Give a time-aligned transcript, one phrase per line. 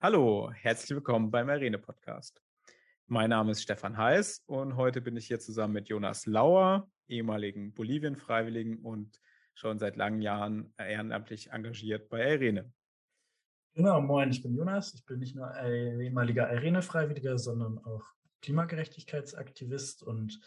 [0.00, 2.40] Hallo, herzlich willkommen beim Arene Podcast.
[3.08, 7.74] Mein Name ist Stefan Heiß und heute bin ich hier zusammen mit Jonas Lauer, ehemaligen
[7.74, 9.20] Bolivien-Freiwilligen und
[9.54, 12.72] schon seit langen Jahren ehrenamtlich engagiert bei Arene.
[13.74, 14.94] Genau, moin, ich bin Jonas.
[14.94, 18.04] Ich bin nicht nur ehemaliger Arene-Freiwilliger, sondern auch
[18.42, 20.38] Klimagerechtigkeitsaktivist und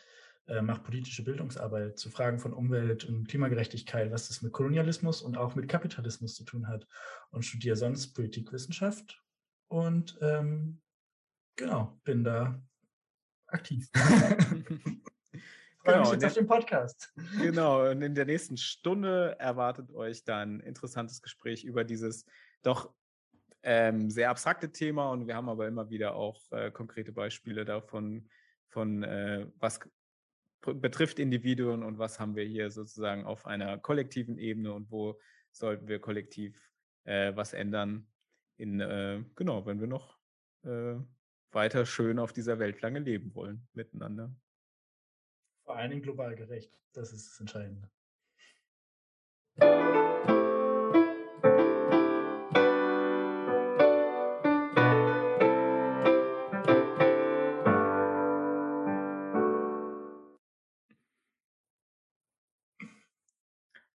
[0.48, 5.36] äh, mache politische Bildungsarbeit zu Fragen von Umwelt und Klimagerechtigkeit, was das mit Kolonialismus und
[5.36, 6.88] auch mit Kapitalismus zu tun hat
[7.32, 9.22] und studiere sonst Politikwissenschaft
[9.72, 10.82] und ähm,
[11.56, 12.62] genau, bin da
[13.48, 13.90] aktiv.
[15.84, 17.12] Genau, jetzt auf den Podcast.
[17.42, 22.24] Genau, und in der nächsten Stunde erwartet euch dann ein interessantes Gespräch über dieses
[22.62, 22.94] doch
[23.64, 28.30] ähm, sehr abstrakte Thema und wir haben aber immer wieder auch äh, konkrete Beispiele davon,
[28.68, 29.80] von äh, was
[30.62, 35.20] betrifft Individuen und was haben wir hier sozusagen auf einer kollektiven Ebene und wo
[35.52, 36.56] sollten wir kollektiv
[37.06, 38.08] äh, was ändern
[38.62, 40.20] in, äh, genau, wenn wir noch
[40.64, 40.96] äh,
[41.52, 44.36] weiter schön auf dieser Welt lange leben wollen miteinander.
[45.66, 47.90] Vor allen Dingen global gerecht, das ist das Entscheidende.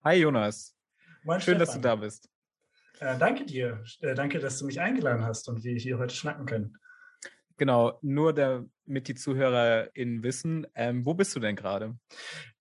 [0.03, 0.77] Hi Jonas.
[1.25, 1.59] Moin, Schön, Stefan.
[1.59, 2.36] dass du da bist.
[3.01, 3.83] Äh, danke dir.
[4.01, 6.79] Äh, danke, dass du mich eingeladen hast und wir hier heute schnacken können.
[7.59, 11.99] Genau, nur damit die ZuhörerInnen wissen, ähm, wo bist du denn gerade?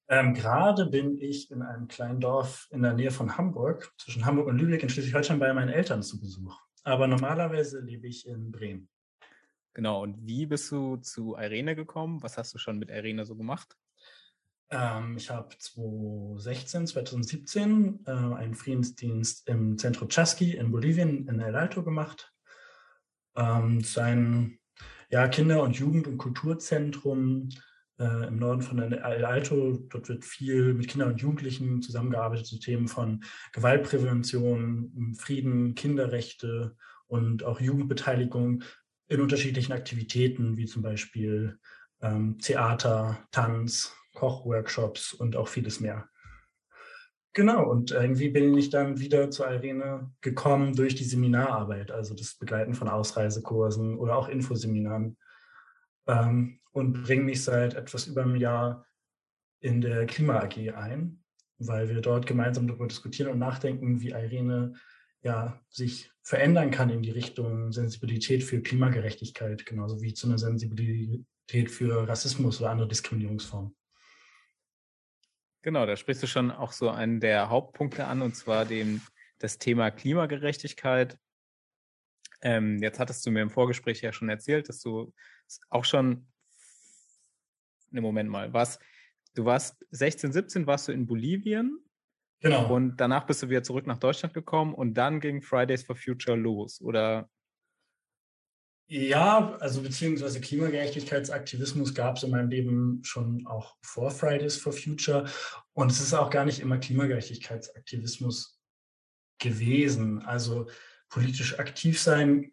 [0.07, 4.47] Ähm, gerade bin ich in einem kleinen Dorf in der Nähe von Hamburg, zwischen Hamburg
[4.47, 6.55] und Lübeck in Schleswig-Holstein bei meinen Eltern zu Besuch.
[6.83, 8.87] Aber normalerweise lebe ich in Bremen.
[9.73, 12.21] Genau, und wie bist du zu Irene gekommen?
[12.21, 13.75] Was hast du schon mit Irene so gemacht?
[14.69, 21.55] Ähm, ich habe 2016, 2017 äh, einen Friedensdienst im Centro Chasqui in Bolivien in El
[21.55, 22.33] Alto gemacht.
[23.35, 24.59] Ähm, sein
[25.09, 27.49] ja, Kinder- und Jugend- und Kulturzentrum
[27.99, 29.77] äh, im Norden von El Alto.
[29.89, 33.23] Dort wird viel mit Kindern und Jugendlichen zusammengearbeitet zu Themen von
[33.53, 36.75] Gewaltprävention, Frieden, Kinderrechte
[37.07, 38.63] und auch Jugendbeteiligung
[39.07, 41.59] in unterschiedlichen Aktivitäten, wie zum Beispiel
[42.01, 46.09] ähm, Theater, Tanz, Kochworkshops und auch vieles mehr.
[47.33, 52.35] Genau, und irgendwie bin ich dann wieder zur Arena gekommen durch die Seminararbeit, also das
[52.35, 55.17] Begleiten von Ausreisekursen oder auch Infoseminaren.
[56.07, 58.85] Ähm, und bringe mich seit etwas über einem Jahr
[59.59, 61.23] in der Klima AG ein,
[61.57, 64.73] weil wir dort gemeinsam darüber diskutieren und nachdenken, wie Irene
[65.21, 71.69] ja sich verändern kann in die Richtung Sensibilität für Klimagerechtigkeit, genauso wie zu einer Sensibilität
[71.69, 73.75] für Rassismus oder andere Diskriminierungsformen.
[75.65, 79.01] Genau, da sprichst du schon auch so einen der Hauptpunkte an, und zwar dem,
[79.39, 81.17] das Thema Klimagerechtigkeit.
[82.43, 85.11] Ähm, jetzt hattest du mir im Vorgespräch ja schon erzählt, dass du
[85.71, 86.27] auch schon,
[87.89, 88.77] ne Moment mal, was,
[89.33, 91.79] du warst 16, 17 warst du in Bolivien.
[92.41, 92.71] Genau.
[92.71, 96.37] Und danach bist du wieder zurück nach Deutschland gekommen und dann ging Fridays for Future
[96.37, 97.27] los, oder
[98.87, 105.25] ja, also beziehungsweise Klimagerechtigkeitsaktivismus gab es in meinem Leben schon auch vor Fridays for Future.
[105.73, 108.59] Und es ist auch gar nicht immer Klimagerechtigkeitsaktivismus
[109.39, 110.21] gewesen.
[110.23, 110.67] Also
[111.09, 112.51] politisch aktiv sein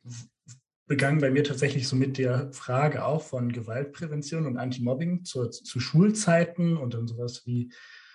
[0.87, 5.81] begann bei mir tatsächlich so mit der Frage auch von Gewaltprävention und Anti-Mobbing zu, zu
[5.81, 7.73] Schulzeiten und dann sowas wie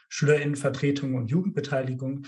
[0.09, 2.25] Schülerinnenvertretung und Jugendbeteiligung.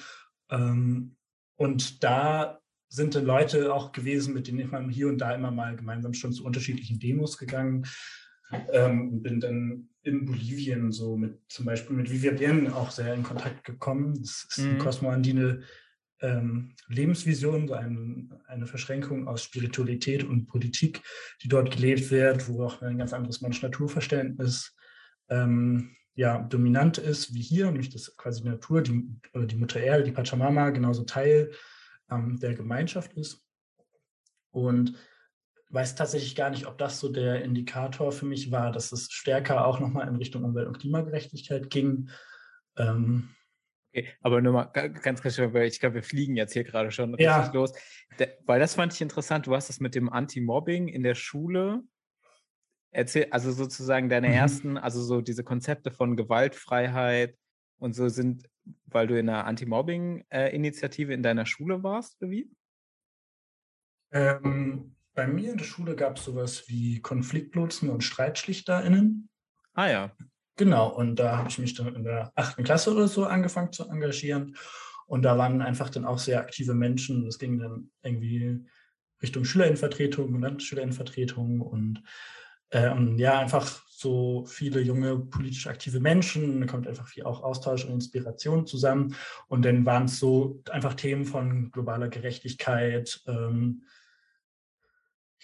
[0.50, 1.16] Ähm,
[1.56, 5.52] und da sind dann Leute auch gewesen, mit denen ich mal hier und da immer
[5.52, 7.86] mal gemeinsam schon zu unterschiedlichen Demos gegangen
[8.72, 13.24] ähm, bin dann in Bolivien so mit zum Beispiel mit Vivia Bien auch sehr in
[13.24, 14.16] Kontakt gekommen.
[14.20, 14.70] Das ist mhm.
[14.70, 15.62] eine kosmoandine
[16.22, 21.02] ähm, Lebensvision, so ein, eine Verschränkung aus Spiritualität und Politik,
[21.44, 24.76] die dort gelebt wird, wo auch ein ganz anderes Mensch-Natur-Verständnis
[25.30, 30.04] ähm, ja, dominant ist wie hier, nämlich dass quasi die Natur, die, die Mutter Erde,
[30.04, 31.52] die Pachamama genauso Teil
[32.12, 33.44] ähm, der Gemeinschaft ist.
[34.52, 34.96] Und
[35.70, 39.66] weiß tatsächlich gar nicht, ob das so der Indikator für mich war, dass es stärker
[39.66, 42.10] auch nochmal in Richtung Umwelt- und Klimagerechtigkeit ging.
[42.78, 43.30] Ähm,
[43.94, 47.14] okay, aber nur mal ganz kurz, weil ich glaube, wir fliegen jetzt hier gerade schon
[47.14, 47.52] richtig ja.
[47.54, 47.74] los.
[48.46, 49.46] Weil das fand ich interessant.
[49.46, 51.84] Du hast das mit dem Anti-Mobbing in der Schule.
[52.92, 54.34] Erzähl, also sozusagen deine mhm.
[54.34, 57.38] ersten, also so diese Konzepte von Gewaltfreiheit
[57.78, 58.50] und so sind
[58.86, 62.50] weil du in einer Anti-Mobbing-Initiative in deiner Schule warst, oder wie?
[64.12, 69.30] Ähm, bei mir in der Schule gab es sowas wie Konfliktlotsen und StreitschlichterInnen.
[69.74, 70.16] Ah ja.
[70.56, 73.88] Genau, und da habe ich mich dann in der achten Klasse oder so angefangen zu
[73.88, 74.56] engagieren.
[75.08, 77.26] Und da waren einfach dann auch sehr aktive Menschen.
[77.26, 78.66] Es ging dann irgendwie
[79.22, 82.04] Richtung Schülerinnenvertretung und Landesschülerinnenvertretung und
[82.72, 87.84] ähm, ja, einfach so viele junge politisch aktive Menschen, da kommt einfach viel auch Austausch
[87.84, 89.14] und Inspiration zusammen.
[89.48, 93.84] Und dann waren es so einfach Themen von globaler Gerechtigkeit, ähm,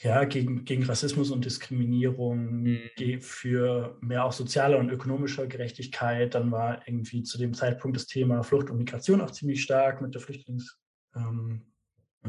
[0.02, 3.22] ja, gegen, gegen Rassismus und Diskriminierung, mhm.
[3.22, 6.34] für mehr auch soziale und ökonomische Gerechtigkeit.
[6.34, 10.14] Dann war irgendwie zu dem Zeitpunkt das Thema Flucht und Migration auch ziemlich stark mit
[10.14, 10.76] der Flüchtlingskrise
[11.16, 11.66] ähm,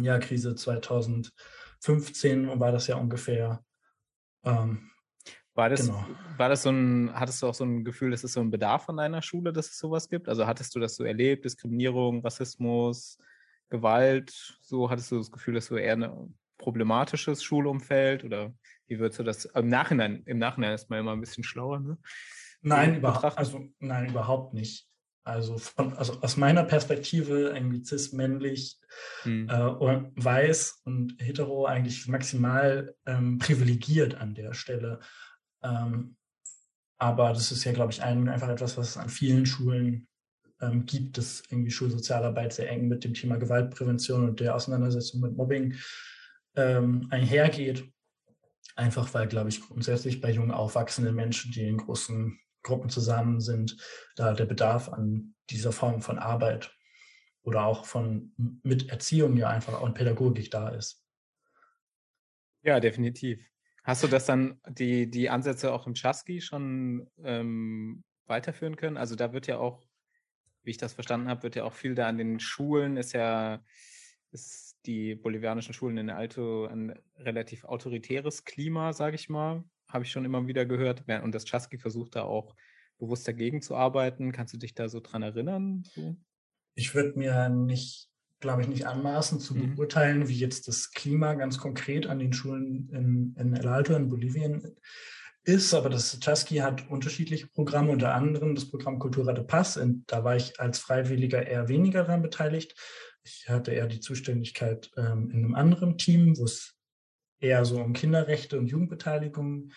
[0.00, 3.64] ja, 2015 war das ja ungefähr.
[4.44, 4.90] Ähm,
[5.56, 6.06] war das, genau.
[6.36, 8.88] war das so ein, hattest du auch so ein Gefühl, dass es so ein Bedarf
[8.88, 10.28] an deiner Schule, dass es sowas gibt?
[10.28, 13.18] Also hattest du das so erlebt, Diskriminierung, Rassismus,
[13.70, 14.58] Gewalt?
[14.60, 18.54] So hattest du das Gefühl, dass du eher eine problematisches Schulumfeld oder
[18.86, 21.98] wie würdest du das im Nachhinein, im Nachhinein ist man immer ein bisschen schlauer, ne?
[22.62, 24.88] Nein, überhaupt, also, nein, überhaupt nicht.
[25.24, 28.78] Also, von, also aus meiner Perspektive irgendwie cis-männlich
[29.22, 29.48] hm.
[29.48, 35.00] äh, weiß und hetero eigentlich maximal ähm, privilegiert an der Stelle.
[35.66, 36.16] Ähm,
[36.98, 40.08] aber das ist ja, glaube ich, ein, einfach etwas, was es an vielen Schulen
[40.60, 45.36] ähm, gibt, dass irgendwie Schulsozialarbeit sehr eng mit dem Thema Gewaltprävention und der Auseinandersetzung mit
[45.36, 45.74] Mobbing
[46.54, 47.84] ähm, einhergeht.
[48.76, 53.76] Einfach weil, glaube ich, grundsätzlich bei jungen, aufwachsenden Menschen, die in großen Gruppen zusammen sind,
[54.16, 56.74] da der Bedarf an dieser Form von Arbeit
[57.42, 61.04] oder auch von mit Erziehung ja einfach in Pädagogik da ist.
[62.62, 63.38] Ja, definitiv.
[63.86, 68.96] Hast du das dann, die, die Ansätze auch im Chasky schon ähm, weiterführen können?
[68.96, 69.86] Also da wird ja auch,
[70.64, 73.62] wie ich das verstanden habe, wird ja auch viel da an den Schulen, ist ja,
[74.32, 80.10] ist die bolivianischen Schulen in Alto ein relativ autoritäres Klima, sage ich mal, habe ich
[80.10, 81.04] schon immer wieder gehört.
[81.22, 82.56] Und das Chasky versucht da auch
[82.98, 84.32] bewusst dagegen zu arbeiten.
[84.32, 85.84] Kannst du dich da so dran erinnern?
[85.94, 86.16] So?
[86.74, 88.10] Ich würde mir nicht,
[88.40, 89.76] glaube ich, nicht anmaßen zu mhm.
[89.76, 94.08] beurteilen, wie jetzt das Klima ganz konkret an den Schulen in, in El Alto in
[94.08, 94.76] Bolivien
[95.46, 99.76] ist, aber das Chasky hat unterschiedliche Programme, unter anderem das Programm Cultura de Paz.
[99.76, 102.74] Und da war ich als Freiwilliger eher weniger daran beteiligt.
[103.22, 106.74] Ich hatte eher die Zuständigkeit ähm, in einem anderen Team, wo es
[107.38, 109.70] eher so um Kinderrechte und Jugendbeteiligung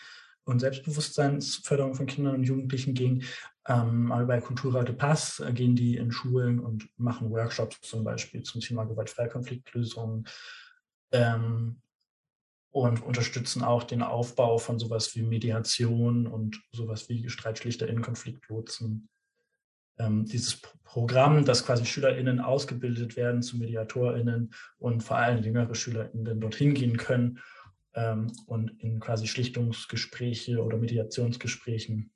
[0.44, 3.24] und Selbstbewusstseinsförderung von Kindern und Jugendlichen ging.
[3.70, 8.04] Ähm, aber bei Cultura de Paz äh, gehen die in Schulen und machen Workshops zum
[8.04, 10.26] Beispiel zum Thema gewaltfreie Konfliktlösung
[11.12, 11.80] ähm,
[12.72, 19.08] und unterstützen auch den Aufbau von sowas wie Mediation und sowas wie StreitschlichterInnen, Konfliktlotsen.
[20.00, 26.42] Ähm, dieses Programm, dass quasi SchülerInnen ausgebildet werden zu MediatorInnen und vor allem jüngere SchülerInnen
[26.42, 27.40] dorthin gehen können
[27.94, 32.12] ähm, und in quasi Schlichtungsgespräche oder Mediationsgesprächen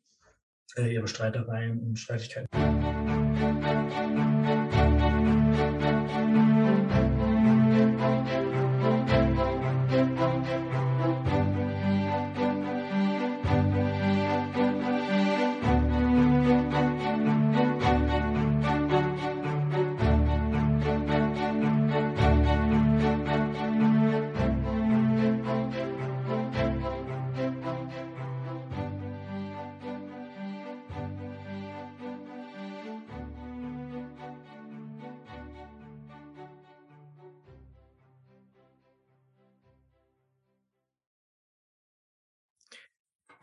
[0.77, 3.22] ihre Streitereien und Streitigkeiten.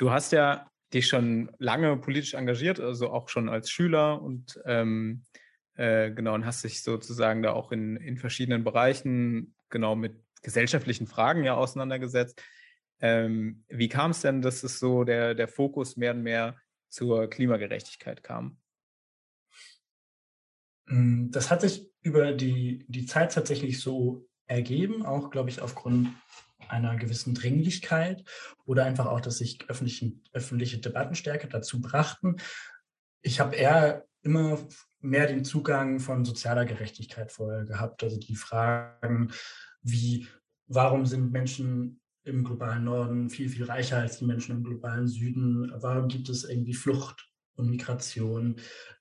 [0.00, 5.24] Du hast ja dich schon lange politisch engagiert, also auch schon als Schüler und ähm,
[5.74, 11.06] äh, genau, und hast dich sozusagen da auch in, in verschiedenen Bereichen genau mit gesellschaftlichen
[11.06, 12.42] Fragen ja auseinandergesetzt.
[13.00, 16.56] Ähm, wie kam es denn, dass es so der, der Fokus mehr und mehr
[16.88, 18.56] zur Klimagerechtigkeit kam?
[20.86, 26.08] Hm, das hat sich über die, die Zeit tatsächlich so ergeben, auch glaube ich aufgrund
[26.70, 28.24] einer gewissen Dringlichkeit
[28.64, 32.36] oder einfach auch, dass sich öffentliche, öffentliche Debattenstärke dazu brachten.
[33.22, 34.58] Ich habe eher immer
[35.00, 38.02] mehr den Zugang von sozialer Gerechtigkeit vorher gehabt.
[38.02, 39.32] Also die Fragen
[39.82, 40.26] wie,
[40.66, 45.72] warum sind Menschen im globalen Norden viel, viel reicher als die Menschen im globalen Süden?
[45.76, 48.56] Warum gibt es irgendwie Flucht und Migration?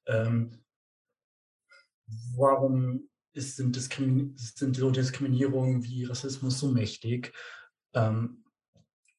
[0.06, 0.52] Ähm,
[2.36, 7.34] warum ist, sind, Diskrimi sind so Diskriminierungen wie Rassismus so mächtig?
[8.00, 8.44] Ähm,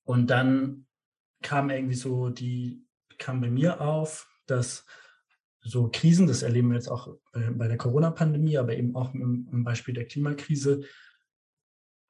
[0.05, 0.87] und dann
[1.43, 2.87] kam irgendwie so die,
[3.19, 4.85] kam bei mir auf, dass
[5.63, 9.95] so Krisen, das erleben wir jetzt auch bei, der Corona-Pandemie, aber eben auch im, Beispiel
[9.95, 10.83] der Klimakrise,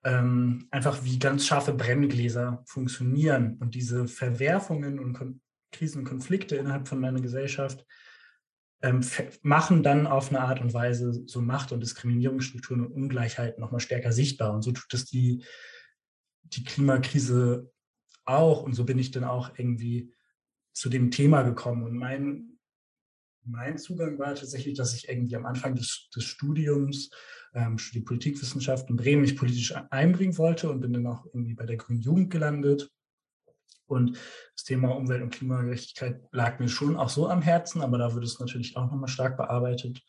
[0.04, 5.40] ähm, einfach wie ganz scharfe Brenngläser funktionieren und diese Verwerfungen und Kon
[5.72, 7.86] Krisen und Konflikte innerhalb von meiner Gesellschaft
[8.82, 9.02] ähm,
[9.42, 14.10] machen dann auf eine Art und Weise so Macht- und Diskriminierungsstrukturen und Ungleichheiten nochmal stärker
[14.10, 14.52] sichtbar.
[14.52, 15.44] Und so tut es die,
[16.44, 17.70] die Klimakrise
[18.24, 18.62] auch.
[18.62, 20.12] Und so bin ich dann auch irgendwie
[20.72, 21.84] zu dem Thema gekommen.
[21.84, 22.58] Und mein,
[23.44, 27.10] mein Zugang war tatsächlich, dass ich irgendwie am Anfang des, des Studiums
[27.54, 31.66] ähm, die Politikwissenschaft in Bremen mich politisch einbringen wollte und bin dann auch irgendwie bei
[31.66, 32.90] der Grünen Jugend gelandet
[33.90, 34.16] und
[34.54, 38.24] das Thema Umwelt- und Klimagerechtigkeit lag mir schon auch so am Herzen, aber da wird
[38.24, 40.02] es natürlich auch nochmal stark bearbeitet.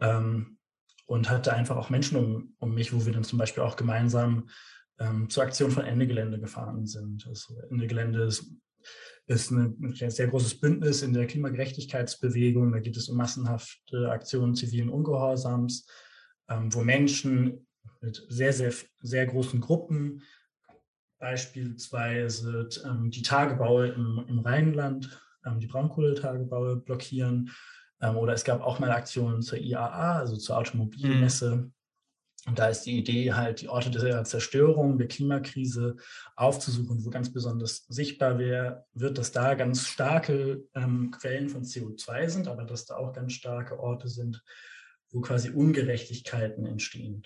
[0.00, 0.58] Ähm,
[1.06, 4.48] und hatte einfach auch Menschen um, um mich, wo wir dann zum Beispiel auch gemeinsam
[4.98, 7.26] ähm, zur Aktion von Ende Gelände gefahren sind.
[7.26, 8.52] Also Ende Gelände ist,
[9.26, 12.72] ist eine, ein sehr großes Bündnis in der Klimagerechtigkeitsbewegung.
[12.72, 15.86] Da geht es um massenhafte Aktionen zivilen Ungehorsams,
[16.48, 17.66] ähm, wo Menschen
[18.00, 20.22] mit sehr, sehr, sehr großen Gruppen
[21.22, 27.52] beispielsweise ähm, die Tagebaue im, im Rheinland, ähm, die Braunkohletagebaue blockieren.
[28.00, 31.56] Ähm, oder es gab auch mal Aktionen zur IAA, also zur Automobilmesse.
[31.56, 31.72] Mhm.
[32.46, 35.96] Und da ist die Idee halt, die Orte der Zerstörung, der Klimakrise
[36.34, 42.28] aufzusuchen, wo ganz besonders sichtbar wär, wird, dass da ganz starke ähm, Quellen von CO2
[42.28, 44.42] sind, aber dass da auch ganz starke Orte sind,
[45.12, 47.22] wo quasi Ungerechtigkeiten entstehen.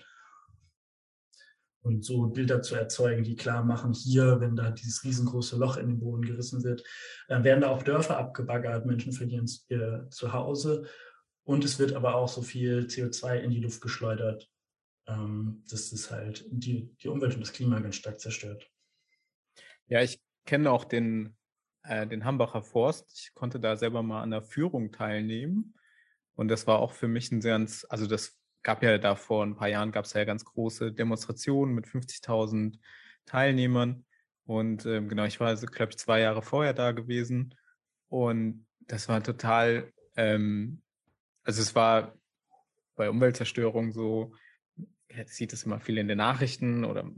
[1.81, 5.87] Und so Bilder zu erzeugen, die klar machen, hier, wenn da dieses riesengroße Loch in
[5.87, 6.83] den Boden gerissen wird,
[7.27, 10.85] äh, werden da auch Dörfer abgebaggert, Menschen verlieren ihr Zuhause.
[11.43, 14.49] Und es wird aber auch so viel CO2 in die Luft geschleudert,
[15.07, 18.69] ähm, dass es halt die, die Umwelt und das Klima ganz stark zerstört.
[19.87, 21.35] Ja, ich kenne auch den,
[21.83, 23.11] äh, den Hambacher Forst.
[23.15, 25.75] Ich konnte da selber mal an der Führung teilnehmen.
[26.35, 29.55] Und das war auch für mich ein sehr, also das gab ja da vor ein
[29.55, 32.77] paar Jahren gab es ja ganz große Demonstrationen mit 50.000
[33.25, 34.05] Teilnehmern.
[34.45, 37.55] Und ähm, genau, ich war, also, glaube ich, zwei Jahre vorher da gewesen.
[38.09, 40.81] Und das war total, ähm,
[41.43, 42.13] also es war
[42.95, 44.33] bei Umweltzerstörung so,
[45.25, 47.09] sieht es immer viel in den Nachrichten oder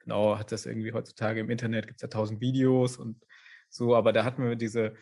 [0.00, 3.24] genau, hat das irgendwie heutzutage im Internet, gibt es ja tausend Videos und
[3.68, 4.94] so, aber da hatten wir diese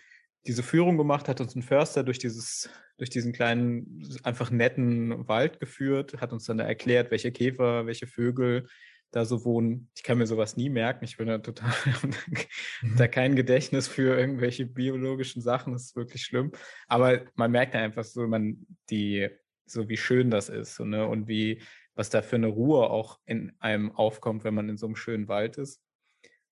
[0.46, 5.60] diese Führung gemacht, hat uns ein Förster durch dieses, durch diesen kleinen, einfach netten Wald
[5.60, 8.68] geführt, hat uns dann da erklärt, welche Käfer, welche Vögel
[9.12, 9.90] da so wohnen.
[9.94, 11.04] Ich kann mir sowas nie merken.
[11.04, 12.96] Ich bin da total mhm.
[12.96, 15.74] da kein Gedächtnis für irgendwelche biologischen Sachen.
[15.74, 16.50] Das ist wirklich schlimm.
[16.88, 19.28] Aber man merkt einfach so, man, die,
[19.66, 21.06] so wie schön das ist so, ne?
[21.06, 21.62] und wie,
[21.94, 25.28] was da für eine Ruhe auch in einem aufkommt, wenn man in so einem schönen
[25.28, 25.82] Wald ist.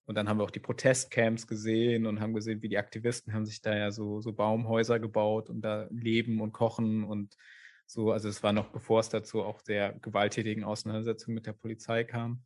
[0.06, 3.46] Und dann haben wir auch die Protestcamps gesehen und haben gesehen, wie die Aktivisten haben
[3.46, 7.36] sich da ja so, so Baumhäuser gebaut und da leben und kochen und
[7.86, 8.10] so.
[8.10, 12.42] Also es war noch bevor es dazu auch der gewalttätigen Auseinandersetzung mit der Polizei kam.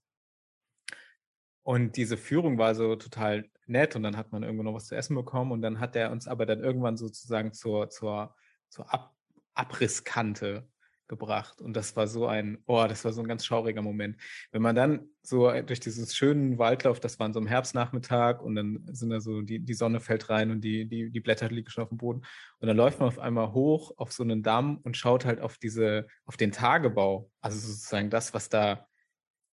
[1.63, 4.95] Und diese Führung war so total nett und dann hat man irgendwo noch was zu
[4.95, 8.35] essen bekommen und dann hat er uns aber dann irgendwann sozusagen zur, zur,
[8.69, 9.14] zur Ab
[9.55, 10.69] Abrisskante
[11.09, 11.61] gebracht.
[11.61, 14.17] Und das war so ein, oh, das war so ein ganz schauriger Moment.
[14.53, 18.55] Wenn man dann so durch dieses schönen Waldlauf, das war an so einem Herbstnachmittag und
[18.55, 21.69] dann sind da so, die, die Sonne fällt rein und die, die, die Blätter liegen
[21.71, 22.23] schon auf dem Boden.
[22.59, 25.59] Und dann läuft man auf einmal hoch auf so einen Damm und schaut halt auf
[25.59, 27.31] diese, auf den Tagebau.
[27.41, 28.87] Also sozusagen das, was da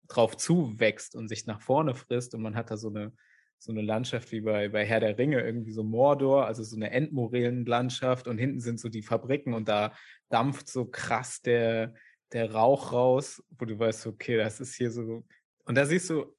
[0.08, 2.34] drauf zuwächst und sich nach vorne frisst.
[2.34, 3.13] Und man hat da so eine,
[3.62, 6.89] so eine Landschaft wie bei, bei Herr der Ringe, irgendwie so Mordor, also so eine
[6.89, 9.94] Endmorellenlandschaft und hinten sind so die Fabriken und da
[10.30, 11.94] dampft so krass der,
[12.32, 15.24] der Rauch raus, wo du weißt, okay, das ist hier so.
[15.65, 16.36] Und da siehst du,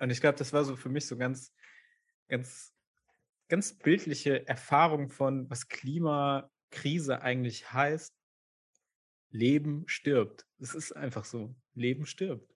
[0.00, 1.50] und ich glaube, das war so für mich so ganz,
[2.28, 2.74] ganz,
[3.48, 8.14] ganz bildliche Erfahrung von, was Klimakrise eigentlich heißt.
[9.30, 10.44] Leben stirbt.
[10.58, 11.54] Es ist einfach so.
[11.72, 12.54] Leben stirbt.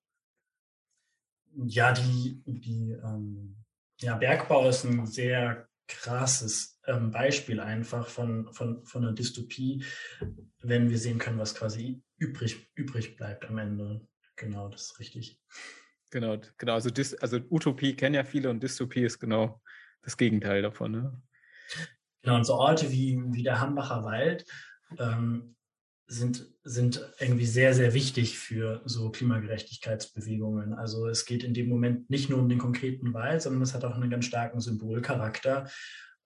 [1.56, 3.63] Ja, die, die ähm,
[4.00, 9.84] ja, Bergbau ist ein sehr krasses ähm, Beispiel einfach von, von, von einer Dystopie,
[10.60, 14.06] wenn wir sehen können, was quasi übrig, übrig bleibt am Ende.
[14.36, 15.40] Genau, das ist richtig.
[16.10, 16.74] Genau, genau.
[16.74, 19.60] Also, Dys also Utopie kennen ja viele und Dystopie ist genau
[20.02, 20.92] das Gegenteil davon.
[20.92, 21.22] Ne?
[22.22, 24.44] Genau, und so Orte wie, wie der Hambacher Wald
[24.98, 25.56] ähm,
[26.06, 30.74] sind, sind irgendwie sehr, sehr wichtig für so Klimagerechtigkeitsbewegungen.
[30.74, 33.84] Also es geht in dem Moment nicht nur um den konkreten Wald, sondern es hat
[33.84, 35.68] auch einen ganz starken Symbolcharakter,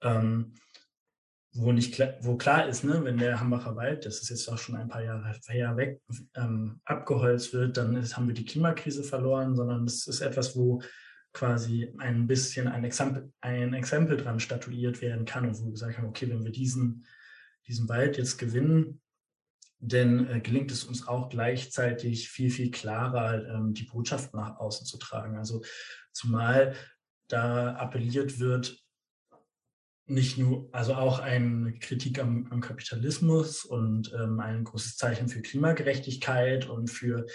[0.03, 0.55] ähm,
[1.53, 4.59] wo nicht klar, wo klar ist, ne, wenn der Hambacher Wald, das ist jetzt auch
[4.59, 6.01] schon ein paar Jahre her weg,
[6.35, 10.83] ähm, abgeholzt wird, dann ist, haben wir die Klimakrise verloren, sondern es ist etwas, wo
[11.33, 15.99] quasi ein bisschen ein Exempel, ein Exempel dran statuiert werden kann und wo wir gesagt
[15.99, 17.07] haben, okay, wenn wir diesen,
[17.67, 19.01] diesen Wald jetzt gewinnen,
[19.81, 24.87] denn äh, gelingt es uns auch gleichzeitig viel, viel klarer, ähm, die Botschaft nach außen
[24.87, 25.37] zu tragen.
[25.37, 25.63] Also
[26.13, 26.75] zumal
[27.29, 28.83] da appelliert wird,
[30.11, 35.43] nicht nur, also auch eine Kritik am, am Kapitalismus und ähm, ein großes Zeichen für
[35.43, 37.27] Klimagerechtigkeit und für,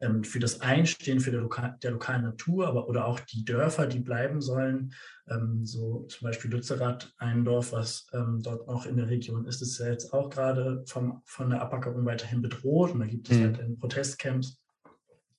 [0.00, 3.86] ähm, für das Einstehen für der, Loka der lokalen Natur, aber oder auch die Dörfer,
[3.86, 4.94] die bleiben sollen.
[5.30, 9.62] Ähm, so zum Beispiel Lützerath, ein Dorf, was ähm, dort auch in der Region ist,
[9.62, 13.38] ist ja jetzt auch gerade vom, von der Abackerung weiterhin bedroht und da gibt es
[13.38, 13.44] mhm.
[13.44, 14.58] halt Protestcamps.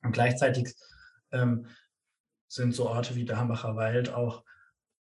[0.03, 0.73] Und gleichzeitig
[1.31, 1.67] ähm,
[2.47, 4.43] sind so Orte wie der Hambacher Wald auch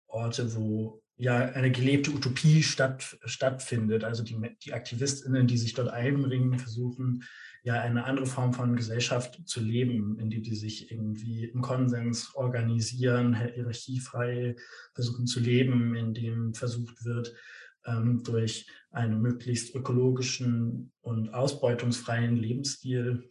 [0.07, 4.03] Orte, wo ja eine gelebte Utopie statt, stattfindet.
[4.03, 7.23] Also die, die AktivistInnen, die sich dort einbringen, versuchen
[7.63, 12.33] ja eine andere Form von Gesellschaft zu leben, in die die sich irgendwie im Konsens
[12.35, 14.55] organisieren, hierarchiefrei
[14.93, 17.33] versuchen zu leben, in dem versucht wird,
[17.85, 23.29] ähm, durch einen möglichst ökologischen und ausbeutungsfreien Lebensstil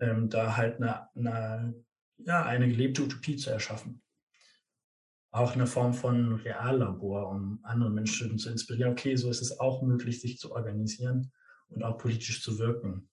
[0.00, 1.74] ähm, da halt eine, eine,
[2.18, 4.02] ja, eine gelebte Utopie zu erschaffen
[5.30, 8.92] auch eine Form von Reallabor, um andere Menschen zu inspirieren.
[8.92, 11.30] Okay, so ist es auch möglich, sich zu organisieren
[11.68, 13.08] und auch politisch zu wirken.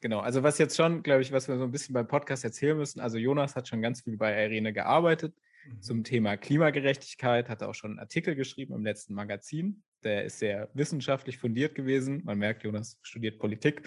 [0.00, 2.76] Genau, also was jetzt schon, glaube ich, was wir so ein bisschen beim Podcast erzählen
[2.76, 5.34] müssen, also Jonas hat schon ganz viel bei Irene gearbeitet
[5.66, 5.82] mhm.
[5.82, 10.70] zum Thema Klimagerechtigkeit, hat auch schon einen Artikel geschrieben im letzten Magazin der ist sehr
[10.72, 12.22] wissenschaftlich fundiert gewesen.
[12.24, 13.82] Man merkt, Jonas studiert Politik.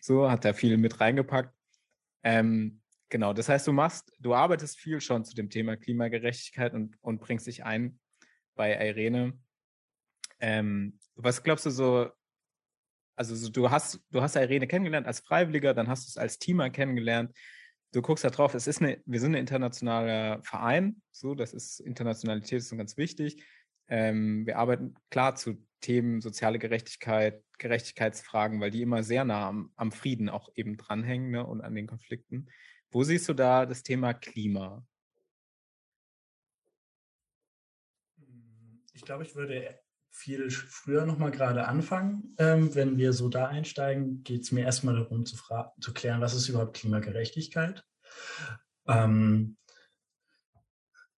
[0.00, 1.54] So hat er viel mit reingepackt.
[2.24, 6.96] Ähm, genau, das heißt, du machst, du arbeitest viel schon zu dem Thema Klimagerechtigkeit und,
[7.00, 8.00] und bringst dich ein
[8.56, 9.34] bei Irene.
[10.42, 12.10] Ähm, was glaubst du so,
[13.16, 16.38] also so, du hast, du hast Irene kennengelernt als Freiwilliger, dann hast du es als
[16.38, 17.32] Teamer kennengelernt.
[17.92, 21.78] Du guckst da drauf, es ist eine, wir sind ein internationaler Verein, so, das ist,
[21.78, 23.44] Internationalität ist ganz wichtig.
[23.88, 29.72] Ähm, wir arbeiten klar zu Themen soziale Gerechtigkeit, Gerechtigkeitsfragen, weil die immer sehr nah am,
[29.76, 32.48] am Frieden auch eben dranhängen ne, und an den Konflikten.
[32.90, 34.84] Wo siehst du da das Thema Klima?
[38.92, 39.81] Ich glaube, ich würde
[40.12, 42.34] viel früher nochmal gerade anfangen.
[42.38, 45.36] Ähm, wenn wir so da einsteigen, geht es mir erstmal darum zu,
[45.80, 47.84] zu klären, was ist überhaupt Klimagerechtigkeit?
[48.86, 49.56] Ähm,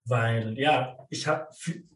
[0.07, 1.49] weil ja, ich habe,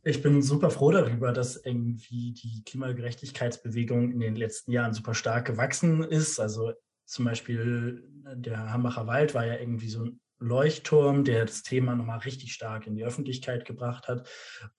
[0.03, 5.47] ich bin super froh darüber, dass irgendwie die Klimagerechtigkeitsbewegung in den letzten Jahren super stark
[5.47, 6.41] gewachsen ist.
[6.41, 6.73] Also
[7.05, 8.03] zum Beispiel
[8.35, 12.87] der Hambacher Wald war ja irgendwie so ein Leuchtturm, der das Thema nochmal richtig stark
[12.87, 14.29] in die Öffentlichkeit gebracht hat.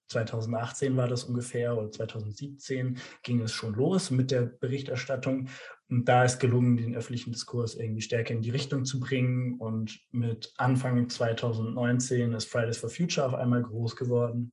[0.08, 5.50] 2018 war das ungefähr oder 2017 ging es schon los mit der Berichterstattung.
[5.90, 9.60] Und da ist gelungen, den öffentlichen Diskurs irgendwie stärker in die Richtung zu bringen.
[9.60, 14.52] Und mit Anfang 2019 ist Fridays for Future auf einmal groß geworden.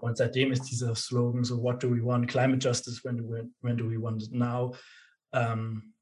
[0.00, 2.28] Und seitdem ist dieser Slogan so, what do we want?
[2.28, 4.74] Climate justice, when do we, when do we want it now?
[5.32, 5.93] Ähm,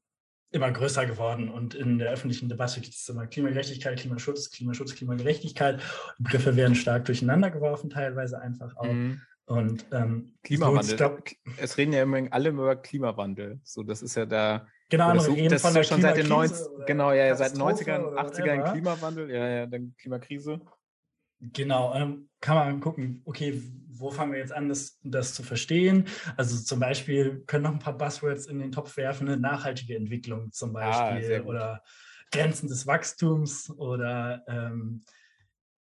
[0.53, 1.49] immer größer geworden.
[1.49, 5.81] Und in der öffentlichen Debatte gibt es immer Klimagerechtigkeit, Klimaschutz, Klimaschutz, Klimagerechtigkeit.
[6.19, 8.85] Die Begriffe werden stark durcheinander geworfen, teilweise einfach auch.
[8.85, 9.21] Mhm.
[9.45, 10.83] Und ähm, Klimawandel.
[10.85, 11.21] So, glaub,
[11.57, 13.59] es reden ja immer alle über Klimawandel.
[13.63, 14.67] So, das ist ja da.
[14.89, 18.13] Genau, das, reden das ist ja schon seit den 90 genau, ja, ja seit 90ern,
[18.13, 20.61] 80ern Klimawandel, ja, ja, dann Klimakrise.
[21.51, 26.05] Genau, ähm, kann man gucken, okay, wo fangen wir jetzt an, das, das zu verstehen?
[26.37, 30.51] Also zum Beispiel können noch ein paar Buzzwords in den Topf werfen, eine nachhaltige Entwicklung
[30.51, 31.83] zum ah, Beispiel ah, oder
[32.31, 35.03] Grenzen des Wachstums oder ähm,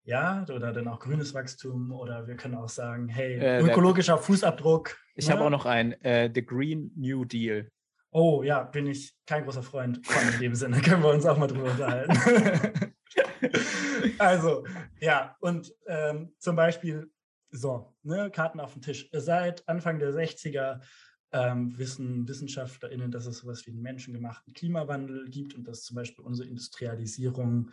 [0.05, 4.23] ja, oder dann auch grünes Wachstum oder wir können auch sagen, hey, äh, ökologischer der,
[4.23, 4.97] Fußabdruck.
[5.15, 5.35] Ich ne?
[5.35, 7.71] habe auch noch einen, äh, The Green New Deal.
[8.11, 11.39] Oh ja, bin ich kein großer Freund von in dem Sinne, können wir uns auch
[11.39, 12.95] mal drüber unterhalten.
[14.19, 14.65] also,
[15.01, 17.11] ja, und ähm, zum Beispiel,
[17.51, 19.09] so, ne, Karten auf dem Tisch.
[19.13, 20.81] Seit Anfang der 60er
[21.33, 26.25] ähm, wissen WissenschaftlerInnen, dass es sowas wie einen menschengemachten Klimawandel gibt und dass zum Beispiel
[26.25, 27.71] unsere Industrialisierung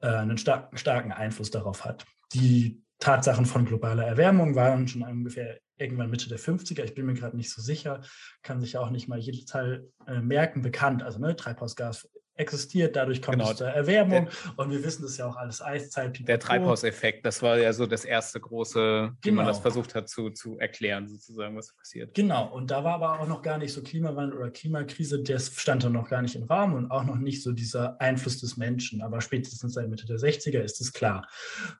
[0.00, 2.06] äh, einen starken, starken Einfluss darauf hat.
[2.32, 7.14] Die Tatsachen von globaler Erwärmung waren schon ungefähr irgendwann Mitte der 50er, ich bin mir
[7.14, 8.02] gerade nicht so sicher,
[8.42, 11.02] kann sich ja auch nicht mal jede Zahl äh, merken, bekannt.
[11.02, 12.08] Also ne, Treibhausgas
[12.40, 13.50] existiert, dadurch kommt genau.
[13.50, 16.26] es zur Erwärmung der, und wir wissen das ja auch alles Eiszeit.
[16.26, 19.62] Der Treibhauseffekt, das war ja so das erste große, wie man das genau.
[19.62, 22.14] versucht hat zu, zu erklären, sozusagen, was passiert.
[22.14, 25.84] Genau, und da war aber auch noch gar nicht so Klimawandel oder Klimakrise, das stand
[25.84, 29.02] dann noch gar nicht im Raum und auch noch nicht so dieser Einfluss des Menschen,
[29.02, 31.28] aber spätestens seit Mitte der 60er ist es klar.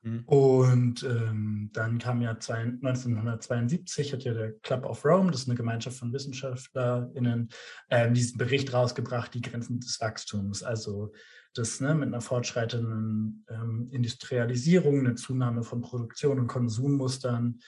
[0.03, 0.23] Mhm.
[0.25, 5.49] Und ähm, dann kam ja zwei, 1972, hat ja der Club of Rome, das ist
[5.49, 7.49] eine Gemeinschaft von WissenschaftlerInnen,
[7.89, 10.50] ähm, diesen Bericht rausgebracht, die Grenzen des Wachstums.
[10.51, 11.13] Wachstums, also
[11.53, 17.59] das ne, mit einer fortschreitenden ähm, Industrialisierung, eine Zunahme von Produktion und Konsummustern,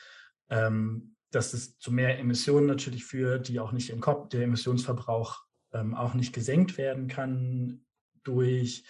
[0.50, 5.44] ähm, dass es zu mehr Emissionen natürlich führt, die auch nicht im Kopf, der Emissionsverbrauch
[5.74, 7.86] ähm, auch nicht gesenkt werden kann
[8.24, 8.86] durch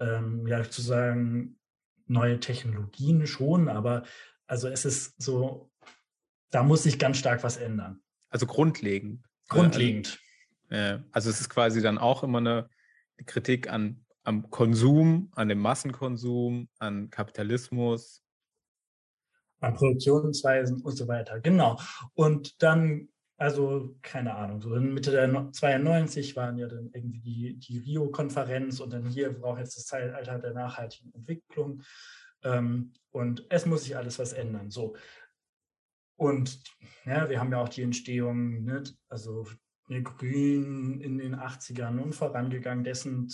[0.00, 1.58] ähm, ja zu sagen,
[2.06, 4.02] neue Technologien schon, aber
[4.46, 5.70] also es ist so,
[6.50, 8.02] da muss sich ganz stark was ändern.
[8.30, 9.24] Also grundlegend.
[9.48, 10.18] Grundlegend.
[10.68, 12.68] Also, also es ist quasi dann auch immer eine
[13.26, 18.22] Kritik an, am Konsum, an dem Massenkonsum, an Kapitalismus.
[19.60, 21.40] An Produktionsweisen und so weiter.
[21.40, 21.78] Genau.
[22.14, 23.08] Und dann
[23.42, 28.78] also keine Ahnung, so in Mitte der 92 waren ja dann irgendwie die, die Rio-Konferenz
[28.78, 31.82] und dann hier braucht jetzt das Zeitalter der nachhaltigen Entwicklung.
[32.44, 34.70] Ähm, und es muss sich alles was ändern.
[34.70, 34.94] So.
[36.16, 36.62] Und
[37.04, 39.48] ja, wir haben ja auch die Entstehung, ne, also
[39.88, 43.28] Grün in den 80ern und vorangegangen dessen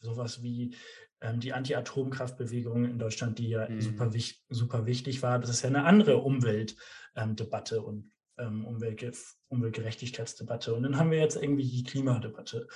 [0.00, 0.74] sowas wie
[1.20, 3.80] ähm, die Anti-Atomkraftbewegung in Deutschland, die ja mhm.
[3.80, 4.10] super,
[4.48, 5.38] super wichtig war.
[5.38, 9.16] Das ist ja eine andere Umweltdebatte ähm, und ähm, Umwelt,
[9.48, 10.74] Umweltgerechtigkeitsdebatte.
[10.74, 12.68] Und dann haben wir jetzt irgendwie die Klimadebatte.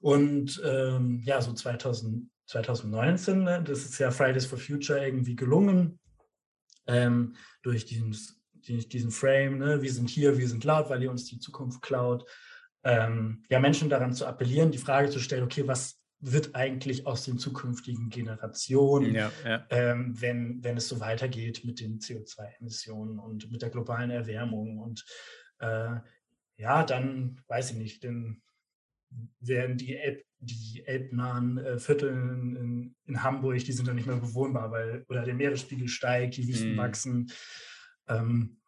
[0.00, 5.98] Und ähm, ja, so 2000, 2019, ne, das ist ja Fridays for Future irgendwie gelungen,
[6.86, 8.16] ähm, durch diesen,
[8.66, 12.24] diesen Frame, ne, wir sind hier, wir sind laut, weil ihr uns die Zukunft klaut,
[12.82, 17.24] ähm, ja, Menschen daran zu appellieren, die Frage zu stellen, okay, was wird eigentlich aus
[17.24, 19.66] den zukünftigen Generationen, ja, ja.
[19.70, 24.78] Ähm, wenn, wenn es so weitergeht mit den CO2-Emissionen und mit der globalen Erwärmung.
[24.78, 25.04] Und
[25.60, 25.96] äh,
[26.56, 28.42] ja, dann weiß ich nicht, dann
[29.40, 34.16] werden die, Elb, die elbnahen äh, Viertel in, in, Hamburg, die sind dann nicht mehr
[34.16, 36.78] bewohnbar, weil oder der Meeresspiegel steigt, die Wüsten mm.
[36.78, 37.32] wachsen
[38.10, 38.58] ähm,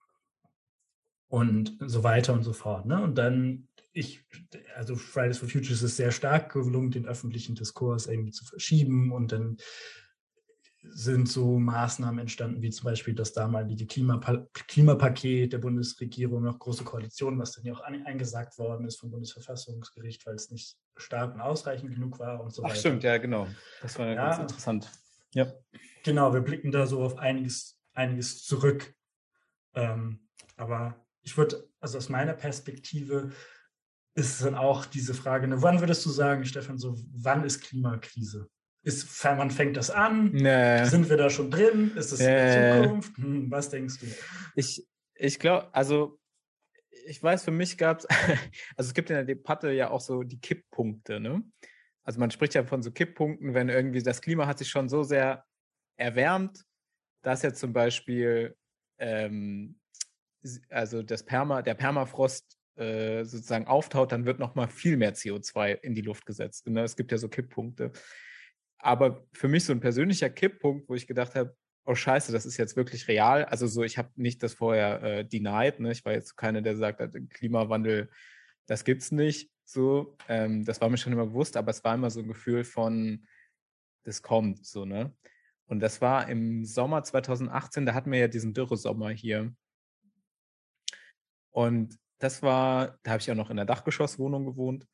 [1.28, 2.87] und so weiter und so fort.
[2.87, 3.02] Ne?
[3.02, 4.24] Und dann ich,
[4.74, 9.33] also Fridays for Futures ist sehr stark gelungen, den öffentlichen Diskurs irgendwie zu verschieben und
[9.33, 9.59] dann
[10.85, 16.83] sind so Maßnahmen entstanden, wie zum Beispiel das damalige Klimapa Klimapaket der Bundesregierung, noch große
[16.83, 21.40] Koalition, was dann ja auch eingesagt worden ist vom Bundesverfassungsgericht, weil es nicht stark und
[21.40, 22.81] ausreichend genug war und so Ach, weiter.
[22.81, 23.46] Stimmt, ja, genau.
[23.81, 24.90] Das war ja, ganz interessant.
[25.35, 25.52] Ja.
[26.02, 28.92] Genau, wir blicken da so auf einiges, einiges zurück.
[29.75, 30.21] Ähm,
[30.57, 33.33] aber ich würde, also aus meiner Perspektive,
[34.15, 38.49] ist dann auch diese Frage, ne, wann würdest du sagen, Stefan, so wann ist Klimakrise?
[38.85, 40.33] Ist, wann fängt das an?
[40.33, 40.85] Nee.
[40.85, 41.93] Sind wir da schon drin?
[41.97, 42.79] Ist es nee.
[42.79, 43.17] in Zukunft?
[43.17, 44.07] Hm, was denkst du?
[44.57, 46.19] Ich, ich glaube, also
[47.07, 48.07] ich weiß, für mich gab es,
[48.77, 51.43] also es gibt in der Debatte ja auch so die Kipppunkte, ne?
[52.05, 55.05] Also man spricht ja von so Kipppunkten, wenn irgendwie das Klima hat sich schon so
[55.05, 55.45] sehr
[55.97, 56.65] erwärmt,
[57.23, 58.57] dass ja zum Beispiel
[59.03, 59.75] ähm,
[60.71, 65.75] also das Perma, der Permafrost äh, sozusagen auftaut, dann wird noch mal viel mehr CO2
[65.83, 66.67] in die Luft gesetzt.
[66.69, 66.83] Ne?
[66.83, 67.93] Es gibt ja so Kipppunkte.
[68.79, 72.57] Aber für mich so ein persönlicher Kipppunkt, wo ich gedacht habe, oh scheiße, das ist
[72.57, 73.45] jetzt wirklich real.
[73.45, 75.81] Also so, ich habe nicht das vorher äh, denied.
[75.81, 75.93] Ne?
[75.93, 78.09] Ich war jetzt keiner, der sagt, Klimawandel,
[78.67, 79.51] das gibt's nicht.
[79.65, 82.65] So, ähm, das war mir schon immer bewusst, aber es war immer so ein Gefühl
[82.65, 83.27] von,
[84.05, 85.15] das kommt so, ne?
[85.73, 89.55] Und das war im Sommer 2018, da hatten wir ja diesen Dürresommer hier.
[91.51, 94.87] Und das war, da habe ich auch noch in der Dachgeschosswohnung gewohnt.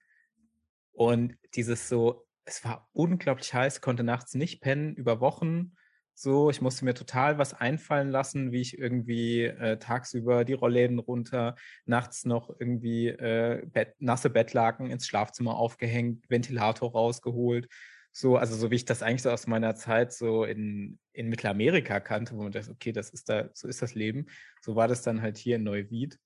[0.92, 5.74] Und dieses so, es war unglaublich heiß, konnte nachts nicht pennen, über Wochen.
[6.14, 11.00] So, ich musste mir total was einfallen lassen, wie ich irgendwie äh, tagsüber die Rollläden
[11.00, 17.68] runter, nachts noch irgendwie äh, Bett, nasse Bettlaken ins Schlafzimmer aufgehängt, Ventilator rausgeholt.
[18.12, 22.00] So, also so wie ich das eigentlich so aus meiner Zeit so in, in Mittelamerika
[22.00, 24.26] kannte, wo man dachte, okay, das ist da, so ist das Leben.
[24.60, 26.18] So war das dann halt hier in Neuwied.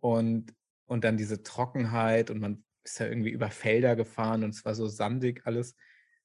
[0.00, 0.54] Und,
[0.86, 4.74] und dann diese Trockenheit und man ist ja irgendwie über Felder gefahren und es war
[4.74, 5.74] so sandig alles.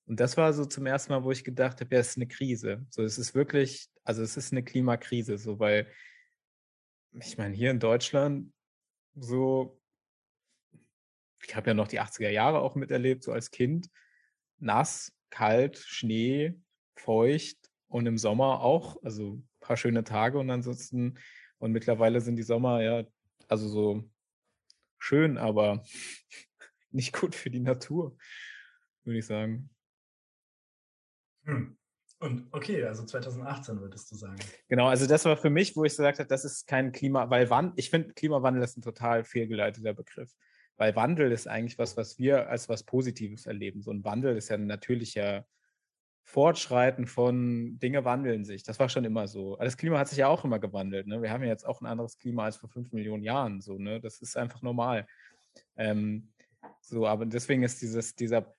[0.06, 2.28] Und das war so zum ersten Mal, wo ich gedacht habe, ja, es ist eine
[2.28, 2.86] Krise.
[2.90, 5.88] So, es ist wirklich, also es ist eine Klimakrise, so, weil
[7.14, 8.52] ich meine, hier in Deutschland,
[9.16, 9.80] so,
[11.46, 13.90] ich habe ja noch die 80er Jahre auch miterlebt, so als Kind,
[14.60, 16.60] nass, kalt, Schnee,
[16.96, 21.20] feucht und im Sommer auch, also ein paar schöne Tage und ansonsten,
[21.58, 23.04] und mittlerweile sind die Sommer ja
[23.48, 24.10] also so
[24.98, 25.84] schön, aber
[26.92, 28.18] nicht gut für die Natur,
[29.04, 29.70] würde ich sagen.
[31.46, 31.78] Hm.
[32.20, 34.40] Und okay, also 2018 würdest du sagen.
[34.70, 37.50] Genau, also das war für mich, wo ich gesagt habe, das ist kein Klima, weil
[37.50, 40.32] Wand, ich finde Klimawandel ist ein total fehlgeleiteter Begriff.
[40.78, 43.82] Weil Wandel ist eigentlich was, was wir als was Positives erleben.
[43.82, 45.46] So ein Wandel ist ja ein natürlicher
[46.24, 48.64] Fortschreiten von Dinge wandeln sich.
[48.64, 49.58] Das war schon immer so.
[49.58, 51.06] Das Klima hat sich ja auch immer gewandelt.
[51.06, 51.22] Ne?
[51.22, 53.62] Wir haben ja jetzt auch ein anderes Klima als vor fünf Millionen Jahren.
[53.62, 54.00] So, ne?
[54.00, 55.06] Das ist einfach normal.
[55.76, 56.32] Ähm,
[56.82, 58.56] so, aber deswegen ist dieses, dieser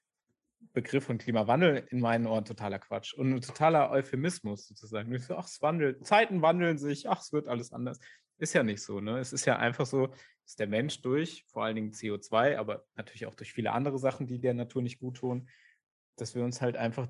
[0.73, 5.19] Begriff von Klimawandel in meinen Ohren totaler Quatsch und ein totaler Euphemismus sozusagen.
[5.19, 7.99] So, ach, es wandelt, Zeiten wandeln sich, ach, es wird alles anders.
[8.39, 9.01] Ist ja nicht so.
[9.01, 9.19] Ne?
[9.19, 10.13] Es ist ja einfach so,
[10.45, 14.27] dass der Mensch durch, vor allen Dingen CO2, aber natürlich auch durch viele andere Sachen,
[14.27, 15.49] die der Natur nicht gut tun,
[16.17, 17.09] dass wir uns halt einfach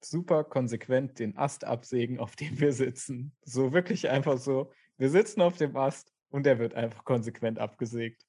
[0.00, 3.32] super konsequent den Ast absägen, auf dem wir sitzen.
[3.42, 8.24] So wirklich einfach so, wir sitzen auf dem Ast und der wird einfach konsequent abgesägt.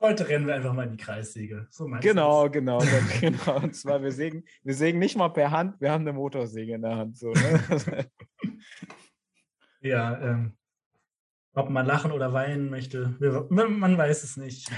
[0.00, 1.66] Heute rennen wir einfach mal in die Kreissäge.
[1.70, 2.78] So genau, genau,
[3.20, 3.56] genau.
[3.56, 6.82] Und zwar, wir sägen, wir sägen nicht mal per Hand, wir haben eine Motorsäge in
[6.82, 7.18] der Hand.
[7.18, 8.08] So, ne?
[9.80, 10.57] ja, ähm,
[11.58, 13.16] ob man lachen oder weinen möchte,
[13.50, 14.70] man, weiß es nicht.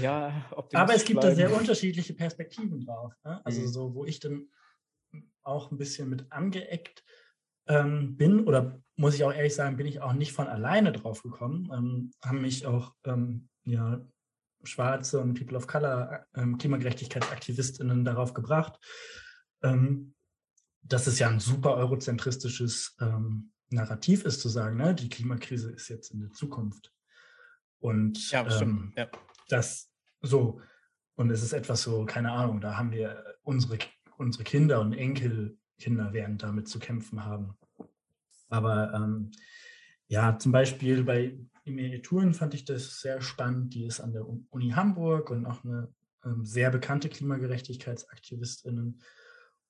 [0.00, 1.36] Ja, aber es gibt bleiben.
[1.36, 3.12] da sehr unterschiedliche Perspektiven drauf.
[3.24, 3.44] Ne?
[3.44, 3.68] Also mhm.
[3.68, 4.48] so, wo ich dann
[5.42, 7.04] auch ein bisschen mit angeeckt
[7.66, 11.22] ähm, bin, oder muss ich auch ehrlich sagen, bin ich auch nicht von alleine drauf
[11.22, 14.00] gekommen, ähm, haben mich auch ähm, ja,
[14.62, 18.78] Schwarze und People of Color, ähm, Klimagerechtigkeitsaktivistinnen darauf gebracht,
[19.62, 20.14] ähm,
[20.82, 25.88] dass es ja ein super eurozentristisches ähm, Narrativ ist, zu sagen, ne, die Klimakrise ist
[25.88, 26.92] jetzt in der Zukunft.
[27.80, 29.08] Und ja, ähm, ja.
[29.48, 30.60] das so,
[31.14, 33.78] und es ist etwas so, keine Ahnung, da haben wir unsere,
[34.16, 37.56] unsere Kinder und Enkelkinder werden damit zu kämpfen haben.
[38.48, 39.30] Aber ähm,
[40.06, 43.74] ja, zum Beispiel bei Emilie Touren fand ich das sehr spannend.
[43.74, 45.92] Die ist an der Uni Hamburg und auch eine
[46.24, 49.00] ähm, sehr bekannte Klimagerechtigkeitsaktivistin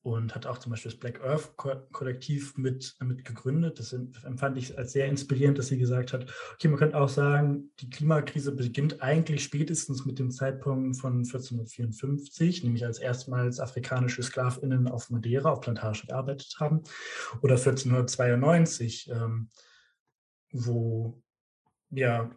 [0.03, 3.79] und hat auch zum Beispiel das Black Earth Kollektiv mit, mit gegründet.
[3.79, 7.73] Das empfand ich als sehr inspirierend, dass sie gesagt hat, okay, man könnte auch sagen,
[7.81, 14.89] die Klimakrise beginnt eigentlich spätestens mit dem Zeitpunkt von 1454, nämlich als erstmals afrikanische SklavInnen
[14.89, 16.83] auf Madeira, auf Plantagen gearbeitet haben,
[17.43, 19.49] oder 1492, ähm,
[20.53, 21.21] wo
[21.91, 22.31] ja,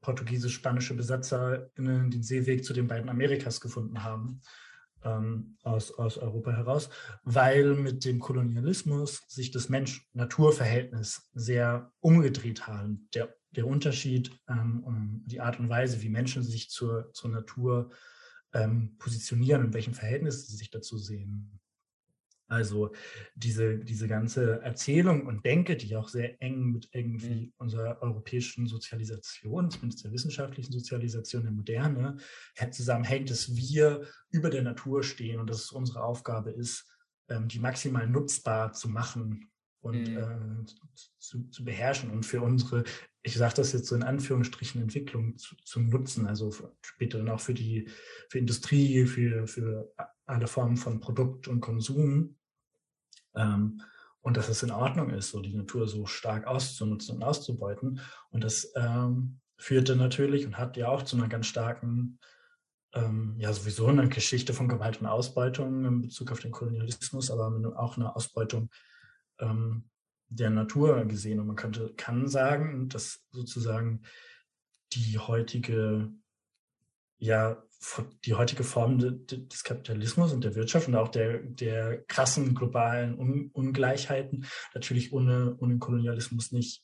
[0.00, 4.40] portugiesisch-spanische BesatzerInnen den Seeweg zu den beiden Amerikas gefunden haben,
[5.04, 6.90] ähm, aus, aus Europa heraus,
[7.24, 13.08] weil mit dem Kolonialismus sich das Mensch-Natur-Verhältnis sehr umgedreht haben.
[13.14, 17.90] Der, der Unterschied ähm, um die Art und Weise, wie Menschen sich zur, zur Natur
[18.52, 21.60] ähm, positionieren, in welchem Verhältnis sie sich dazu sehen.
[22.48, 22.92] Also
[23.34, 27.52] diese, diese ganze Erzählung und Denke, die auch sehr eng mit irgendwie mhm.
[27.58, 32.16] unserer europäischen Sozialisation, zumindest der wissenschaftlichen Sozialisation der Moderne,
[32.70, 36.86] zusammenhängt, dass wir über der Natur stehen und dass es unsere Aufgabe ist,
[37.28, 40.16] ähm, die maximal nutzbar zu machen und mhm.
[40.16, 40.66] äh,
[41.18, 42.84] zu, zu, beherrschen und für unsere,
[43.22, 47.40] ich sage das jetzt so in Anführungsstrichen, Entwicklung zu, zu nutzen, also später dann auch
[47.40, 47.88] für die
[48.30, 49.92] für Industrie, für, für
[50.26, 52.37] alle Formen von Produkt und Konsum.
[53.38, 53.80] Ähm,
[54.20, 58.00] und dass es in Ordnung ist, so die Natur so stark auszunutzen und auszubeuten.
[58.30, 62.18] Und das ähm, führte natürlich und hat ja auch zu einer ganz starken,
[62.94, 67.50] ähm, ja sowieso eine Geschichte von Gewalt und Ausbeutung in Bezug auf den Kolonialismus, aber
[67.76, 68.70] auch eine Ausbeutung
[69.38, 69.88] ähm,
[70.28, 71.40] der Natur gesehen.
[71.40, 74.02] Und man könnte, kann sagen, dass sozusagen
[74.92, 76.10] die heutige
[77.18, 77.62] ja,
[78.24, 83.50] die heutige Form des Kapitalismus und der Wirtschaft und auch der, der krassen globalen Un
[83.52, 86.82] Ungleichheiten natürlich ohne, ohne Kolonialismus nicht,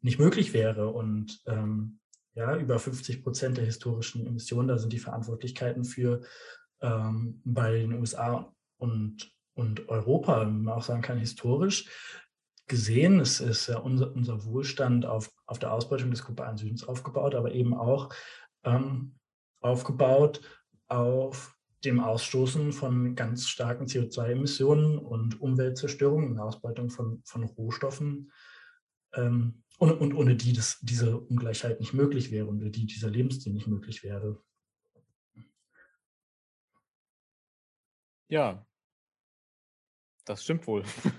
[0.00, 0.88] nicht möglich wäre.
[0.88, 2.00] Und ähm,
[2.34, 6.22] ja, über 50 Prozent der historischen Emissionen, da sind die Verantwortlichkeiten für
[6.80, 11.88] ähm, bei den USA und, und Europa, wenn man auch sagen kann, historisch
[12.66, 13.20] gesehen.
[13.20, 17.52] Es ist ja unser, unser Wohlstand auf, auf der Ausbeutung des globalen Südens aufgebaut, aber
[17.52, 18.12] eben auch
[18.64, 19.14] ähm,
[19.62, 20.40] aufgebaut
[20.88, 28.30] auf dem Ausstoßen von ganz starken CO2-Emissionen und Umweltzerstörung und Ausbeutung von, von Rohstoffen.
[29.14, 33.52] Ähm, und, und ohne die das, diese Ungleichheit nicht möglich wäre, ohne die dieser Lebensstil
[33.52, 34.40] nicht möglich wäre.
[38.28, 38.64] Ja,
[40.24, 40.82] das stimmt wohl.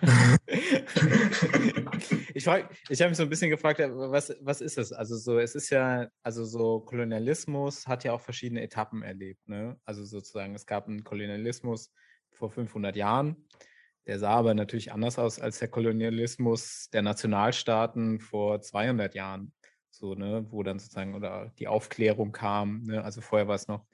[2.34, 4.94] ich ich habe mich so ein bisschen gefragt, äh, was, was ist es?
[4.94, 9.48] Also so, es ist ja, also so Kolonialismus hat ja auch verschiedene Etappen erlebt.
[9.48, 9.78] Ne?
[9.86, 11.92] Also sozusagen, es gab einen Kolonialismus
[12.32, 13.48] vor 500 Jahren.
[14.06, 19.54] Der sah aber natürlich anders aus als der Kolonialismus der Nationalstaaten vor 200 Jahren.
[19.92, 22.84] So, ne, wo dann sozusagen oder die Aufklärung kam.
[22.84, 23.04] Ne?
[23.04, 23.86] Also vorher war es noch,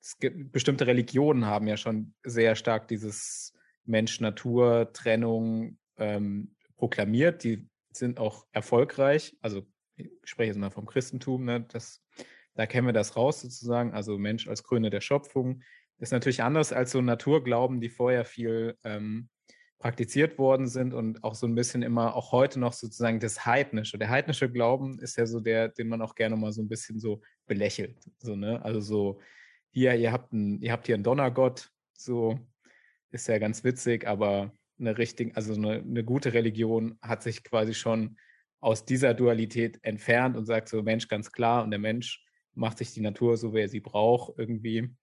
[0.00, 3.54] es gibt, bestimmte Religionen haben ja schon sehr stark dieses
[3.88, 7.42] Mensch-Natur-Trennung ähm, proklamiert.
[7.44, 9.36] Die sind auch erfolgreich.
[9.40, 11.66] Also ich spreche jetzt mal vom Christentum, ne?
[11.68, 12.04] das,
[12.54, 13.92] da kennen wir das raus sozusagen.
[13.92, 15.62] Also Mensch als Krone der Schöpfung.
[15.98, 19.28] ist natürlich anders als so Naturglauben, die vorher viel ähm,
[19.78, 23.96] praktiziert worden sind und auch so ein bisschen immer, auch heute noch sozusagen das Heidnische.
[23.96, 26.98] Der heidnische Glauben ist ja so der, den man auch gerne mal so ein bisschen
[26.98, 27.96] so belächelt.
[28.18, 28.60] So, ne?
[28.64, 29.20] Also so,
[29.70, 32.38] hier, ihr habt, ein, ihr habt hier einen Donnergott, so,
[33.10, 37.74] ist ja ganz witzig, aber eine richtige, also eine, eine gute Religion hat sich quasi
[37.74, 38.16] schon
[38.60, 42.92] aus dieser Dualität entfernt und sagt so, Mensch, ganz klar, und der Mensch macht sich
[42.92, 44.94] die Natur so, wie er sie braucht, irgendwie.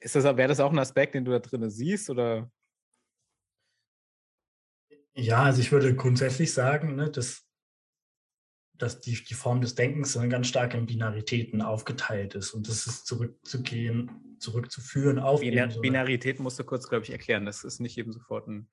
[0.00, 2.10] Ist das, wäre das auch ein Aspekt, den du da drin siehst?
[2.10, 2.50] Oder?
[5.14, 7.47] Ja, also ich würde grundsätzlich sagen, ne, dass,
[8.78, 13.06] dass die, die Form des Denkens ganz stark in Binaritäten aufgeteilt ist und das ist
[13.06, 15.40] zurückzugehen, zurückzuführen auf.
[15.40, 17.44] Binar so Binarität musst du kurz, glaube ich, erklären.
[17.44, 18.68] Das ist nicht eben sofort ein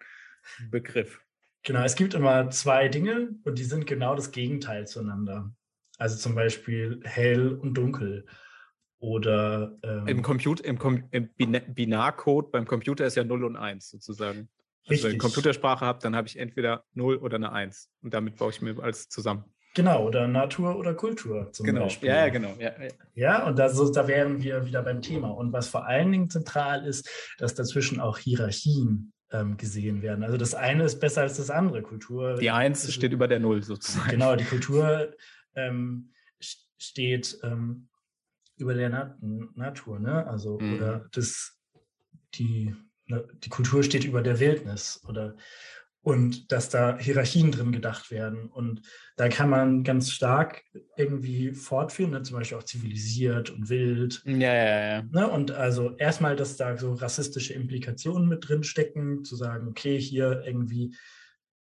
[0.69, 1.21] Begriff.
[1.63, 5.51] Genau, es gibt immer zwei Dinge und die sind genau das Gegenteil zueinander.
[5.97, 8.27] Also zum Beispiel hell und dunkel.
[8.99, 11.29] Oder ähm, im Computer, im, Com im
[11.73, 14.49] Binarcode beim Computer ist ja 0 und 1 sozusagen.
[14.87, 17.89] Also wenn ich Computersprache habe, dann habe ich entweder 0 oder eine 1.
[18.01, 19.45] Und damit baue ich mir alles zusammen.
[19.75, 21.81] Genau, oder Natur oder Kultur zum genau.
[21.81, 22.09] Beispiel.
[22.09, 22.55] Ja, ja, genau.
[22.57, 22.89] Ja, ja.
[23.13, 25.29] ja und da, so, da wären wir wieder beim Thema.
[25.29, 30.23] Und was vor allen Dingen zentral ist, dass dazwischen auch Hierarchien ähm, gesehen werden.
[30.23, 31.81] Also das eine ist besser als das andere.
[31.81, 32.35] Kultur.
[32.35, 34.09] Die Eins steht über der Null sozusagen.
[34.09, 35.13] Genau, die Kultur
[35.55, 37.89] ähm, steht ähm,
[38.57, 39.17] über der Na
[39.55, 40.25] Natur, ne?
[40.27, 40.75] Also mhm.
[40.75, 41.59] oder das
[42.35, 42.73] die
[43.07, 45.35] ne, die Kultur steht über der Wildnis oder
[46.05, 48.45] und dass da Hierarchien drin gedacht werden.
[48.45, 48.81] Und
[49.15, 50.61] da kann man ganz stark
[50.95, 52.21] irgendwie fortführen, ne?
[52.21, 54.21] zum Beispiel auch zivilisiert und wild.
[54.23, 55.01] Ja, ja, ja.
[55.01, 55.27] Ne?
[55.27, 60.43] Und also erstmal, dass da so rassistische Implikationen mit drin stecken, zu sagen, okay, hier
[60.45, 60.95] irgendwie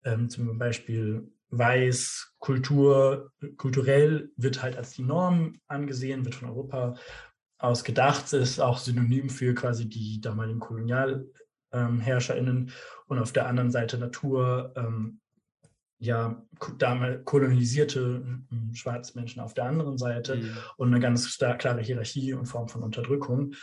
[0.04, 6.96] ähm, zum Beispiel weiß, Kultur, kulturell wird halt als die Norm angesehen, wird von Europa
[7.60, 11.32] aus gedacht, ist auch synonym für quasi die damaligen KolonialherrscherInnen
[11.74, 12.70] ähm,
[13.08, 15.20] und auf der anderen Seite Natur, ähm,
[16.00, 16.44] ja,
[16.78, 20.58] damals kolonisierte hm, schwarze Menschen auf der anderen Seite mhm.
[20.78, 23.56] und eine ganz stark, klare Hierarchie in Form von Unterdrückung.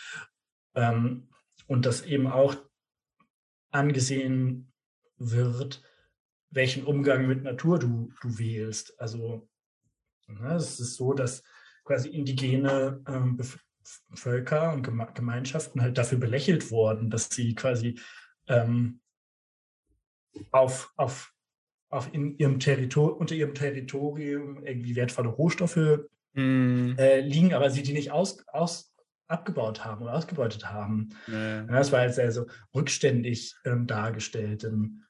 [0.75, 1.29] Ähm,
[1.67, 2.57] und das eben auch
[3.71, 4.73] angesehen
[5.19, 5.83] wird,
[6.51, 8.99] welchen Umgang mit Natur du, du wählst.
[9.01, 9.49] Also
[10.27, 11.43] ne, es ist so, dass
[11.85, 13.37] quasi indigene ähm,
[14.15, 14.83] Völker und
[15.15, 17.99] Gemeinschaften halt dafür belächelt wurden, dass sie quasi
[18.49, 19.01] ähm,
[20.51, 21.33] auf, auf,
[21.89, 26.01] auf in ihrem Territor unter ihrem Territorium irgendwie wertvolle Rohstoffe
[26.35, 26.93] mm.
[26.99, 28.91] äh, liegen, aber sie die nicht aus, aus,
[29.31, 31.11] abgebaut haben oder ausgebeutet haben.
[31.29, 31.63] Ja.
[31.63, 35.05] Das war jetzt sehr so rückständig ähm, dargestellt im,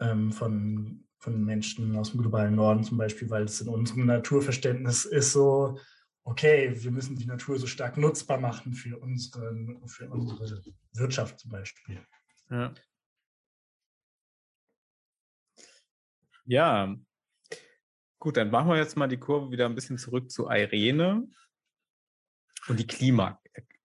[0.00, 5.06] ähm, von, von Menschen aus dem globalen Norden zum Beispiel, weil es in unserem Naturverständnis
[5.06, 5.78] ist so,
[6.24, 11.50] okay, wir müssen die Natur so stark nutzbar machen für, unseren, für unsere Wirtschaft zum
[11.50, 12.00] Beispiel.
[12.50, 12.74] Ja.
[16.46, 16.96] ja.
[18.18, 21.28] Gut, dann machen wir jetzt mal die Kurve wieder ein bisschen zurück zu Irene
[22.68, 23.38] und die Klimak.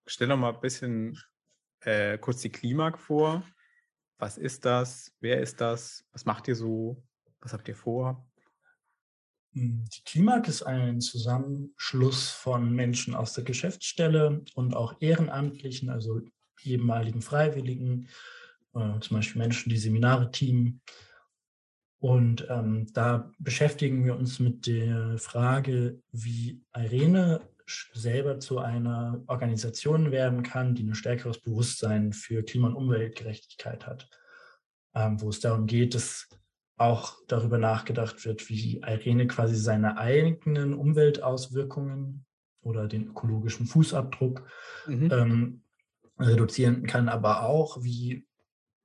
[0.05, 1.21] Stell doch mal ein bisschen
[1.81, 3.43] äh, kurz die Klimak vor.
[4.17, 5.13] Was ist das?
[5.19, 6.05] Wer ist das?
[6.13, 7.03] Was macht ihr so?
[7.41, 8.28] Was habt ihr vor?
[9.53, 16.21] Hm, die Klimak ist ein Zusammenschluss von Menschen aus der Geschäftsstelle und auch Ehrenamtlichen, also
[16.63, 18.07] ehemaligen Freiwilligen,
[18.75, 20.81] äh, zum Beispiel Menschen, die Seminare teamen.
[21.99, 27.41] Und ähm, da beschäftigen wir uns mit der Frage, wie Irene
[27.93, 34.09] selber zu einer Organisation werden kann, die ein stärkeres Bewusstsein für Klima- und Umweltgerechtigkeit hat,
[34.95, 36.27] ähm, wo es darum geht, dass
[36.79, 42.25] auch darüber nachgedacht wird, wie Irene quasi seine eigenen Umweltauswirkungen
[42.61, 44.47] oder den ökologischen Fußabdruck
[44.87, 45.09] mhm.
[45.11, 45.63] ähm,
[46.17, 48.25] reduzieren kann, aber auch, wie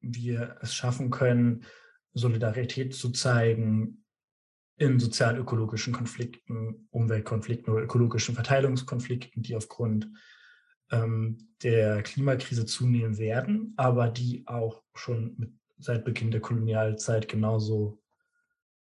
[0.00, 1.64] wir es schaffen können,
[2.12, 4.04] Solidarität zu zeigen
[4.76, 10.08] in sozial-ökologischen Konflikten, Umweltkonflikten oder ökologischen Verteilungskonflikten, die aufgrund
[10.90, 15.52] ähm, der Klimakrise zunehmen werden, aber die auch schon mit
[15.84, 18.02] seit Beginn der Kolonialzeit genauso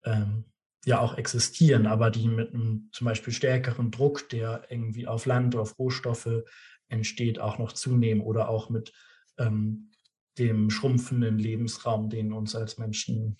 [0.04, 0.46] ähm,
[0.86, 5.54] ja auch existieren, aber die mit einem zum Beispiel stärkeren Druck, der irgendwie auf Land
[5.54, 6.44] oder auf Rohstoffe
[6.88, 8.94] entsteht, auch noch zunehmen oder auch mit
[9.38, 9.92] ähm,
[10.38, 13.38] dem schrumpfenden Lebensraum, den uns als Menschen,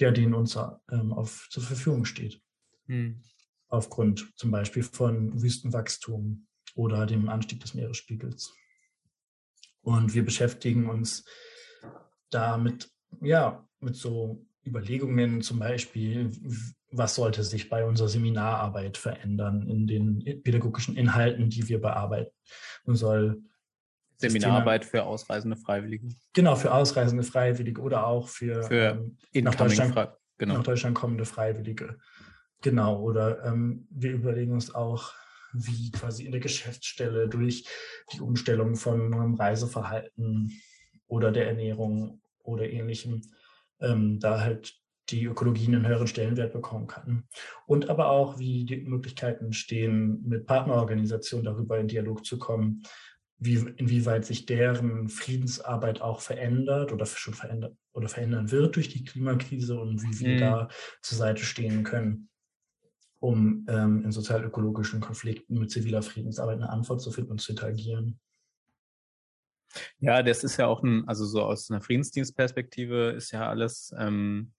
[0.00, 0.58] der den uns
[0.90, 2.42] ähm, auf, zur Verfügung steht.
[2.86, 3.22] Hm.
[3.68, 8.54] Aufgrund zum Beispiel von Wüstenwachstum oder dem Anstieg des Meeresspiegels.
[9.80, 11.24] Und wir beschäftigen uns
[12.30, 16.30] da mit, ja, mit so Überlegungen zum Beispiel,
[16.90, 22.32] was sollte sich bei unserer Seminararbeit verändern in den pädagogischen Inhalten, die wir bearbeiten.
[22.84, 23.42] Man soll
[24.16, 26.08] Seminararbeit für ausreisende Freiwillige.
[26.32, 29.94] Genau, für ausreisende Freiwillige oder auch für, für ähm, nach, Deutschland,
[30.38, 30.54] genau.
[30.54, 31.98] nach Deutschland kommende Freiwillige.
[32.60, 35.12] Genau, oder ähm, wir überlegen uns auch,
[35.52, 37.66] wie quasi in der Geschäftsstelle durch
[38.12, 40.52] die Umstellung von Reiseverhalten
[41.08, 43.22] oder der Ernährung oder ähnlichem,
[43.80, 44.74] ähm, da halt
[45.10, 47.24] die Ökologie einen höheren Stellenwert bekommen kann.
[47.66, 52.82] Und aber auch, wie die Möglichkeiten stehen, mit Partnerorganisationen darüber in Dialog zu kommen,
[53.38, 59.04] wie, inwieweit sich deren Friedensarbeit auch verändert oder schon verändert oder verändern wird durch die
[59.04, 60.38] Klimakrise und wie wir mhm.
[60.38, 60.68] da
[61.02, 62.28] zur Seite stehen können,
[63.18, 68.20] um ähm, in sozial-ökologischen Konflikten mit ziviler Friedensarbeit eine Antwort zu finden und zu interagieren.
[69.98, 74.52] Ja, das ist ja auch ein, also so aus einer Friedensdienstperspektive ist ja alles, ähm,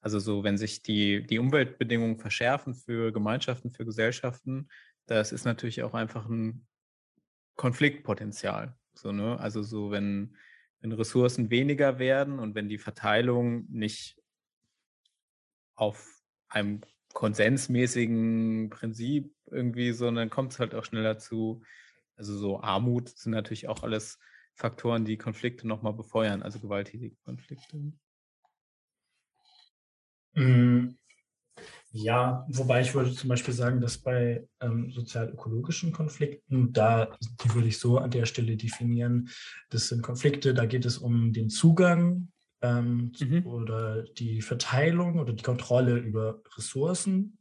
[0.00, 4.68] also so, wenn sich die, die Umweltbedingungen verschärfen für Gemeinschaften, für Gesellschaften,
[5.06, 6.66] das ist natürlich auch einfach ein
[7.56, 8.76] Konfliktpotenzial.
[8.94, 9.38] So, ne?
[9.40, 10.36] Also so, wenn,
[10.80, 14.20] wenn Ressourcen weniger werden und wenn die Verteilung nicht
[15.74, 16.80] auf einem
[17.14, 21.62] konsensmäßigen Prinzip irgendwie, sondern kommt es halt auch schneller zu,
[22.16, 24.18] also so Armut sind natürlich auch alles
[24.58, 27.92] Faktoren, die Konflikte nochmal befeuern, also gewalttätige Konflikte.
[30.34, 30.96] Mm,
[31.92, 37.68] ja, wobei ich würde zum Beispiel sagen, dass bei ähm, sozial-ökologischen Konflikten, da, die würde
[37.68, 39.30] ich so an der Stelle definieren,
[39.70, 43.46] das sind Konflikte, da geht es um den Zugang ähm, mhm.
[43.46, 47.38] oder die Verteilung oder die Kontrolle über Ressourcen,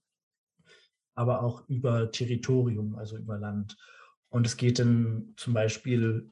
[1.16, 3.76] aber auch über Territorium, also über Land.
[4.30, 6.32] Und es geht dann zum Beispiel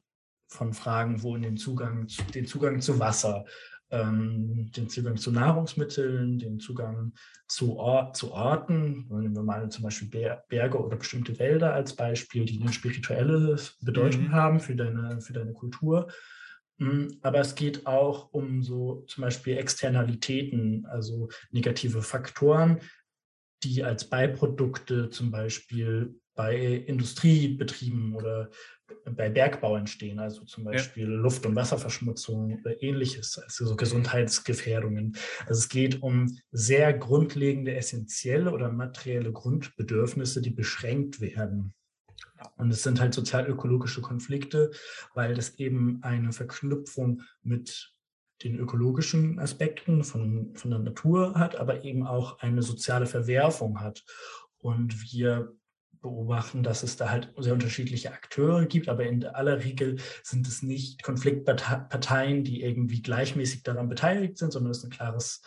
[0.56, 3.45] von Fragen, wo in den Zugang, den Zugang zu Wasser,
[3.91, 7.14] ähm, den Zugang zu Nahrungsmitteln, den Zugang
[7.47, 10.10] zu, Or zu Orten, nehmen wir mal zum Beispiel
[10.49, 14.32] Berge oder bestimmte Wälder als Beispiel, die eine spirituelle Bedeutung mhm.
[14.32, 16.08] haben für deine, für deine Kultur.
[16.80, 22.82] Hm, aber es geht auch um so zum Beispiel Externalitäten, also negative Faktoren,
[23.64, 28.49] die als Beiprodukte zum Beispiel bei Industriebetrieben oder
[29.15, 31.17] bei Bergbau entstehen, also zum Beispiel ja.
[31.17, 35.15] Luft- und Wasserverschmutzung oder ähnliches, also so Gesundheitsgefährdungen.
[35.47, 41.73] Also es geht um sehr grundlegende, essentielle oder materielle Grundbedürfnisse, die beschränkt werden.
[42.57, 44.71] Und es sind halt sozial-ökologische Konflikte,
[45.13, 47.93] weil das eben eine Verknüpfung mit
[48.43, 54.03] den ökologischen Aspekten von, von der Natur hat, aber eben auch eine soziale Verwerfung hat.
[54.57, 55.55] Und wir
[56.10, 60.62] beobachten, dass es da halt sehr unterschiedliche Akteure gibt, aber in aller Regel sind es
[60.62, 65.41] nicht Konfliktparteien, die irgendwie gleichmäßig daran beteiligt sind, sondern es ist ein klares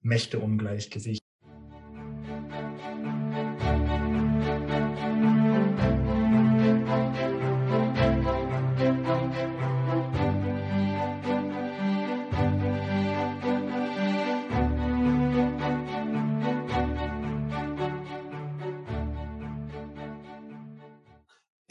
[0.00, 1.25] Mächteungleichgewicht.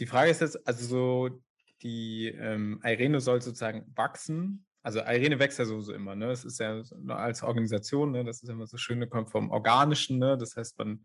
[0.05, 1.41] Die Frage ist jetzt, also so,
[1.81, 4.63] die ähm, Irene soll sozusagen wachsen.
[4.83, 6.29] Also Irene wächst ja sowieso immer, ne?
[6.29, 8.23] Es ist ja als Organisation, ne?
[8.23, 10.37] Das ist immer so schön, kommt vom Organischen, ne?
[10.37, 11.03] Das heißt, man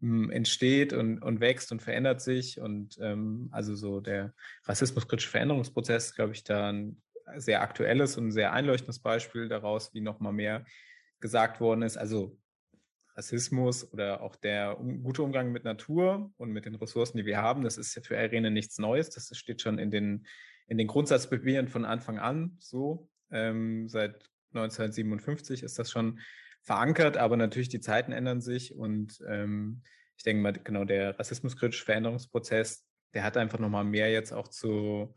[0.00, 2.58] hm, entsteht und, und wächst und verändert sich.
[2.58, 4.32] Und ähm, also so der
[4.64, 7.02] rassismuskritische Veränderungsprozess, glaube ich, da ein
[7.36, 10.64] sehr aktuelles und sehr einleuchtendes Beispiel daraus, wie nochmal mehr
[11.20, 11.98] gesagt worden ist.
[11.98, 12.38] Also
[13.16, 17.38] Rassismus oder auch der um, gute Umgang mit Natur und mit den Ressourcen, die wir
[17.38, 19.10] haben, das ist ja für Irene nichts Neues.
[19.10, 20.26] Das steht schon in den,
[20.66, 23.08] in den Grundsatzpapieren von Anfang an so.
[23.30, 26.20] Ähm, seit 1957 ist das schon
[26.62, 29.82] verankert, aber natürlich die Zeiten ändern sich und ähm,
[30.16, 35.14] ich denke mal, genau der rassismuskritische Veränderungsprozess, der hat einfach nochmal mehr jetzt auch zu,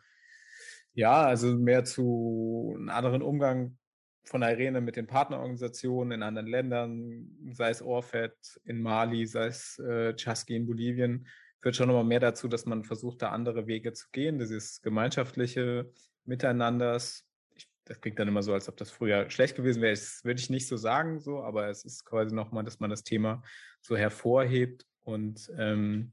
[0.93, 3.77] ja, also mehr zu einem anderen Umgang
[4.25, 9.47] von der Arena mit den Partnerorganisationen in anderen Ländern, sei es Orfed in Mali, sei
[9.47, 11.27] es äh, Chasqui in Bolivien,
[11.61, 15.91] führt schon immer mehr dazu, dass man versucht, da andere Wege zu gehen, dieses gemeinschaftliche
[16.25, 17.25] Miteinanders.
[17.55, 19.93] Ich, das klingt dann immer so, als ob das früher schlecht gewesen wäre.
[19.93, 23.03] Das würde ich nicht so sagen, so, aber es ist quasi nochmal, dass man das
[23.03, 23.43] Thema
[23.81, 26.11] so hervorhebt und ähm,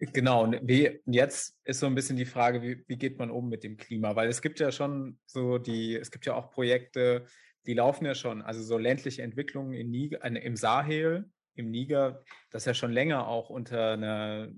[0.00, 3.50] Genau, und wie, jetzt ist so ein bisschen die Frage, wie, wie geht man um
[3.50, 4.16] mit dem Klima?
[4.16, 7.26] Weil es gibt ja schon so die, es gibt ja auch Projekte,
[7.66, 12.64] die laufen ja schon, also so ländliche Entwicklungen in Niger, im Sahel, im Niger, das
[12.64, 14.48] ja schon länger auch unter einer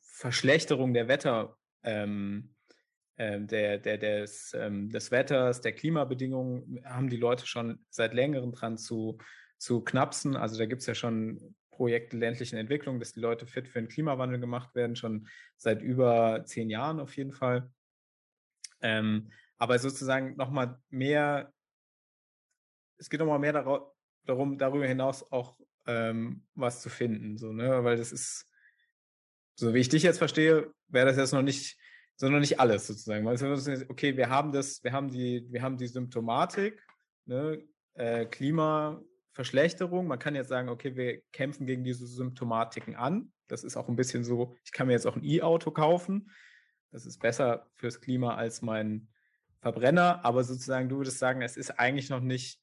[0.00, 2.54] Verschlechterung der Wetter, ähm,
[3.16, 8.52] äh, der, der, des, ähm, des Wetters, der Klimabedingungen, haben die Leute schon seit längerem
[8.52, 9.18] dran zu,
[9.58, 10.36] zu knapsen.
[10.36, 13.88] Also da gibt es ja schon Projekte ländlichen Entwicklung, dass die Leute fit für den
[13.88, 17.70] Klimawandel gemacht werden, schon seit über zehn Jahren auf jeden Fall.
[18.80, 21.52] Ähm, aber sozusagen nochmal mehr,
[22.98, 23.52] es geht nochmal mehr
[24.24, 28.46] darum, darüber hinaus auch ähm, was zu finden, so, ne, weil das ist,
[29.54, 31.78] so wie ich dich jetzt verstehe, wäre das jetzt noch nicht,
[32.16, 33.26] so noch nicht alles sozusagen.
[33.88, 36.80] okay, wir haben das, wir haben die, wir haben die Symptomatik,
[37.24, 37.64] ne,
[37.94, 39.02] äh, Klima,
[39.32, 40.06] Verschlechterung.
[40.06, 43.32] Man kann jetzt sagen, okay, wir kämpfen gegen diese Symptomatiken an.
[43.48, 46.30] das ist auch ein bisschen so, ich kann mir jetzt auch ein E-Auto kaufen.
[46.90, 49.08] Das ist besser fürs Klima als mein
[49.60, 52.60] Verbrenner, aber sozusagen, du würdest sagen, es ist eigentlich noch nicht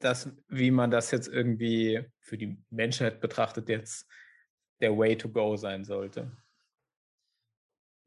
[0.00, 4.06] das, wie man das jetzt irgendwie für die Menschheit betrachtet, jetzt
[4.80, 6.36] der Way to go sein sollte.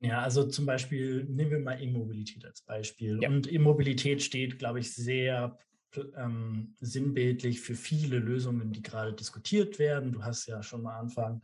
[0.02, 3.20] Ja, also zum Beispiel nehmen wir mal E-Mobilität als Beispiel.
[3.22, 3.30] Ja.
[3.30, 5.58] Und E-Mobilität steht, glaube ich, sehr
[5.98, 10.12] ähm, sinnbildlich für viele Lösungen, die gerade diskutiert werden.
[10.12, 11.42] Du hast ja schon mal Anfang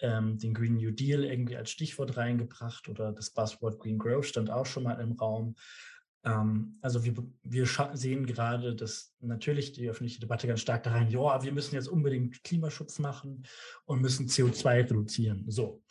[0.00, 4.50] ähm, den Green New Deal irgendwie als Stichwort reingebracht oder das Buzzword Green Growth stand
[4.50, 5.54] auch schon mal im Raum.
[6.24, 11.08] Ähm, also wir, wir sehen gerade, dass natürlich die öffentliche Debatte ganz stark da rein,
[11.08, 13.44] ja, wir müssen jetzt unbedingt Klimaschutz machen
[13.84, 15.44] und müssen CO2 reduzieren.
[15.48, 15.82] So.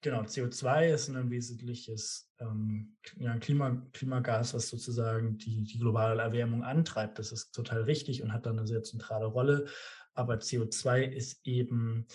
[0.00, 2.96] Genau, CO2 ist ein wesentliches ähm,
[3.40, 7.18] Klima, Klimagas, was sozusagen die, die globale Erwärmung antreibt.
[7.18, 9.66] Das ist total richtig und hat dann eine sehr zentrale Rolle.
[10.14, 12.06] Aber CO2 ist eben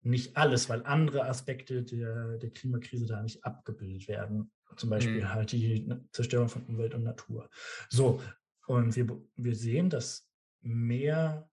[0.00, 4.50] nicht alles, weil andere Aspekte der, der Klimakrise da nicht abgebildet werden.
[4.76, 5.34] Zum Beispiel mhm.
[5.34, 7.50] halt die Zerstörung von Umwelt und Natur.
[7.90, 8.22] So,
[8.66, 9.06] und wir,
[9.36, 10.30] wir sehen, dass
[10.62, 11.48] mehr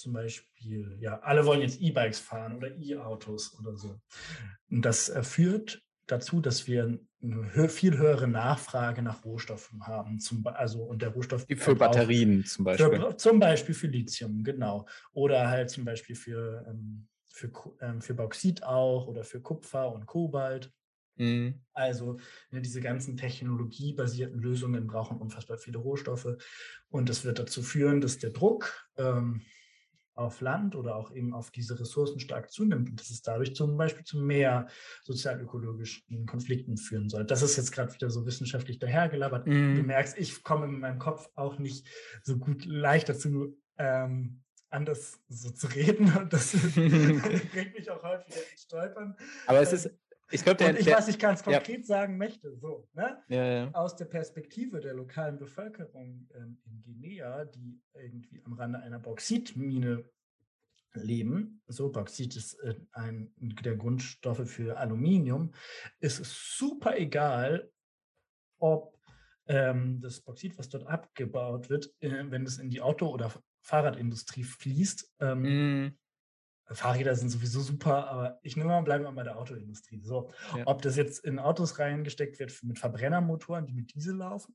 [0.00, 4.00] zum Beispiel, ja, alle wollen jetzt E-Bikes fahren oder E-Autos oder so.
[4.70, 10.18] Und das führt dazu, dass wir eine viel höhere Nachfrage nach Rohstoffen haben.
[10.18, 13.00] Zum, also und der Rohstoff für Batterien zum Beispiel.
[13.00, 14.86] Für, zum Beispiel für Lithium, genau.
[15.12, 20.06] Oder halt zum Beispiel für, ähm, für, ähm, für Bauxit auch oder für Kupfer und
[20.06, 20.72] Kobalt.
[21.16, 21.60] Mhm.
[21.74, 22.18] Also
[22.50, 26.36] ne, diese ganzen technologiebasierten Lösungen brauchen unfassbar viele Rohstoffe
[26.88, 29.42] und das wird dazu führen, dass der Druck ähm,
[30.20, 33.76] auf Land oder auch eben auf diese Ressourcen stark zunimmt und dass es dadurch zum
[33.76, 34.68] Beispiel zu mehr
[35.02, 37.24] sozialökologischen Konflikten führen soll.
[37.24, 39.46] Das ist jetzt gerade wieder so wissenschaftlich dahergelabert.
[39.46, 39.76] Mm.
[39.76, 41.86] Du merkst, ich komme in meinem Kopf auch nicht
[42.22, 48.34] so gut leicht dazu, ähm, anders so zu reden und das bringt mich auch häufig
[48.52, 49.16] ins Stolpern.
[49.46, 49.90] Aber es ist,
[50.30, 51.84] ich glaube, der, ich, was ich ganz konkret ja.
[51.84, 53.22] sagen möchte, so, ne?
[53.28, 53.70] Ja, ja.
[53.72, 60.04] aus der Perspektive der lokalen Bevölkerung ähm, in Guinea, die irgendwie am Rande einer Bauxitmine
[60.94, 65.52] leben, so Bauxit ist äh, ein der Grundstoffe für Aluminium,
[66.00, 67.70] ist es super egal,
[68.58, 68.98] ob
[69.46, 74.44] ähm, das Bauxit, was dort abgebaut wird, äh, wenn es in die Auto- oder Fahrradindustrie
[74.44, 75.99] fließt, ähm, mm
[76.72, 80.02] Fahrräder sind sowieso super, aber ich nehme mal, bleiben wir bei der Autoindustrie.
[80.02, 80.66] So, ja.
[80.66, 84.54] ob das jetzt in Autos reingesteckt wird mit Verbrennermotoren, die mit Diesel laufen,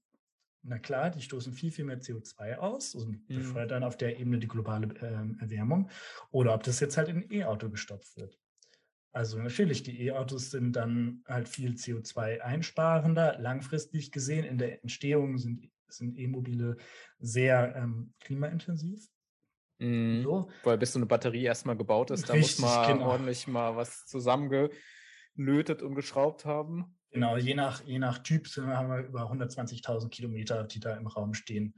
[0.67, 3.35] na klar, die stoßen viel, viel mehr CO2 aus und mhm.
[3.35, 5.89] befeuern auf der Ebene die globale äh, Erwärmung.
[6.31, 8.39] Oder ob das jetzt halt in E-Auto gestopft wird.
[9.11, 13.37] Also natürlich, die E-Autos sind dann halt viel CO2 einsparender.
[13.39, 16.77] Langfristig gesehen in der Entstehung sind, sind E-Mobile
[17.19, 19.07] sehr ähm, klimaintensiv.
[19.79, 20.23] Mhm.
[20.23, 20.49] So.
[20.63, 23.11] Weil bis so eine Batterie erstmal gebaut ist, Richtig, da muss man genau.
[23.11, 26.97] ordentlich mal was zusammengelötet und geschraubt haben.
[27.11, 31.33] Genau, je nach, je nach Typ haben wir über 120.000 Kilometer, die da im Raum
[31.33, 31.75] stehen,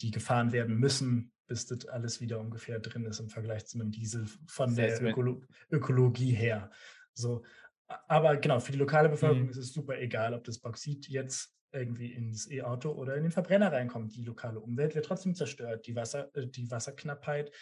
[0.00, 3.90] die gefahren werden müssen, bis das alles wieder ungefähr drin ist im Vergleich zu einem
[3.90, 6.70] Diesel von das heißt, der Ökolo Ökologie her.
[7.12, 7.44] So,
[7.86, 9.50] aber genau, für die lokale Bevölkerung mhm.
[9.50, 13.72] ist es super egal, ob das Bauxit jetzt irgendwie ins E-Auto oder in den Verbrenner
[13.72, 14.16] reinkommt.
[14.16, 15.86] Die lokale Umwelt wird trotzdem zerstört.
[15.86, 17.52] Die, Wasser, äh, die Wasserknappheit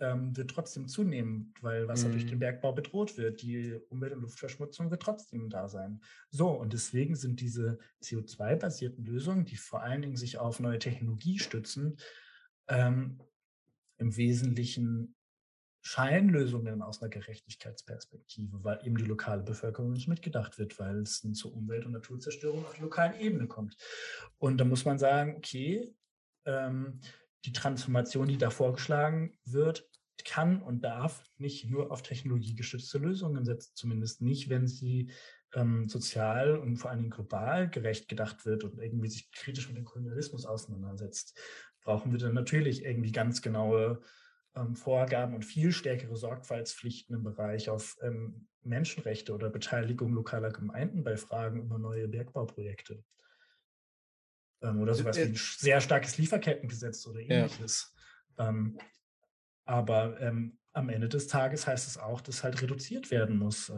[0.00, 2.12] ähm, wird trotzdem zunehmen, weil Wasser mhm.
[2.12, 2.40] durch den mhm.
[2.40, 3.42] Bergbau bedroht wird.
[3.42, 6.00] Die Umwelt- und Luftverschmutzung wird trotzdem da sein.
[6.30, 11.38] So, und deswegen sind diese CO2-basierten Lösungen, die vor allen Dingen sich auf neue Technologie
[11.38, 11.98] stützen,
[12.68, 13.20] ähm,
[13.96, 15.16] im Wesentlichen
[15.80, 21.54] Scheinlösungen aus einer Gerechtigkeitsperspektive, weil eben die lokale Bevölkerung nicht mitgedacht wird, weil es zur
[21.54, 23.76] Umwelt- und Naturzerstörung auf der lokalen Ebene kommt.
[24.38, 25.94] Und da muss man sagen, okay,
[26.44, 27.00] ähm,
[27.44, 29.88] die Transformation, die da vorgeschlagen wird,
[30.24, 35.10] kann und darf nicht nur auf technologiegestützte Lösungen setzen, zumindest nicht, wenn sie
[35.54, 39.76] ähm, sozial und vor allen Dingen global gerecht gedacht wird und irgendwie sich kritisch mit
[39.76, 41.38] dem Kolonialismus auseinandersetzt.
[41.82, 44.02] Brauchen wir dann natürlich irgendwie ganz genaue
[44.54, 51.04] ähm, Vorgaben und viel stärkere Sorgfaltspflichten im Bereich auf ähm, Menschenrechte oder Beteiligung lokaler Gemeinden
[51.04, 53.04] bei Fragen über neue Bergbauprojekte.
[54.62, 57.94] Ähm, oder sowas wie ein sehr starkes Lieferkettengesetz oder ähnliches.
[58.38, 58.48] Ja.
[58.48, 58.78] Ähm,
[59.64, 63.72] aber ähm, am Ende des Tages heißt es auch, dass halt reduziert werden muss,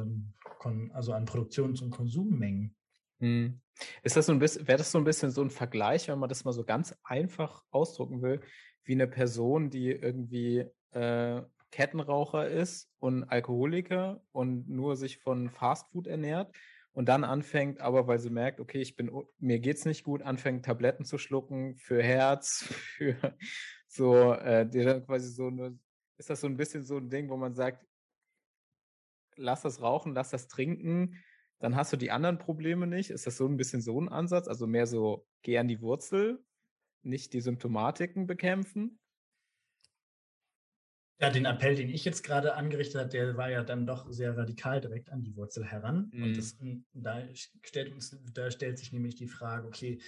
[0.92, 2.76] also an Produktions- und Konsummengen.
[3.20, 3.60] Hm.
[4.02, 6.28] Ist das so ein bisschen, wäre das so ein bisschen so ein Vergleich, wenn man
[6.28, 8.40] das mal so ganz einfach ausdrucken will,
[8.84, 16.06] wie eine Person, die irgendwie äh, Kettenraucher ist und Alkoholiker und nur sich von Fastfood
[16.06, 16.54] ernährt
[16.92, 20.64] und dann anfängt, aber weil sie merkt, okay, ich bin, mir geht's nicht gut, anfängt
[20.64, 22.64] Tabletten zu schlucken für Herz,
[22.96, 23.36] für
[23.86, 25.78] so, äh, die dann quasi so eine,
[26.16, 27.86] ist das so ein bisschen so ein Ding, wo man sagt,
[29.36, 31.16] lass das rauchen, lass das trinken,
[31.60, 33.10] dann hast du die anderen Probleme nicht.
[33.10, 34.48] Ist das so ein bisschen so ein Ansatz?
[34.48, 36.42] Also mehr so, geh an die Wurzel,
[37.02, 38.98] nicht die Symptomatiken bekämpfen?
[41.20, 44.36] Ja, den Appell, den ich jetzt gerade angerichtet habe, der war ja dann doch sehr
[44.38, 46.10] radikal direkt an die Wurzel heran.
[46.12, 46.22] Mhm.
[46.22, 46.56] Und das,
[46.94, 50.00] da, stellt uns, da stellt sich nämlich die Frage, okay,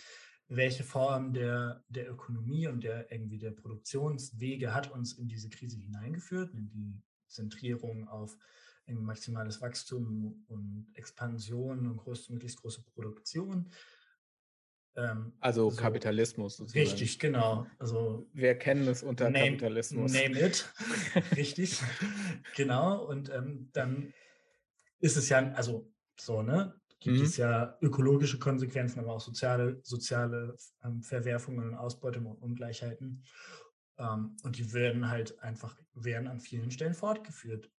[0.49, 5.79] welche Form der, der Ökonomie und der irgendwie der Produktionswege hat uns in diese Krise
[5.79, 8.37] hineingeführt, in die Zentrierung auf
[8.87, 13.71] maximales Wachstum und Expansion und groß, möglichst große Produktion.
[14.97, 16.87] Ähm, also so, Kapitalismus sozusagen.
[16.87, 17.67] Richtig, genau.
[17.79, 20.13] Also wir kennen es unter name, Kapitalismus.
[20.13, 20.73] Name it.
[21.37, 21.81] richtig.
[22.57, 23.05] genau.
[23.05, 24.13] Und ähm, dann
[25.01, 26.75] ist es ja, also so, ne?
[27.01, 27.25] Gibt mhm.
[27.25, 33.25] es ja ökologische Konsequenzen, aber auch soziale, soziale ähm, Verwerfungen und Ausbeutung und Ungleichheiten.
[33.99, 37.71] Ähm, und die werden halt einfach, werden an vielen Stellen fortgeführt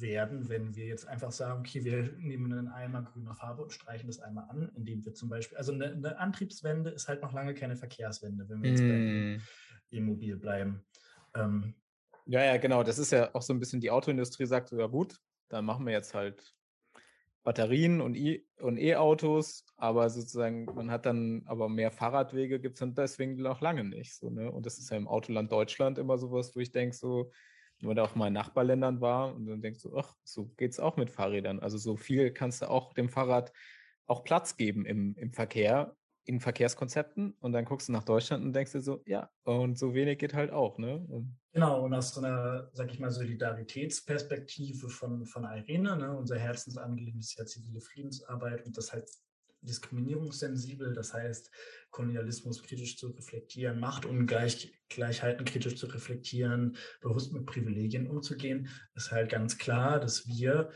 [0.00, 4.06] werden, wenn wir jetzt einfach sagen, okay, wir nehmen einen Eimer grüner Farbe und streichen
[4.06, 7.54] das einmal an, indem wir zum Beispiel, also eine, eine Antriebswende ist halt noch lange
[7.54, 9.38] keine Verkehrswende, wenn wir jetzt mm.
[9.90, 10.84] bei E-Mobil bleiben.
[11.34, 11.74] Ähm,
[12.26, 12.82] ja, ja, genau.
[12.82, 15.18] Das ist ja auch so ein bisschen die Autoindustrie sagt so, ja gut,
[15.48, 16.54] dann machen wir jetzt halt
[17.42, 23.34] Batterien und E-Autos, aber sozusagen, man hat dann aber mehr Fahrradwege, gibt es dann deswegen
[23.36, 24.14] noch lange nicht.
[24.14, 24.50] So, ne?
[24.50, 27.32] Und das ist ja im Autoland Deutschland immer sowas, wo ich denke, so,
[27.82, 30.96] wenn man auch mal in Nachbarländern war und dann denkst du, ach, so geht's auch
[30.96, 31.60] mit Fahrrädern.
[31.60, 33.52] Also so viel kannst du auch dem Fahrrad
[34.06, 38.52] auch Platz geben im, im Verkehr, in Verkehrskonzepten und dann guckst du nach Deutschland und
[38.52, 41.04] denkst dir so, ja, und so wenig geht halt auch, ne?
[41.52, 47.18] Genau, und aus so einer, sag ich mal, Solidaritätsperspektive von, von Irene, ne, unser Herzensanliegen
[47.18, 49.10] ist ja zivile Friedensarbeit und das halt
[49.62, 51.50] diskriminierungssensibel, das heißt,
[51.90, 59.58] Kolonialismus kritisch zu reflektieren, Machtungleichheiten kritisch zu reflektieren, bewusst mit Privilegien umzugehen, ist halt ganz
[59.58, 60.70] klar, dass wir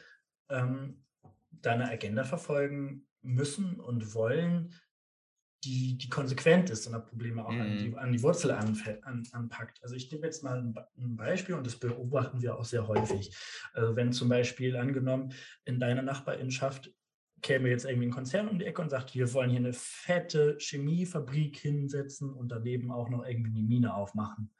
[0.48, 1.04] ähm,
[1.50, 4.72] da eine Agenda verfolgen müssen und wollen,
[5.64, 7.60] die, die konsequent ist und da Probleme auch mhm.
[7.60, 9.82] an, die, an die Wurzel an, an, anpackt.
[9.82, 13.36] Also ich gebe jetzt mal ein, ein, Beispiel und das beobachten wir auch sehr häufig.
[13.72, 15.32] Also wenn zum Beispiel angenommen
[15.64, 16.92] in deiner Nachbarinschaft
[17.42, 20.56] käme jetzt irgendwie ein Konzern um die Ecke und sagt, wir wollen hier eine fette
[20.58, 24.52] Chemiefabrik hinsetzen und daneben auch noch irgendwie eine Mine aufmachen.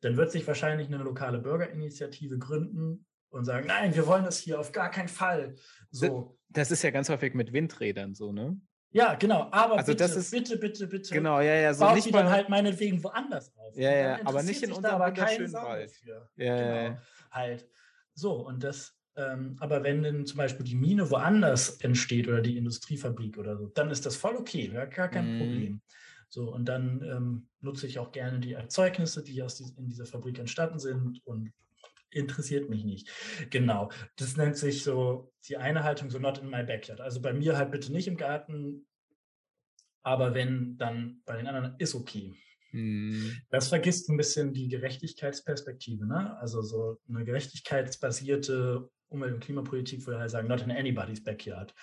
[0.00, 4.58] Dann wird sich wahrscheinlich eine lokale Bürgerinitiative gründen und sagen, nein, wir wollen das hier
[4.58, 5.54] auf gar keinen Fall.
[5.90, 6.36] So.
[6.48, 8.60] Das ist ja ganz häufig mit Windrädern so, ne?
[8.92, 9.48] Ja, genau.
[9.52, 11.14] Aber also bitte, das ist, bitte, bitte, bitte.
[11.14, 11.74] Genau, ja, ja.
[11.74, 13.76] So nicht die dann halt meinetwegen woanders auf.
[13.76, 15.92] Ja, ja, aber nicht in unserem wunderschönen Wald.
[16.04, 17.02] Ja, genau, ja.
[17.30, 17.68] Halt.
[18.14, 23.38] So, und das, aber wenn denn zum Beispiel die Mine woanders entsteht oder die Industriefabrik
[23.38, 25.38] oder so, dann ist das voll okay, ja, gar kein mm.
[25.38, 25.82] Problem.
[26.28, 30.06] So, und dann ähm, nutze ich auch gerne die Erzeugnisse, die aus die, in dieser
[30.06, 31.52] Fabrik entstanden sind und
[32.10, 33.10] interessiert mich nicht.
[33.50, 33.90] Genau.
[34.16, 37.00] Das nennt sich so die eine Haltung, so not in my backyard.
[37.00, 38.86] Also bei mir halt bitte nicht im Garten,
[40.02, 42.34] aber wenn, dann bei den anderen ist okay.
[42.72, 43.36] Mhm.
[43.50, 46.06] Das vergisst ein bisschen die Gerechtigkeitsperspektive.
[46.06, 46.36] Ne?
[46.38, 51.74] Also so eine gerechtigkeitsbasierte Umwelt- und Klimapolitik würde halt sagen, not in anybody's backyard.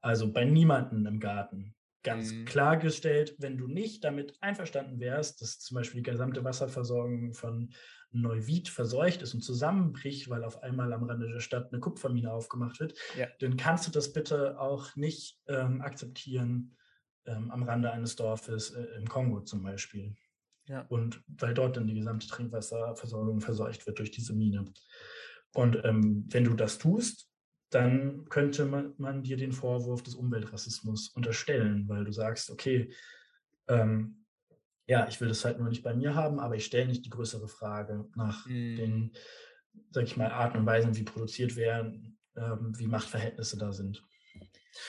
[0.00, 1.74] Also bei niemandem im Garten.
[2.02, 2.44] Ganz mhm.
[2.44, 7.72] klargestellt, wenn du nicht damit einverstanden wärst, dass zum Beispiel die gesamte Wasserversorgung von
[8.10, 12.78] Neuwied verseucht ist und zusammenbricht, weil auf einmal am Rande der Stadt eine Kupfermine aufgemacht
[12.80, 13.26] wird, ja.
[13.40, 16.76] dann kannst du das bitte auch nicht ähm, akzeptieren
[17.26, 20.14] ähm, am Rande eines Dorfes äh, im Kongo zum Beispiel.
[20.66, 20.82] Ja.
[20.88, 24.64] Und weil dort dann die gesamte Trinkwasserversorgung verseucht wird durch diese Mine.
[25.54, 27.28] Und ähm, wenn du das tust,
[27.70, 32.92] dann könnte man, man, dir den Vorwurf des Umweltrassismus unterstellen, weil du sagst, okay,
[33.68, 34.24] ähm,
[34.86, 37.10] ja, ich will das halt nur nicht bei mir haben, aber ich stelle nicht die
[37.10, 38.76] größere Frage nach mm.
[38.76, 39.12] den,
[39.90, 44.04] sag ich mal, Arten und Weisen, wie produziert werden, ähm, wie Machtverhältnisse da sind.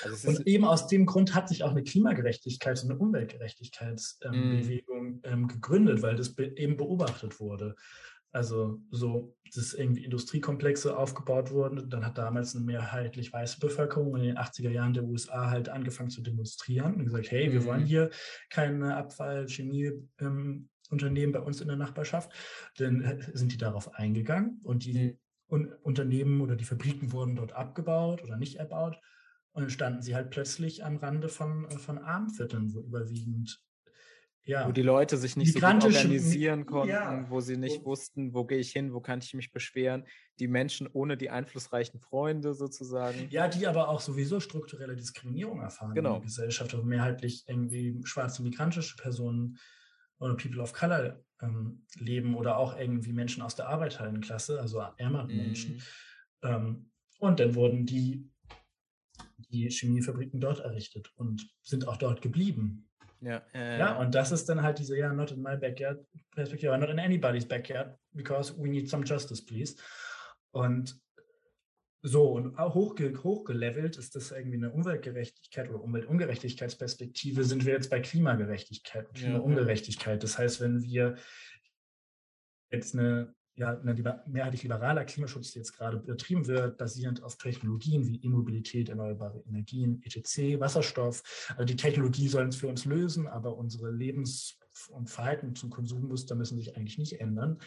[0.03, 5.21] Also und eben aus dem Grund hat sich auch eine Klimagerechtigkeits- und eine Umweltgerechtigkeitsbewegung ähm,
[5.23, 7.75] ähm, gegründet, weil das be eben beobachtet wurde.
[8.35, 11.89] Also so, dass irgendwie Industriekomplexe aufgebaut wurden.
[11.89, 16.09] Dann hat damals eine mehrheitlich weiße Bevölkerung in den 80er Jahren der USA halt angefangen
[16.09, 17.85] zu demonstrieren und gesagt, hey, wir wollen mhm.
[17.85, 18.09] hier
[18.49, 20.69] keine Abfallchemieunternehmen
[20.99, 22.29] ähm, bei uns in der Nachbarschaft.
[22.77, 25.17] Dann äh, sind die darauf eingegangen und die
[25.49, 25.73] mhm.
[25.83, 28.99] Unternehmen oder die Fabriken wurden dort abgebaut oder nicht erbaut.
[29.53, 33.64] Und dann standen sie halt plötzlich am Rande von, äh, von Armvierteln, wo überwiegend
[34.45, 34.67] ja.
[34.67, 37.25] wo die Leute sich nicht so gut organisieren konnten, ja.
[37.29, 40.05] wo sie nicht wussten, wo gehe ich hin, wo kann ich mich beschweren.
[40.39, 43.27] Die Menschen ohne die einflussreichen Freunde sozusagen.
[43.29, 46.15] Ja, die aber auch sowieso strukturelle Diskriminierung erfahren genau.
[46.15, 49.57] in der Gesellschaft, also mehrheitlich irgendwie schwarze migrantische Personen
[50.19, 55.27] oder People of Color ähm, leben oder auch irgendwie Menschen aus der Arbeiterklasse, also ärmeren
[55.27, 55.37] mhm.
[55.37, 55.81] Menschen.
[56.43, 58.29] Ähm, Und dann wurden die,
[59.49, 62.89] die Chemiefabriken dort errichtet und sind auch dort geblieben.
[63.25, 66.05] Ja, äh, ja, und das ist dann halt diese, ja, not in my backyard
[66.35, 69.75] Perspektive, not in anybody's backyard, because we need some justice, please.
[70.51, 70.95] Und
[72.03, 77.89] so, und auch hochge hochgelevelt ist das irgendwie eine Umweltgerechtigkeit oder Umweltungerechtigkeitsperspektive, sind wir jetzt
[77.89, 80.21] bei Klimagerechtigkeit, Klimaungerechtigkeit.
[80.21, 81.15] Das heißt, wenn wir
[82.69, 83.79] jetzt eine ja,
[84.25, 90.01] mehrheitlich liberaler Klimaschutz, der jetzt gerade betrieben wird, basierend auf Technologien wie E-Mobilität, erneuerbare Energien,
[90.03, 91.23] etc., Wasserstoff.
[91.51, 96.35] Also die Technologie soll es für uns lösen, aber unsere Lebens- und Verhalten zum Konsummuster
[96.35, 97.59] müssen sich eigentlich nicht ändern.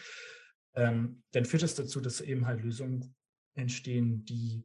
[0.75, 3.15] Ähm, dann führt es dazu, dass eben halt Lösungen
[3.55, 4.63] entstehen, die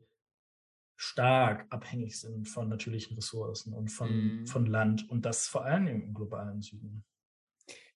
[0.96, 4.46] stark abhängig sind von natürlichen Ressourcen und von, mhm.
[4.46, 7.04] von Land und das vor allem im globalen Süden.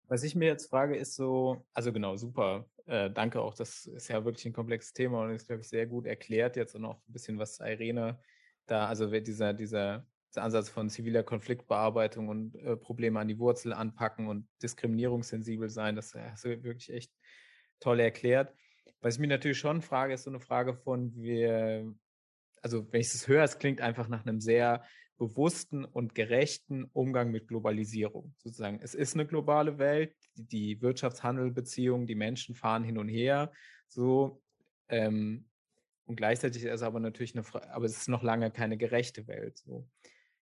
[0.08, 2.68] Was ich mir jetzt frage, ist so, also genau, super.
[2.86, 5.86] Äh, danke auch, das ist ja wirklich ein komplexes Thema und ist, glaube ich, sehr
[5.86, 8.18] gut erklärt jetzt und auch ein bisschen, was Irene
[8.66, 13.74] da, also dieser, dieser, dieser Ansatz von ziviler Konfliktbearbeitung und äh, Probleme an die Wurzel
[13.74, 17.12] anpacken und diskriminierungssensibel sein, das hast du wirklich echt
[17.80, 18.54] toll erklärt.
[19.00, 21.94] Was ich mir natürlich schon frage, ist so eine Frage von, wir,
[22.62, 24.82] also wenn ich es höre, es klingt einfach nach einem sehr
[25.18, 28.34] bewussten und gerechten Umgang mit Globalisierung.
[28.38, 33.52] Sozusagen, es ist eine globale Welt, die, Wirtschaftshandelbeziehungen, die Menschen fahren hin und her,
[33.88, 34.40] so
[34.88, 35.44] ähm,
[36.08, 39.58] und gleichzeitig ist es aber natürlich eine, aber es ist noch lange keine gerechte Welt.
[39.58, 39.86] So.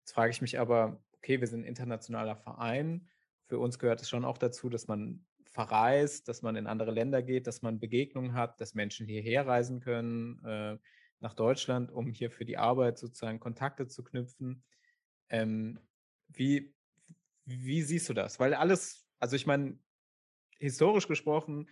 [0.01, 3.09] Jetzt frage ich mich aber, okay, wir sind ein internationaler Verein.
[3.47, 7.23] Für uns gehört es schon auch dazu, dass man verreist, dass man in andere Länder
[7.23, 10.45] geht, dass man Begegnungen hat, dass Menschen hierher reisen können.
[10.45, 10.79] Äh,
[11.23, 14.62] nach Deutschland, um hier für die Arbeit sozusagen Kontakte zu knüpfen.
[15.29, 15.79] Ähm,
[16.29, 16.75] wie,
[17.45, 18.41] wie siehst du das?
[18.41, 19.79] Weil alles, also ich meine,
[20.59, 21.70] historisch gesprochen,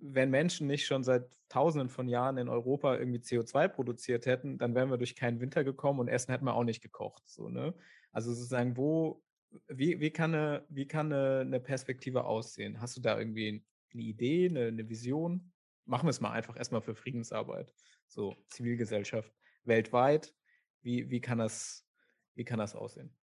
[0.00, 4.74] wenn Menschen nicht schon seit tausenden von Jahren in Europa irgendwie CO2 produziert hätten, dann
[4.74, 7.28] wären wir durch keinen Winter gekommen und Essen hätten wir auch nicht gekocht.
[7.28, 7.74] So, ne?
[8.12, 9.22] Also sozusagen, wo,
[9.68, 12.80] wie, wie kann, eine, wie kann eine, eine Perspektive aussehen?
[12.80, 15.52] Hast du da irgendwie eine Idee, eine, eine Vision?
[15.84, 17.72] Machen wir es mal einfach erstmal für Friedensarbeit
[18.08, 19.32] so Zivilgesellschaft
[19.64, 20.34] weltweit.
[20.82, 21.86] Wie, wie, kann, das,
[22.34, 23.14] wie kann das aussehen?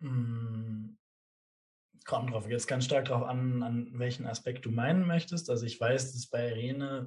[0.00, 0.98] Hm,
[2.04, 5.50] kommt drauf, jetzt ganz stark darauf an, an welchen Aspekt du meinen möchtest.
[5.50, 7.06] Also ich weiß, dass bei Irene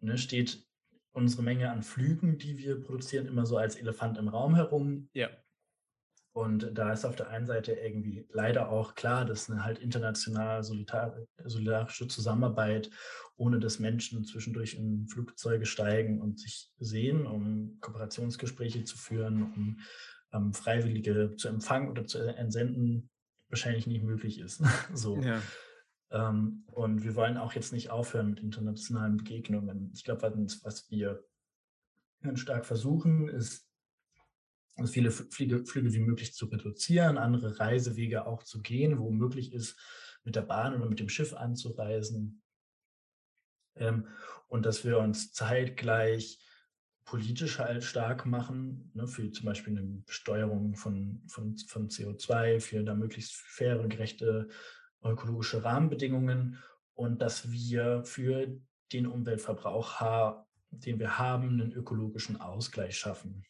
[0.00, 0.66] ne, steht
[1.12, 5.08] unsere Menge an Flügen, die wir produzieren, immer so als Elefant im Raum herum.
[5.12, 5.30] Ja.
[6.32, 10.62] Und da ist auf der einen Seite irgendwie leider auch klar, dass eine halt international
[10.62, 12.88] solidarische Zusammenarbeit,
[13.36, 19.80] ohne dass Menschen zwischendurch in Flugzeuge steigen und sich sehen, um Kooperationsgespräche zu führen, um
[20.32, 23.10] ähm, Freiwillige zu empfangen oder zu entsenden,
[23.48, 24.62] wahrscheinlich nicht möglich ist.
[24.94, 25.20] so.
[25.20, 25.42] Ja.
[26.12, 29.90] Ähm, und wir wollen auch jetzt nicht aufhören mit internationalen Begegnungen.
[29.94, 30.22] Ich glaube,
[30.62, 31.24] was wir
[32.22, 33.69] ganz stark versuchen, ist
[34.76, 39.52] so viele Flüge, Flüge wie möglich zu reduzieren, andere Reisewege auch zu gehen, wo möglich
[39.52, 39.78] ist,
[40.24, 42.42] mit der Bahn oder mit dem Schiff anzureisen.
[43.76, 44.08] Ähm,
[44.48, 46.38] und dass wir uns zeitgleich
[47.04, 52.84] politisch halt stark machen, ne, für zum Beispiel eine Besteuerung von, von, von CO2, für
[52.84, 54.48] da möglichst faire, gerechte
[55.02, 56.58] ökologische Rahmenbedingungen
[56.94, 58.60] und dass wir für
[58.92, 63.44] den Umweltverbrauch, den wir haben, einen ökologischen Ausgleich schaffen.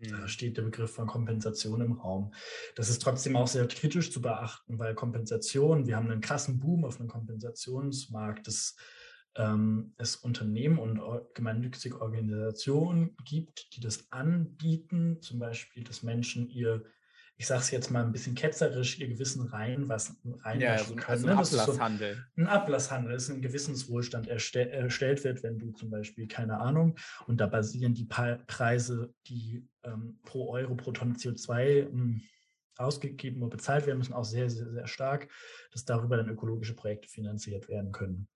[0.00, 0.28] Da mhm.
[0.28, 2.32] steht der Begriff von Kompensation im Raum.
[2.76, 6.84] Das ist trotzdem auch sehr kritisch zu beachten, weil Kompensation, wir haben einen krassen Boom
[6.84, 8.76] auf einem Kompensationsmarkt, dass
[9.34, 11.00] ähm, es Unternehmen und
[11.34, 16.84] gemeinnützige Organisationen gibt, die das anbieten, zum Beispiel, dass Menschen ihr
[17.40, 20.96] ich sage es jetzt mal ein bisschen ketzerisch, ihr Gewissen rein, was reinwaschen ja, also,
[20.96, 21.28] können.
[21.38, 22.14] Also ein Ablasshandel.
[22.34, 26.98] So ein Ablasshandel ist ein Gewissenswohlstand erstell, erstellt wird, wenn du zum Beispiel, keine Ahnung,
[27.28, 32.22] und da basieren die Preise, die ähm, pro Euro, pro Tonne CO2 ähm,
[32.76, 35.28] ausgegeben oder bezahlt werden müssen, auch sehr, sehr, sehr stark,
[35.70, 38.26] dass darüber dann ökologische Projekte finanziert werden können.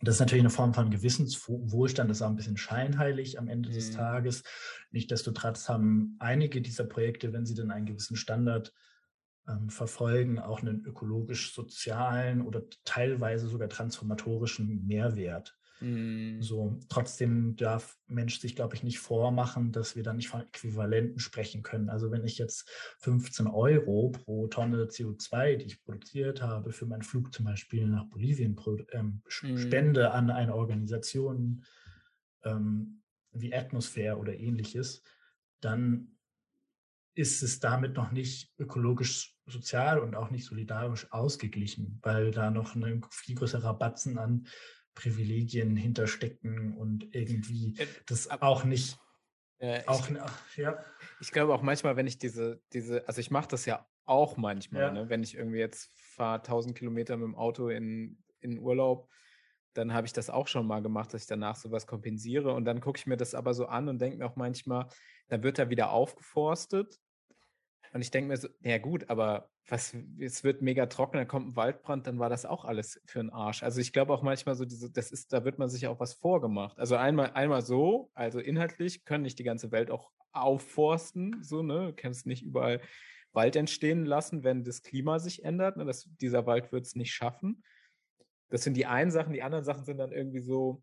[0.00, 3.68] Das ist natürlich eine Form von Gewissenswohlstand, das ist auch ein bisschen scheinheilig am Ende
[3.68, 3.74] mhm.
[3.74, 4.44] des Tages.
[4.90, 8.72] Nichtsdestotrotz haben einige dieser Projekte, wenn sie denn einen gewissen Standard
[9.48, 15.57] ähm, verfolgen, auch einen ökologisch-sozialen oder teilweise sogar transformatorischen Mehrwert.
[15.80, 16.42] Mhm.
[16.42, 21.18] So, trotzdem darf Mensch sich, glaube ich, nicht vormachen, dass wir da nicht von Äquivalenten
[21.18, 21.88] sprechen können.
[21.88, 22.68] Also wenn ich jetzt
[22.98, 28.06] 15 Euro pro Tonne CO2, die ich produziert habe, für meinen Flug zum Beispiel nach
[28.06, 28.56] Bolivien
[28.92, 29.58] ähm, mhm.
[29.58, 31.64] spende an eine Organisation
[32.44, 33.02] ähm,
[33.32, 35.02] wie Atmosphäre oder ähnliches,
[35.60, 36.18] dann
[37.14, 42.76] ist es damit noch nicht ökologisch sozial und auch nicht solidarisch ausgeglichen, weil da noch
[42.76, 44.46] ein viel größerer Batzen an
[44.98, 48.98] Privilegien hinterstecken und irgendwie äh, das auch nicht.
[49.58, 50.84] Äh, auch, ich, ja.
[51.20, 54.82] ich glaube auch manchmal, wenn ich diese, diese, also ich mache das ja auch manchmal,
[54.82, 54.92] ja.
[54.92, 55.08] ne?
[55.08, 59.08] wenn ich irgendwie jetzt fahre 1000 Kilometer mit dem Auto in, in Urlaub,
[59.74, 62.80] dann habe ich das auch schon mal gemacht, dass ich danach sowas kompensiere und dann
[62.80, 64.88] gucke ich mir das aber so an und denke mir auch manchmal,
[65.28, 66.98] dann wird er wieder aufgeforstet
[67.92, 71.48] und ich denke mir so, ja gut, aber was, es wird mega trocken, dann kommt
[71.48, 73.62] ein Waldbrand, dann war das auch alles für einen Arsch.
[73.62, 76.14] Also ich glaube auch manchmal so, diese, das ist, da wird man sich auch was
[76.14, 76.78] vorgemacht.
[76.78, 81.92] Also einmal, einmal so, also inhaltlich können nicht die ganze Welt auch aufforsten, so, ne,
[81.96, 82.80] kannst nicht überall
[83.32, 85.76] Wald entstehen lassen, wenn das Klima sich ändert.
[85.76, 85.84] Ne?
[85.84, 87.62] Das, dieser Wald wird es nicht schaffen.
[88.48, 90.82] Das sind die einen Sachen, die anderen Sachen sind dann irgendwie so,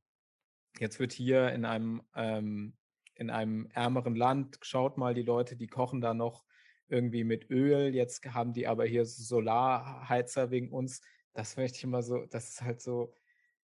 [0.79, 2.75] jetzt wird hier in einem, ähm,
[3.15, 6.43] in einem ärmeren Land, schaut mal, die Leute, die kochen da noch
[6.87, 11.01] irgendwie mit Öl, jetzt haben die aber hier Solarheizer wegen uns.
[11.33, 13.13] Das möchte ich immer so, das ist halt so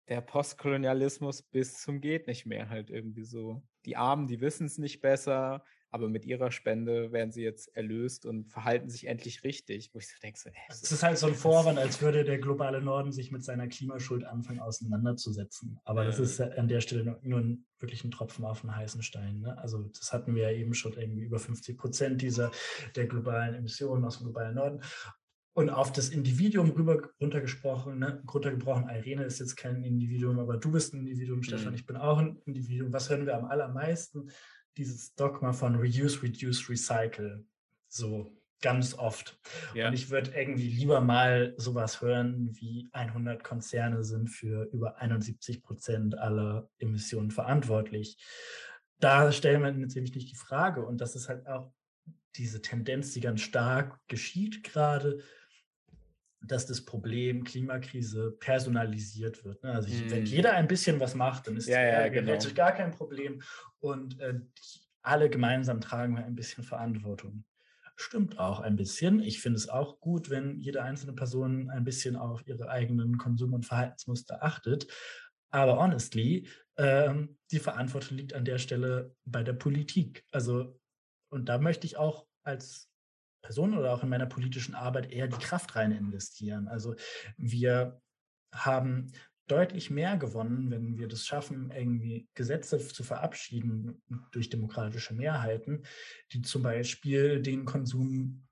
[0.09, 3.63] der Postkolonialismus bis zum geht nicht mehr halt irgendwie so.
[3.85, 8.25] Die Armen, die wissen es nicht besser, aber mit ihrer Spende werden sie jetzt erlöst
[8.25, 9.91] und verhalten sich endlich richtig.
[9.93, 12.39] Wo ich so denke, so, ey, es ist halt so ein Vorwand, als würde der
[12.39, 15.79] globale Norden sich mit seiner Klimaschuld anfangen auseinanderzusetzen.
[15.83, 19.41] Aber das ist an der Stelle nur ein, wirklich ein Tropfen auf einen heißen Stein.
[19.41, 19.55] Ne?
[19.59, 22.49] Also das hatten wir ja eben schon irgendwie über 50 Prozent dieser
[22.95, 24.81] der globalen Emissionen aus dem globalen Norden.
[25.55, 30.71] Und auf das Individuum rüber runtergesprochen, ne, runtergebrochen, Irene ist jetzt kein Individuum, aber du
[30.71, 31.43] bist ein Individuum, mhm.
[31.43, 32.91] Stefan, ich bin auch ein Individuum.
[32.91, 34.31] Was hören wir am allermeisten?
[34.77, 37.45] Dieses Dogma von Reduce, Reduce, Recycle.
[37.87, 39.37] So ganz oft.
[39.75, 39.89] Ja.
[39.89, 45.61] Und ich würde irgendwie lieber mal sowas hören, wie 100 Konzerne sind für über 71
[45.61, 48.17] Prozent aller Emissionen verantwortlich.
[48.99, 50.85] Da stellen wir natürlich nicht die Frage.
[50.85, 51.73] Und das ist halt auch
[52.35, 55.19] diese Tendenz, die ganz stark geschieht gerade,
[56.45, 59.63] dass das Problem Klimakrise personalisiert wird.
[59.63, 59.71] Ne?
[59.71, 60.11] Also ich, mm.
[60.11, 62.37] wenn jeder ein bisschen was macht, dann ist ja, ja, genau.
[62.53, 63.41] gar kein Problem
[63.79, 64.39] und äh,
[65.01, 67.45] alle gemeinsam tragen wir ein bisschen Verantwortung.
[67.95, 69.19] Stimmt auch ein bisschen.
[69.19, 73.53] Ich finde es auch gut, wenn jede einzelne Person ein bisschen auf ihre eigenen Konsum-
[73.53, 74.87] und Verhaltensmuster achtet.
[75.51, 80.25] Aber honestly, ähm, die Verantwortung liegt an der Stelle bei der Politik.
[80.31, 80.79] Also,
[81.29, 82.89] und da möchte ich auch als
[83.43, 86.67] Person oder auch in meiner politischen Arbeit eher die Kraft rein investieren.
[86.67, 86.95] Also
[87.37, 88.01] wir
[88.51, 89.11] haben
[89.47, 95.83] deutlich mehr gewonnen, wenn wir das schaffen, irgendwie Gesetze zu verabschieden durch demokratische Mehrheiten,
[96.31, 98.47] die zum Beispiel den Konsum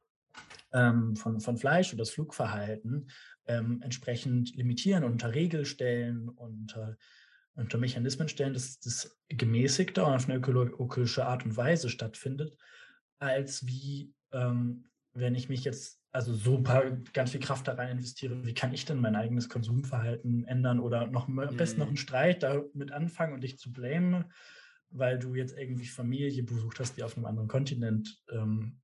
[0.73, 3.09] ähm, von, von Fleisch oder das Flugverhalten
[3.45, 6.97] ähm, entsprechend limitieren, unter Regel stellen, unter,
[7.55, 12.57] unter Mechanismen stellen, dass das gemäßigter und auf eine ökologische Art und Weise stattfindet,
[13.19, 17.73] als wie ähm, wenn ich mich jetzt also so ein paar, ganz viel Kraft da
[17.73, 21.85] rein investiere, wie kann ich denn mein eigenes Konsumverhalten ändern oder noch am besten noch
[21.85, 21.91] mhm.
[21.91, 24.25] einen Streit damit anfangen und dich zu blamen,
[24.89, 28.81] weil du jetzt irgendwie Familie besucht hast, die auf einem anderen Kontinent ähm,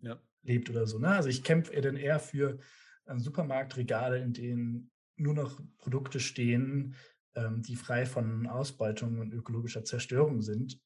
[0.00, 0.18] ja.
[0.42, 0.98] lebt oder so.
[0.98, 1.08] Ne?
[1.08, 2.58] Also ich kämpfe dann eher für
[3.06, 6.94] ähm, Supermarktregale, in denen nur noch Produkte stehen,
[7.34, 10.80] ähm, die frei von Ausbeutung und ökologischer Zerstörung sind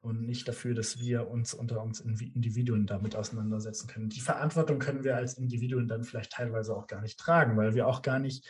[0.00, 4.08] und nicht dafür, dass wir uns unter uns Individuen damit auseinandersetzen können.
[4.08, 7.86] Die Verantwortung können wir als Individuen dann vielleicht teilweise auch gar nicht tragen, weil wir
[7.86, 8.46] auch gar nicht,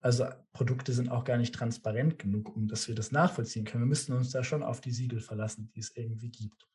[0.00, 3.84] also Produkte sind auch gar nicht transparent genug, um dass wir das nachvollziehen können.
[3.84, 6.66] Wir müssen uns da schon auf die Siegel verlassen, die es irgendwie gibt.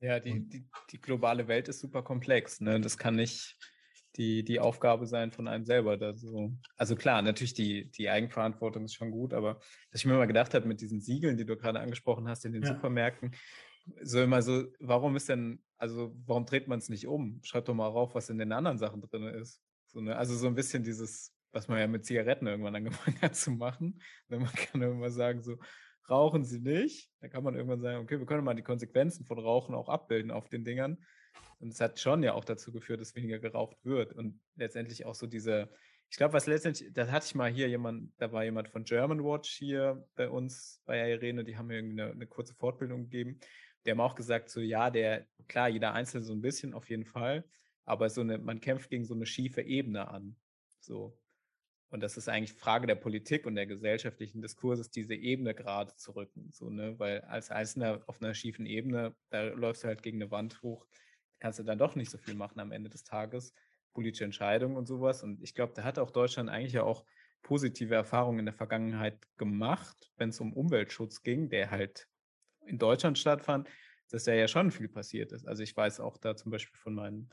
[0.00, 2.60] Ja, die, die, die globale Welt ist super komplex.
[2.60, 2.80] Ne?
[2.80, 3.56] Das kann nicht
[4.16, 5.96] die, die Aufgabe sein von einem selber.
[5.96, 6.52] Da so.
[6.76, 9.60] Also klar, natürlich die, die Eigenverantwortung ist schon gut, aber
[9.90, 12.52] dass ich mir mal gedacht habe mit diesen Siegeln, die du gerade angesprochen hast in
[12.52, 12.68] den ja.
[12.68, 13.32] Supermärkten,
[14.02, 17.40] so immer so, warum ist denn, also warum dreht man es nicht um?
[17.44, 19.60] Schreibt doch mal rauf, was in den anderen Sachen drin ist.
[19.86, 20.16] So, ne?
[20.16, 24.00] Also so ein bisschen dieses, was man ja mit Zigaretten irgendwann angefangen hat zu machen.
[24.28, 25.56] Und man kann immer sagen, so,
[26.08, 27.10] rauchen Sie nicht.
[27.20, 30.30] Da kann man irgendwann sagen, okay, wir können mal die Konsequenzen von Rauchen auch abbilden
[30.30, 30.98] auf den Dingern.
[31.58, 34.12] Und es hat schon ja auch dazu geführt, dass weniger geraucht wird.
[34.12, 35.70] Und letztendlich auch so diese,
[36.10, 39.24] ich glaube, was letztendlich, da hatte ich mal hier jemand, da war jemand von German
[39.24, 43.40] Watch hier bei uns bei Irene, die haben mir irgendwie eine, eine kurze Fortbildung gegeben.
[43.84, 47.04] Die haben auch gesagt, so ja, der, klar, jeder Einzelne so ein bisschen auf jeden
[47.04, 47.44] Fall,
[47.84, 50.36] aber so eine, man kämpft gegen so eine schiefe Ebene an.
[50.80, 51.18] So.
[51.88, 56.12] Und das ist eigentlich Frage der Politik und der gesellschaftlichen Diskurses, diese Ebene gerade zu
[56.16, 56.50] rücken.
[56.52, 56.98] So, ne?
[56.98, 60.84] Weil als Einzelner auf einer schiefen Ebene, da läufst du halt gegen eine Wand hoch
[61.38, 63.52] kannst du dann doch nicht so viel machen am Ende des Tages.
[63.92, 65.22] Politische Entscheidungen und sowas.
[65.22, 67.04] Und ich glaube, da hat auch Deutschland eigentlich ja auch
[67.42, 72.08] positive Erfahrungen in der Vergangenheit gemacht, wenn es um Umweltschutz ging, der halt
[72.66, 73.68] in Deutschland stattfand,
[74.10, 75.46] dass da ja schon viel passiert ist.
[75.46, 77.30] Also ich weiß auch da zum Beispiel von meinen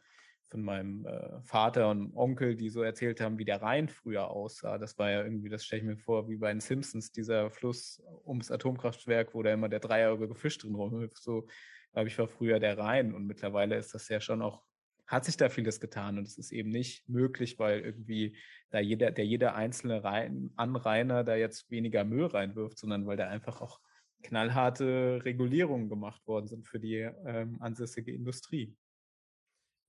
[0.53, 4.77] von meinem äh, Vater und Onkel, die so erzählt haben, wie der Rhein früher aussah.
[4.77, 8.03] Das war ja irgendwie, das stelle ich mir vor, wie bei den Simpsons, dieser Fluss
[8.23, 11.23] ums Atomkraftwerk, wo da immer der dreieugige Fisch drin rumhüpft.
[11.23, 11.47] So,
[11.93, 14.63] glaube ich, war früher der Rhein und mittlerweile ist das ja schon auch,
[15.07, 18.35] hat sich da vieles getan und es ist eben nicht möglich, weil irgendwie
[18.71, 23.27] da jeder, der jeder einzelne Rhein, Anrainer da jetzt weniger Müll reinwirft, sondern weil da
[23.29, 23.79] einfach auch
[24.23, 28.75] knallharte Regulierungen gemacht worden sind für die ähm, ansässige Industrie.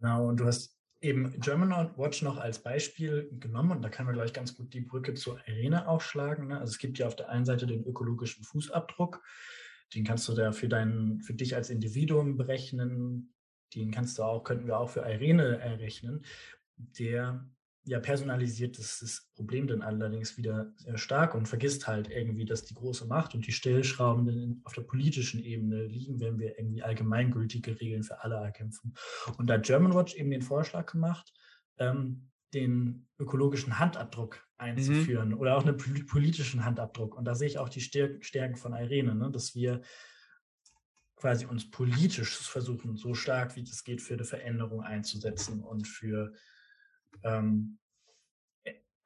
[0.00, 4.14] Genau, und du hast eben German Watch noch als Beispiel genommen und da kann man
[4.14, 6.48] gleich ganz gut die Brücke zur Arena aufschlagen.
[6.48, 6.58] Ne?
[6.58, 9.22] Also es gibt ja auf der einen Seite den ökologischen Fußabdruck,
[9.94, 13.34] den kannst du da für deinen, für dich als Individuum berechnen,
[13.74, 16.24] den kannst du auch, könnten wir auch für Irene errechnen.
[16.76, 17.48] Der
[17.86, 22.64] ja, personalisiert ist das Problem dann allerdings wieder sehr stark und vergisst halt irgendwie, dass
[22.64, 27.78] die große Macht und die Stellschrauben auf der politischen Ebene liegen, wenn wir irgendwie allgemeingültige
[27.78, 28.94] Regeln für alle erkämpfen.
[29.36, 31.32] Und da hat Germanwatch eben den Vorschlag gemacht,
[31.78, 35.38] ähm, den ökologischen Handabdruck einzuführen mhm.
[35.38, 37.16] oder auch einen politischen Handabdruck.
[37.16, 39.30] Und da sehe ich auch die Stärken von Irene, ne?
[39.30, 39.82] dass wir
[41.16, 46.32] quasi uns politisch versuchen, so stark wie es geht, für eine Veränderung einzusetzen und für
[47.22, 47.78] ähm,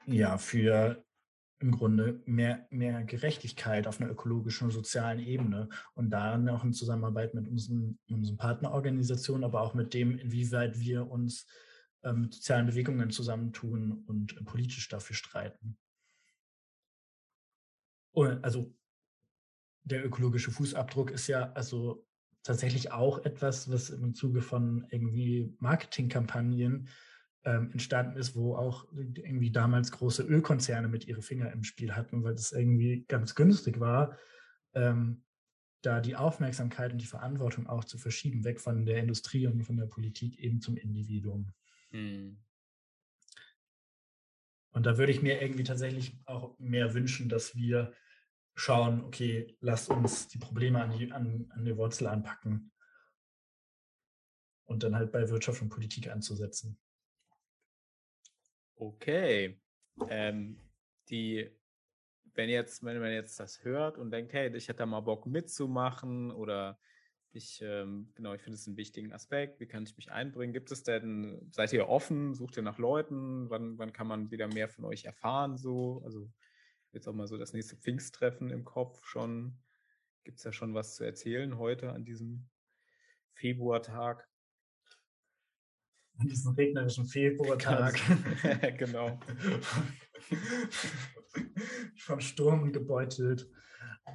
[0.06, 1.04] ja, für
[1.60, 6.72] im Grunde mehr, mehr Gerechtigkeit auf einer ökologischen und sozialen Ebene und da auch in
[6.72, 11.46] Zusammenarbeit mit unseren, unseren Partnerorganisationen, aber auch mit dem, inwieweit wir uns
[12.02, 15.76] äh, mit sozialen Bewegungen zusammentun und äh, politisch dafür streiten.
[18.12, 18.74] Und also
[19.84, 22.06] der ökologische Fußabdruck ist ja also
[22.42, 26.88] tatsächlich auch etwas, was im Zuge von irgendwie Marketingkampagnen
[27.44, 32.24] ähm, entstanden ist, wo auch irgendwie damals große Ölkonzerne mit ihre Finger im Spiel hatten,
[32.24, 34.16] weil das irgendwie ganz günstig war,
[34.74, 35.22] ähm,
[35.82, 39.76] da die Aufmerksamkeit und die Verantwortung auch zu verschieben, weg von der Industrie und von
[39.76, 41.52] der Politik eben zum Individuum.
[41.90, 42.38] Hm.
[44.72, 47.92] Und da würde ich mir irgendwie tatsächlich auch mehr wünschen, dass wir
[48.54, 52.72] schauen, okay, lasst uns die Probleme an die, an, an die Wurzel anpacken
[54.66, 56.78] und dann halt bei Wirtschaft und Politik anzusetzen.
[58.76, 59.60] Okay.
[60.08, 60.60] Ähm,
[61.08, 61.50] die,
[62.34, 65.26] wenn jetzt, wenn man jetzt das hört und denkt, hey, ich hätte da mal Bock
[65.26, 66.78] mitzumachen oder
[67.32, 69.60] ich, ähm, genau, ich finde es einen wichtigen Aspekt.
[69.60, 70.52] Wie kann ich mich einbringen?
[70.52, 72.34] Gibt es denn, seid ihr offen?
[72.34, 73.50] Sucht ihr nach Leuten?
[73.50, 75.56] Wann, wann kann man wieder mehr von euch erfahren?
[75.56, 76.30] So, also
[76.92, 79.58] jetzt auch mal so das nächste Pfingsttreffen im Kopf schon.
[80.24, 82.48] Gibt es da schon was zu erzählen heute an diesem
[83.32, 84.28] Februartag?
[86.18, 87.98] an diesem regnerischen Februartag.
[88.78, 89.20] genau.
[91.96, 93.48] Vom Sturm gebeutelt.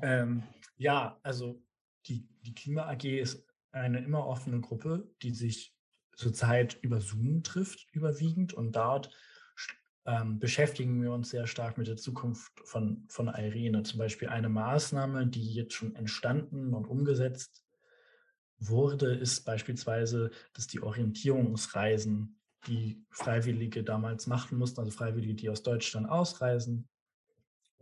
[0.02, 0.44] Ähm,
[0.76, 1.62] ja, also
[2.08, 5.76] die, die Klima AG ist eine immer offene Gruppe, die sich
[6.16, 8.54] zurzeit über Zoom trifft, überwiegend.
[8.54, 9.10] Und dort
[10.06, 13.84] ähm, beschäftigen wir uns sehr stark mit der Zukunft von, von Irene.
[13.84, 17.64] Zum Beispiel eine Maßnahme, die jetzt schon entstanden und umgesetzt
[18.60, 25.64] wurde, ist beispielsweise, dass die Orientierungsreisen, die Freiwillige damals machen mussten, also Freiwillige, die aus
[25.64, 26.88] Deutschland ausreisen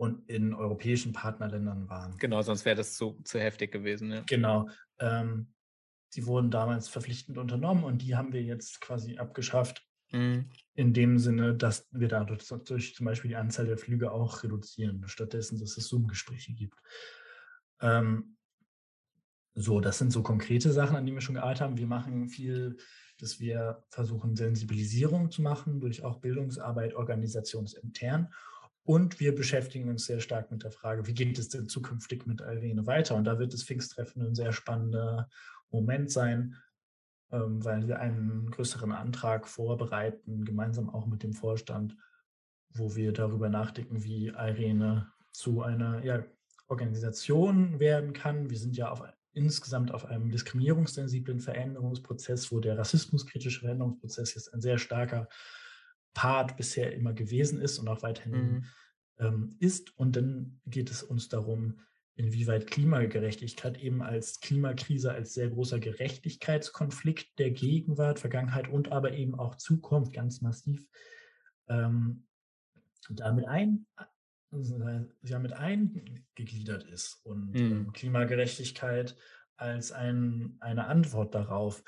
[0.01, 2.17] und in europäischen Partnerländern waren.
[2.17, 4.11] Genau, sonst wäre das zu, zu heftig gewesen.
[4.11, 4.21] Ja.
[4.21, 4.67] Genau.
[4.97, 5.53] Ähm,
[6.15, 9.87] die wurden damals verpflichtend unternommen und die haben wir jetzt quasi abgeschafft.
[10.11, 10.49] Mhm.
[10.73, 15.03] In dem Sinne, dass wir dadurch durch zum Beispiel die Anzahl der Flüge auch reduzieren,
[15.05, 16.79] stattdessen, dass es Zoom-Gespräche gibt.
[17.79, 18.37] Ähm,
[19.53, 21.77] so, das sind so konkrete Sachen, an die wir schon gearbeitet haben.
[21.77, 22.75] Wir machen viel,
[23.19, 28.33] dass wir versuchen, Sensibilisierung zu machen durch auch Bildungsarbeit organisationsintern.
[28.83, 32.41] Und wir beschäftigen uns sehr stark mit der Frage, wie geht es denn zukünftig mit
[32.41, 33.15] Irene weiter?
[33.15, 35.29] Und da wird das Pfingsttreffen ein sehr spannender
[35.69, 36.55] Moment sein,
[37.31, 41.95] ähm, weil wir einen größeren Antrag vorbereiten, gemeinsam auch mit dem Vorstand,
[42.69, 46.23] wo wir darüber nachdenken, wie Irene zu einer ja,
[46.67, 48.49] Organisation werden kann.
[48.49, 49.03] Wir sind ja auf
[49.33, 55.29] insgesamt auf einem diskriminierungssensiblen Veränderungsprozess, wo der rassismuskritische Veränderungsprozess jetzt ein sehr starker
[56.13, 58.65] Part bisher immer gewesen ist und auch weiterhin mhm.
[59.19, 59.97] ähm, ist.
[59.97, 61.79] Und dann geht es uns darum,
[62.15, 69.35] inwieweit Klimagerechtigkeit eben als Klimakrise, als sehr großer Gerechtigkeitskonflikt der Gegenwart, Vergangenheit und aber eben
[69.35, 70.85] auch Zukunft ganz massiv
[71.67, 72.27] ähm,
[73.09, 73.87] damit ein,
[75.23, 77.59] ja mit eingegliedert ist und mhm.
[77.59, 79.15] Ähm, Klimagerechtigkeit
[79.57, 81.83] als ein, eine Antwort darauf,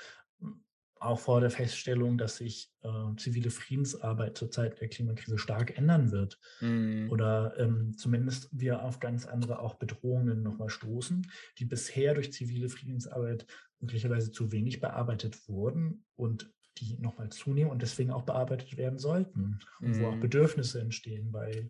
[1.05, 6.11] auch vor der Feststellung, dass sich äh, zivile Friedensarbeit zur Zeit der Klimakrise stark ändern
[6.11, 7.09] wird mhm.
[7.09, 11.27] oder ähm, zumindest wir auf ganz andere auch Bedrohungen nochmal stoßen,
[11.57, 13.45] die bisher durch zivile Friedensarbeit
[13.79, 19.59] möglicherweise zu wenig bearbeitet wurden und die nochmal zunehmen und deswegen auch bearbeitet werden sollten.
[19.79, 20.21] Und wo auch mhm.
[20.21, 21.69] Bedürfnisse entstehen bei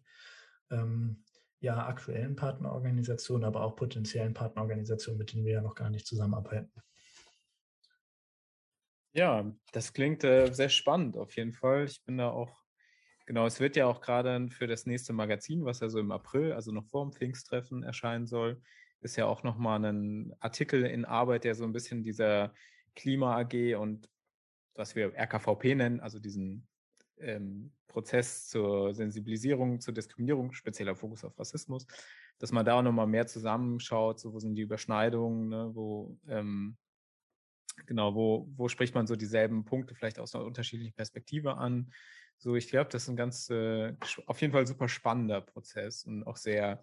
[0.71, 1.23] ähm,
[1.59, 6.71] ja, aktuellen Partnerorganisationen, aber auch potenziellen Partnerorganisationen, mit denen wir ja noch gar nicht zusammenarbeiten.
[9.13, 11.85] Ja, das klingt äh, sehr spannend auf jeden Fall.
[11.85, 12.63] Ich bin da auch,
[13.27, 16.53] genau, es wird ja auch gerade für das nächste Magazin, was ja so im April,
[16.53, 18.61] also noch vor dem Pfingsttreffen erscheinen soll,
[19.01, 22.53] ist ja auch nochmal ein Artikel in Arbeit, der so ein bisschen dieser
[22.95, 24.09] Klima AG und
[24.75, 26.67] was wir RKVP nennen, also diesen
[27.19, 31.85] ähm, Prozess zur Sensibilisierung, zur Diskriminierung, spezieller Fokus auf Rassismus,
[32.39, 36.77] dass man da nochmal mehr zusammenschaut, so wo sind die Überschneidungen, ne, wo ähm,
[37.85, 41.91] genau, wo, wo spricht man so dieselben Punkte vielleicht aus einer unterschiedlichen Perspektive an.
[42.37, 43.95] So, ich glaube, das ist ein ganz, äh,
[44.25, 46.81] auf jeden Fall super spannender Prozess und auch sehr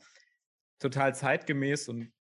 [0.79, 2.13] total zeitgemäß und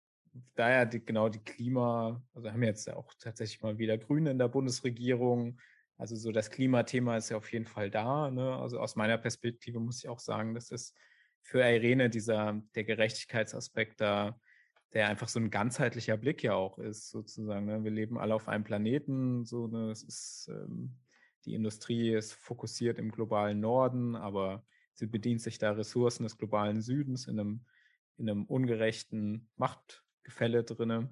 [0.55, 4.32] daher die, genau die Klima, also haben wir jetzt ja auch tatsächlich mal wieder Grüne
[4.32, 5.59] in der Bundesregierung.
[5.97, 8.30] Also so das Klimathema ist ja auf jeden Fall da.
[8.32, 8.55] Ne?
[8.57, 10.93] Also aus meiner Perspektive muss ich auch sagen, dass es
[11.41, 14.39] für Irene dieser der Gerechtigkeitsaspekt da,
[14.93, 17.65] der einfach so ein ganzheitlicher Blick ja auch ist, sozusagen.
[17.65, 17.83] Ne?
[17.83, 19.91] Wir leben alle auf einem Planeten, so ne?
[19.91, 20.95] es ist ähm,
[21.45, 26.81] die Industrie ist fokussiert im globalen Norden, aber sie bedient sich da Ressourcen des globalen
[26.81, 27.65] Südens in einem
[28.19, 31.09] in einem ungerechten Machtgefälle drinne,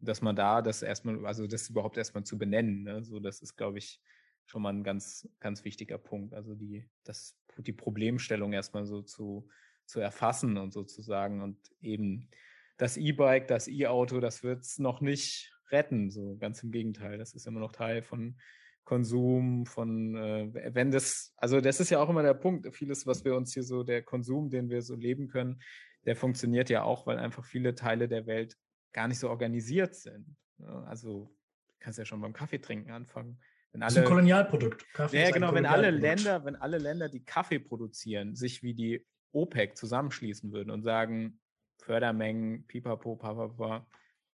[0.00, 3.04] dass man da das erstmal, also das überhaupt erstmal zu benennen, ne?
[3.04, 4.00] so das ist, glaube ich,
[4.44, 6.34] schon mal ein ganz, ganz wichtiger Punkt.
[6.34, 9.48] Also die, das, die Problemstellung erstmal so zu,
[9.86, 12.28] zu erfassen und sozusagen und eben
[12.76, 17.18] das E-Bike, das E-Auto, das wird es noch nicht retten, so ganz im Gegenteil.
[17.18, 18.36] Das ist immer noch Teil von
[18.84, 23.24] Konsum, von, äh, wenn das, also das ist ja auch immer der Punkt, vieles, was
[23.24, 25.62] wir uns hier so, der Konsum, den wir so leben können,
[26.04, 28.56] der funktioniert ja auch, weil einfach viele Teile der Welt
[28.92, 30.36] gar nicht so organisiert sind.
[30.58, 30.84] Ne?
[30.86, 31.34] Also
[31.78, 33.40] kannst ja schon beim Kaffee trinken anfangen.
[33.72, 34.92] Wenn alle, das ist ein Kolonialprodukt.
[34.92, 39.06] Kaffee ja, genau, wenn alle Länder, wenn alle Länder, die Kaffee produzieren, sich wie die
[39.32, 41.40] OPEC zusammenschließen würden und sagen,
[41.82, 43.86] Fördermengen, pipapo, papapa,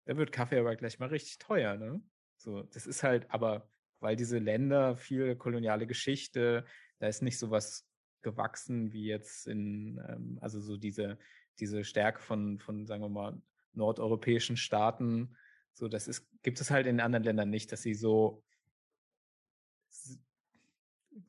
[0.05, 2.01] da wird Kaffee aber gleich mal richtig teuer, ne?
[2.37, 3.69] So, das ist halt, aber
[4.01, 6.65] weil diese Länder viel koloniale Geschichte,
[6.99, 7.89] da ist nicht so was
[8.23, 11.19] gewachsen wie jetzt in, ähm, also so diese
[11.59, 13.41] diese Stärke von, von, sagen wir mal,
[13.73, 15.37] nordeuropäischen Staaten,
[15.73, 18.43] so das ist, gibt es halt in anderen Ländern nicht, dass sie so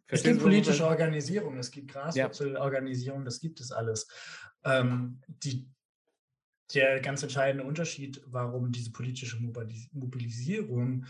[0.10, 4.08] es gibt politische Organisierung, es gibt Graswurzelorganisierung, das gibt es alles.
[4.64, 5.70] Ähm, die,
[6.74, 9.38] der ganz entscheidende Unterschied, warum diese politische
[9.92, 11.06] Mobilisierung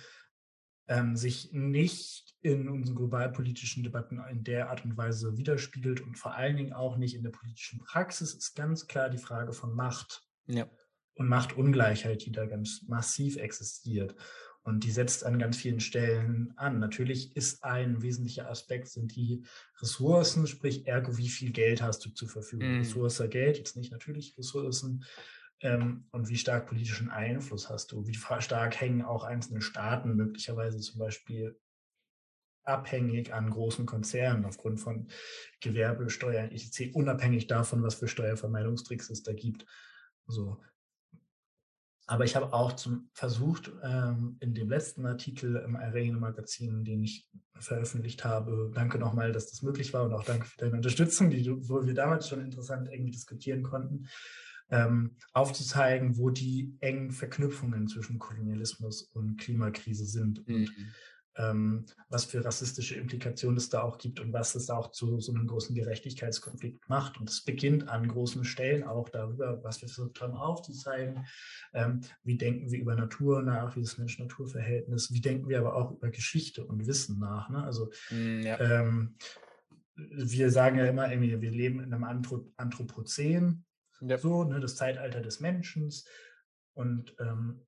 [0.88, 6.36] ähm, sich nicht in unseren globalpolitischen Debatten in der Art und Weise widerspiegelt und vor
[6.36, 10.24] allen Dingen auch nicht in der politischen Praxis, ist ganz klar die Frage von Macht
[10.46, 10.70] ja.
[11.16, 14.16] und Machtungleichheit, die da ganz massiv existiert.
[14.64, 16.80] Und die setzt an ganz vielen Stellen an.
[16.80, 19.46] Natürlich ist ein wesentlicher Aspekt, sind die
[19.80, 22.76] Ressourcen, sprich ergo, wie viel Geld hast du zur Verfügung?
[22.76, 22.80] Mm.
[22.80, 25.06] Ressource Geld, jetzt nicht natürlich Ressourcen,
[25.62, 28.06] ähm, und wie stark politischen Einfluss hast du?
[28.06, 31.60] Wie stark hängen auch einzelne Staaten möglicherweise zum Beispiel
[32.64, 35.08] abhängig an großen Konzernen aufgrund von
[35.62, 39.66] Gewerbesteuern, etc., unabhängig davon, was für Steuervermeidungstricks es da gibt.
[40.28, 40.62] So.
[42.10, 47.30] Aber ich habe auch zum, versucht, ähm, in dem letzten Artikel im Arena-Magazin, den ich
[47.60, 51.50] veröffentlicht habe, danke nochmal, dass das möglich war und auch danke für deine Unterstützung, die,
[51.68, 54.08] wo wir damals schon interessant irgendwie diskutieren konnten,
[54.70, 60.56] ähm, aufzuzeigen, wo die engen Verknüpfungen zwischen Kolonialismus und Klimakrise sind mhm.
[60.56, 60.72] und
[61.38, 65.34] ähm, was für rassistische Implikationen es da auch gibt und was es auch zu so
[65.34, 67.20] einem großen Gerechtigkeitskonflikt macht.
[67.20, 71.26] Und es beginnt an großen Stellen auch darüber, was wir versucht haben aufzuzeigen.
[71.74, 75.92] Ähm, wie denken wir über Natur nach, wie das Mensch-Natur-Verhältnis, wie denken wir aber auch
[75.92, 77.50] über Geschichte und Wissen nach.
[77.50, 77.64] Ne?
[77.64, 78.60] Also mm, ja.
[78.60, 79.16] ähm,
[79.96, 82.04] wir sagen ja immer, wir leben in einem
[82.58, 83.64] Anthropozän,
[84.02, 84.18] ja.
[84.18, 85.92] So, ne, das Zeitalter des Menschen.
[86.74, 87.68] Und ähm,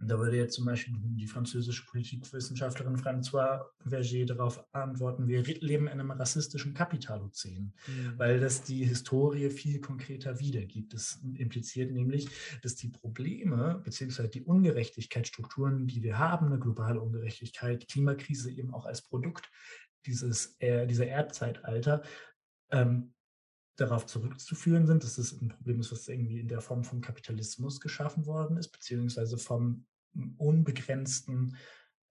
[0.00, 5.94] da würde jetzt zum Beispiel die französische Politikwissenschaftlerin François Verger darauf antworten, wir leben in
[5.94, 8.14] einem rassistischen Kapitalozän, mhm.
[8.16, 10.94] weil das die Historie viel konkreter wiedergibt.
[10.94, 12.28] Das impliziert nämlich,
[12.62, 14.28] dass die Probleme bzw.
[14.28, 19.50] die Ungerechtigkeitsstrukturen, die wir haben, eine globale Ungerechtigkeit, Klimakrise eben auch als Produkt
[20.06, 22.02] dieses, äh, dieser Erdzeitalter,
[22.70, 23.14] ähm,
[23.78, 27.80] darauf zurückzuführen sind, dass es ein Problem ist, was irgendwie in der Form vom Kapitalismus
[27.80, 29.86] geschaffen worden ist, beziehungsweise vom
[30.36, 31.56] unbegrenzten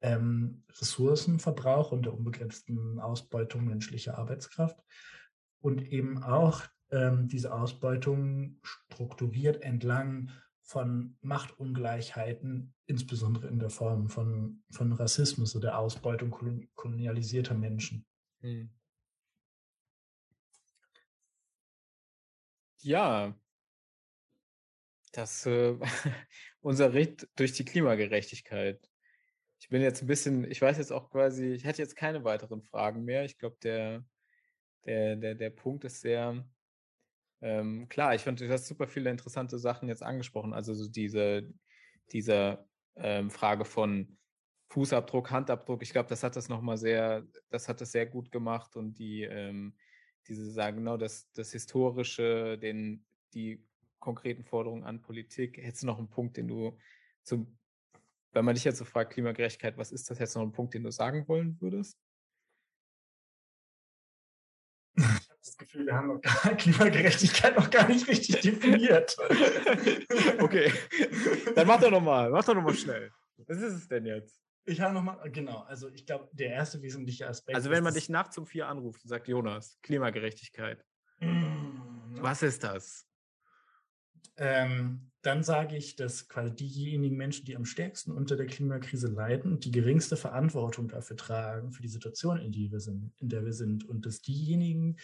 [0.01, 4.79] ähm, Ressourcenverbrauch und der unbegrenzten Ausbeutung menschlicher Arbeitskraft
[5.59, 10.31] und eben auch ähm, diese Ausbeutung strukturiert entlang
[10.61, 16.31] von Machtungleichheiten, insbesondere in der Form von, von Rassismus oder der Ausbeutung
[16.75, 18.05] kolonialisierter Menschen.
[18.41, 18.69] Hm.
[22.87, 23.35] Ja,
[25.11, 25.75] das äh,
[26.61, 28.79] unser Ritt durch die Klimagerechtigkeit.
[29.59, 32.61] Ich bin jetzt ein bisschen, ich weiß jetzt auch quasi, ich hätte jetzt keine weiteren
[32.61, 33.25] Fragen mehr.
[33.25, 34.05] Ich glaube, der,
[34.85, 36.47] der, der, der Punkt ist sehr
[37.41, 38.15] ähm, klar.
[38.15, 40.53] Ich fand, du hast super viele interessante Sachen jetzt angesprochen.
[40.53, 41.51] Also so diese,
[42.13, 42.65] diese
[42.95, 44.17] ähm, Frage von
[44.69, 45.83] Fußabdruck, Handabdruck.
[45.83, 49.23] Ich glaube, das hat das nochmal sehr, das hat das sehr gut gemacht und die,
[49.23, 49.75] ähm,
[50.27, 53.65] diese sagen, genau, das, das Historische, den, die
[53.99, 55.57] konkreten Forderungen an Politik.
[55.57, 56.77] Hättest du noch einen Punkt, den du
[57.23, 57.57] zum,
[58.31, 60.19] wenn man dich jetzt so fragt, Klimagerechtigkeit, was ist das?
[60.19, 61.97] Hättest du noch einen Punkt, den du sagen wollen würdest?
[64.95, 69.15] Ich habe das Gefühl, wir haben noch gar, Klimagerechtigkeit noch gar nicht richtig definiert.
[70.39, 70.71] okay,
[71.55, 73.11] dann mach doch nochmal, mach doch nochmal schnell.
[73.45, 74.46] Was ist es denn jetzt?
[74.67, 77.55] Ich habe nochmal, genau, also ich glaube, der erste wesentliche Aspekt.
[77.55, 80.85] Also wenn man dich nachts um vier anruft und sagt, Jonas, Klimagerechtigkeit.
[81.19, 83.07] Mm, was ist das?
[84.37, 89.59] ähm, dann sage ich, dass quasi diejenigen Menschen, die am stärksten unter der Klimakrise leiden
[89.59, 93.53] die geringste Verantwortung dafür tragen, für die Situation, in, die wir sind, in der wir
[93.53, 94.97] sind, und dass diejenigen,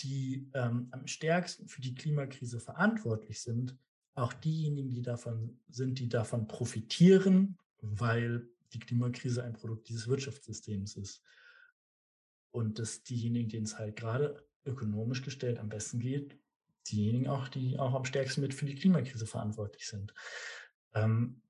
[0.00, 3.76] die ähm, am stärksten für die Klimakrise verantwortlich sind,
[4.14, 10.96] auch diejenigen, die davon sind, die davon profitieren, weil die Klimakrise ein Produkt dieses Wirtschaftssystems
[10.96, 11.22] ist.
[12.52, 16.38] Und dass diejenigen, denen es halt gerade ökonomisch gestellt am besten geht,
[16.90, 20.12] diejenigen auch, die auch am stärksten mit für die Klimakrise verantwortlich sind.
[20.94, 21.42] Ähm,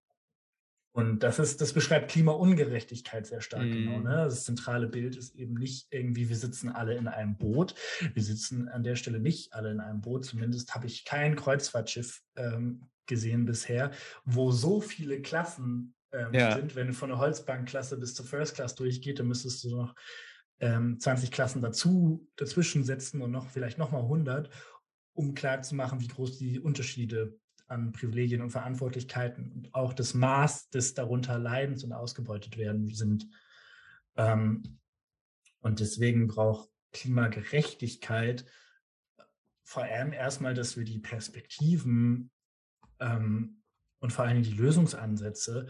[0.93, 3.71] und das ist, das beschreibt Klimaungerechtigkeit sehr stark mm.
[3.71, 4.01] genau.
[4.01, 4.17] Ne?
[4.17, 7.75] Das zentrale Bild ist eben nicht irgendwie, wir sitzen alle in einem Boot.
[8.13, 10.25] Wir sitzen an der Stelle nicht alle in einem Boot.
[10.25, 13.93] Zumindest habe ich kein Kreuzfahrtschiff ähm, gesehen bisher,
[14.25, 16.57] wo so viele Klassen ähm, ja.
[16.57, 16.75] sind.
[16.75, 19.95] Wenn du von der Holzbankklasse bis zur First Class durchgeht, dann müsstest du noch
[20.61, 24.51] ähm, 20 Klassen dazu, dazwischen setzen und noch vielleicht nochmal 100,
[25.15, 30.95] um klarzumachen, wie groß die Unterschiede an Privilegien und Verantwortlichkeiten und auch das Maß des
[30.95, 33.29] darunter Leidens und ausgebeutet werden sind.
[34.17, 34.79] Ähm,
[35.61, 38.45] und deswegen braucht Klimagerechtigkeit
[39.71, 42.33] vor allem erstmal, dass wir die Perspektiven
[42.99, 43.63] ähm,
[44.01, 45.69] und vor allem die Lösungsansätze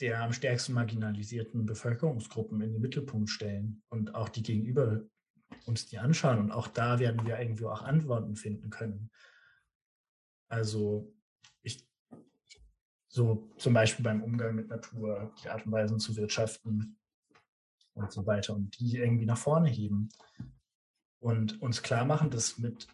[0.00, 5.02] der am stärksten marginalisierten Bevölkerungsgruppen in den Mittelpunkt stellen und auch die gegenüber
[5.64, 6.38] uns die anschauen.
[6.38, 9.10] Und auch da werden wir irgendwie auch Antworten finden können.
[10.48, 11.14] Also
[11.62, 11.88] ich,
[13.08, 16.98] so zum Beispiel beim Umgang mit Natur, die Art und Weise zu wirtschaften
[17.94, 20.10] und so weiter und die irgendwie nach vorne heben
[21.20, 22.86] und uns klar machen, dass mit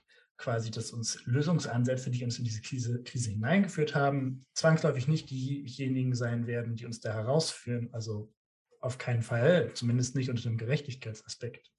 [0.43, 6.15] quasi, dass uns Lösungsansätze, die uns in diese Krise, Krise hineingeführt haben, zwangsläufig nicht diejenigen
[6.15, 7.89] sein werden, die uns da herausführen.
[7.93, 8.35] Also
[8.81, 11.71] auf keinen Fall, zumindest nicht unter dem Gerechtigkeitsaspekt.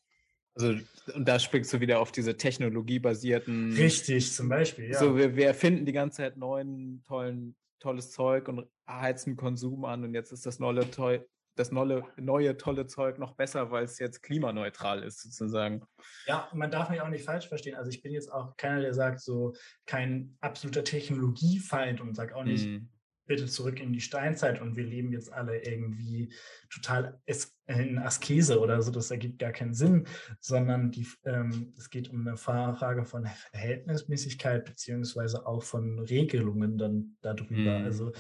[0.55, 0.75] Also,
[1.13, 3.73] und da springst du wieder auf diese technologiebasierten.
[3.73, 4.99] Richtig, zum Beispiel, ja.
[4.99, 10.03] So, wir, wir erfinden die ganze Zeit neuen, tollen, tolles Zeug und heizen Konsum an
[10.05, 10.85] und jetzt ist das neue,
[11.55, 15.83] das neue, neue tolle Zeug noch besser, weil es jetzt klimaneutral ist, sozusagen.
[16.25, 17.75] Ja, man darf mich auch nicht falsch verstehen.
[17.75, 19.53] Also ich bin jetzt auch keiner, der sagt, so
[19.85, 22.87] kein absoluter Technologiefeind und sagt auch nicht, mm
[23.25, 26.33] bitte zurück in die Steinzeit und wir leben jetzt alle irgendwie
[26.69, 27.21] total
[27.67, 30.05] in Askese oder so, das ergibt gar keinen Sinn,
[30.39, 37.15] sondern die, ähm, es geht um eine Frage von Verhältnismäßigkeit beziehungsweise auch von Regelungen dann
[37.21, 37.79] darüber.
[37.79, 37.85] Mhm.
[37.85, 38.13] Also äh,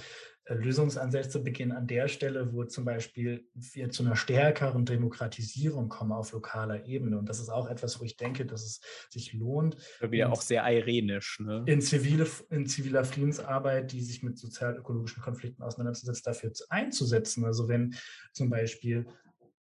[0.47, 6.33] Lösungsansätze beginnen an der Stelle, wo zum Beispiel wir zu einer stärkeren Demokratisierung kommen auf
[6.33, 7.17] lokaler Ebene.
[7.17, 9.77] Und das ist auch etwas, wo ich denke, dass es sich lohnt.
[10.01, 11.39] Wieder auch sehr irenisch.
[11.39, 11.63] Ne?
[11.67, 17.45] In, zivile, in ziviler Friedensarbeit, die sich mit sozial-ökologischen Konflikten auseinandersetzt, dafür einzusetzen.
[17.45, 17.95] Also wenn
[18.33, 19.05] zum Beispiel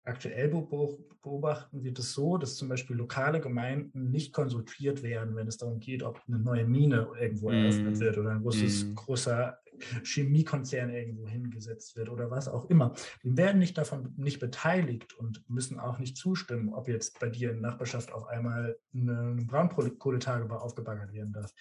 [0.08, 5.58] Aktuell beobachten wir das so, dass zum Beispiel lokale Gemeinden nicht konsultiert werden, wenn es
[5.58, 8.00] darum geht, ob eine neue Mine irgendwo eröffnet mm.
[8.00, 8.96] wird oder ein großes, mm.
[8.96, 9.58] großer
[10.04, 12.94] Chemiekonzern irgendwo hingesetzt wird oder was auch immer.
[13.24, 17.52] Die werden nicht davon nicht beteiligt und müssen auch nicht zustimmen, ob jetzt bei dir
[17.52, 21.54] in der Nachbarschaft auf einmal ein Braunkohletagebau aufgebaggert werden darf.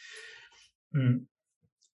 [0.92, 1.28] Hm.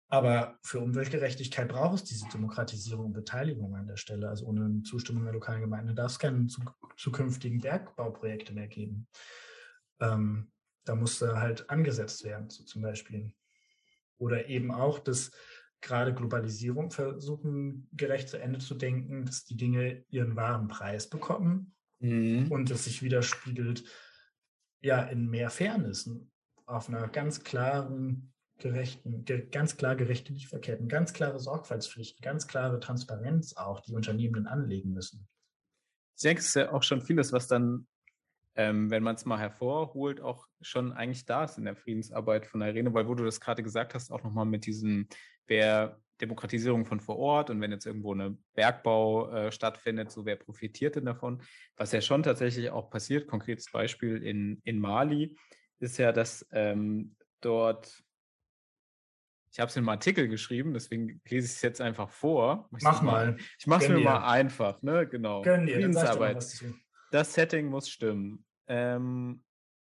[0.10, 4.30] Aber für Umweltgerechtigkeit braucht es diese Demokratisierung und Beteiligung an der Stelle.
[4.30, 6.48] Also ohne Zustimmung der lokalen Gemeinde darf es keine
[6.96, 9.08] zukünftigen Bergbauprojekte mehr geben.
[10.00, 10.52] Ähm,
[10.86, 13.34] da musste halt angesetzt werden, so zum Beispiel.
[14.18, 15.32] Oder eben auch, dass
[15.82, 21.76] gerade Globalisierung versuchen, gerecht zu Ende zu denken, dass die Dinge ihren wahren Preis bekommen
[22.00, 22.52] mhm.
[22.52, 23.84] und es sich widerspiegelt
[24.82, 26.10] ja in mehr Fairness,
[26.66, 33.56] auf einer ganz klaren gerechten, ganz klar gerechte Lieferketten, ganz klare Sorgfaltspflichten, ganz klare Transparenz
[33.56, 35.28] auch, die Unternehmen anlegen müssen.
[36.16, 37.88] Ich denke, es ist ja auch schon vieles, was dann,
[38.56, 42.62] ähm, wenn man es mal hervorholt, auch schon eigentlich da ist in der Friedensarbeit von
[42.62, 45.08] der Arena, weil wo du das gerade gesagt hast, auch nochmal mit diesem,
[45.48, 50.36] wer Demokratisierung von vor Ort und wenn jetzt irgendwo eine Bergbau äh, stattfindet, so wer
[50.36, 51.42] profitiert denn davon?
[51.76, 55.36] Was ja schon tatsächlich auch passiert, konkretes Beispiel in, in Mali,
[55.80, 58.04] ist ja, dass ähm, dort
[59.52, 62.70] ich habe es in einem Artikel geschrieben, deswegen lese ich es jetzt einfach vor.
[62.78, 63.32] Ich Mach mal.
[63.32, 63.38] mal.
[63.58, 64.04] Ich mache es mir dir.
[64.04, 65.08] mal einfach, ne?
[65.08, 65.42] Genau.
[65.42, 66.46] Gönn dir, Friedensarbeit.
[67.12, 68.46] Das Setting muss stimmen.
[68.68, 69.44] Ähm,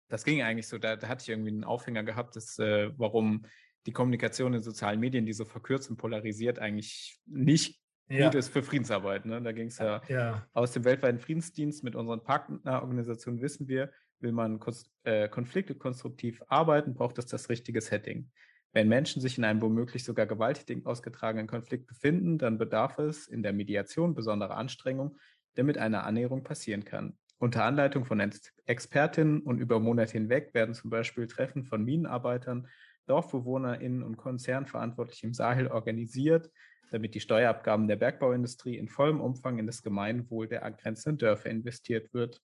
[0.08, 3.44] das ging eigentlich so, da, da, hatte ich irgendwie einen Aufhänger gehabt, dass, äh, warum
[3.86, 8.26] die Kommunikation in sozialen Medien, die so verkürzt und polarisiert, eigentlich nicht ja.
[8.26, 9.24] gut ist für Friedensarbeit.
[9.24, 9.40] Ne?
[9.40, 13.90] Da ging es ja, ja, aus dem weltweiten Friedensdienst mit unseren Partnerorganisationen wissen wir,
[14.20, 14.60] will man
[15.04, 18.30] äh, Konflikte konstruktiv arbeiten, braucht es das richtige Setting.
[18.72, 23.42] Wenn Menschen sich in einem womöglich sogar gewalttätig ausgetragenen Konflikt befinden, dann bedarf es in
[23.42, 25.18] der Mediation besonderer Anstrengungen,
[25.54, 27.16] damit eine Annäherung passieren kann.
[27.38, 28.20] Unter Anleitung von
[28.66, 32.68] Expertinnen und über Monate hinweg werden zum Beispiel Treffen von Minenarbeitern,
[33.10, 36.50] DorfbewohnerInnen und Konzernverantwortlichen im Sahel organisiert,
[36.90, 42.12] damit die Steuerabgaben der Bergbauindustrie in vollem Umfang in das Gemeinwohl der angrenzenden Dörfer investiert
[42.14, 42.40] wird.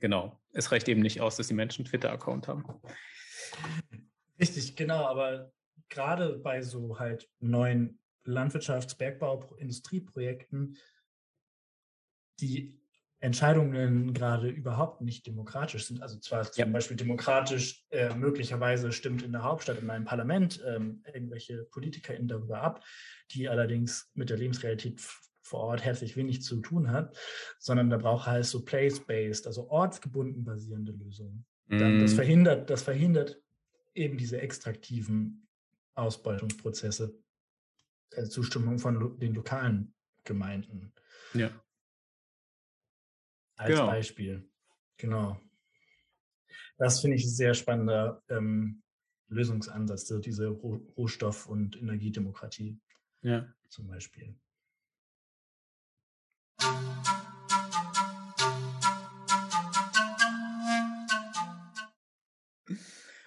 [0.00, 0.40] Genau.
[0.52, 2.64] Es reicht eben nicht aus, dass die Menschen Twitter-Account haben.
[4.38, 5.52] Richtig, genau, aber
[5.88, 10.76] gerade bei so halt neuen Landwirtschafts-, Bergbau-, Industrieprojekten,
[12.40, 12.83] die
[13.24, 16.02] Entscheidungen gerade überhaupt nicht demokratisch sind.
[16.02, 16.70] Also zwar zum ja.
[16.70, 22.60] Beispiel demokratisch, äh, möglicherweise stimmt in der Hauptstadt in einem Parlament ähm, irgendwelche PolitikerInnen darüber
[22.60, 22.84] ab,
[23.30, 25.00] die allerdings mit der Lebensrealität
[25.40, 27.16] vor Ort herzlich wenig zu tun hat,
[27.58, 31.46] sondern da braucht halt so place-based, also ortsgebunden basierende Lösungen.
[31.68, 32.00] Mm.
[32.00, 33.40] Das verhindert, das verhindert
[33.94, 35.48] eben diese extraktiven
[35.94, 37.14] Ausbeutungsprozesse,
[38.14, 39.94] der Zustimmung von den lokalen
[40.24, 40.92] Gemeinden.
[41.32, 41.50] Ja.
[43.56, 43.86] Als genau.
[43.86, 44.48] Beispiel.
[44.96, 45.40] Genau.
[46.76, 48.82] Das finde ich ein sehr spannender ähm,
[49.28, 52.80] Lösungsansatz, so diese Rohstoff- und Energiedemokratie.
[53.22, 53.46] Ja.
[53.68, 54.36] Zum Beispiel.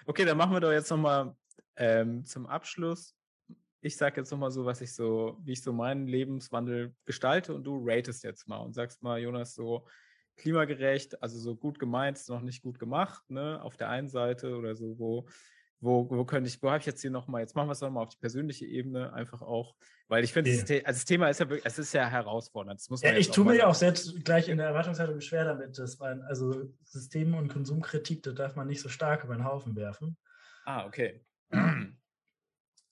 [0.06, 1.36] Okay, dann machen wir doch jetzt nochmal
[1.76, 3.14] ähm, zum Abschluss.
[3.80, 7.64] Ich sage jetzt nochmal so, was ich so, wie ich so meinen Lebenswandel gestalte und
[7.64, 9.86] du ratest jetzt mal und sagst mal, Jonas, so
[10.38, 14.74] klimagerecht, also so gut gemeint, noch nicht gut gemacht, ne, auf der einen Seite oder
[14.74, 15.28] so, wo
[15.80, 18.02] wo, wo könnte ich, wo habe ich jetzt hier nochmal, jetzt machen wir es nochmal
[18.02, 19.76] auf die persönliche Ebene, einfach auch,
[20.08, 20.82] weil ich finde, okay.
[20.84, 22.80] also das Thema ist ja wirklich, es ist ja herausfordernd.
[22.80, 25.44] Das muss man ja, ich tue mir ja auch selbst gleich in der Erwartungshaltung schwer
[25.44, 29.44] damit, dass man, also System- und Konsumkritik, da darf man nicht so stark über den
[29.44, 30.16] Haufen werfen.
[30.64, 31.24] Ah, okay.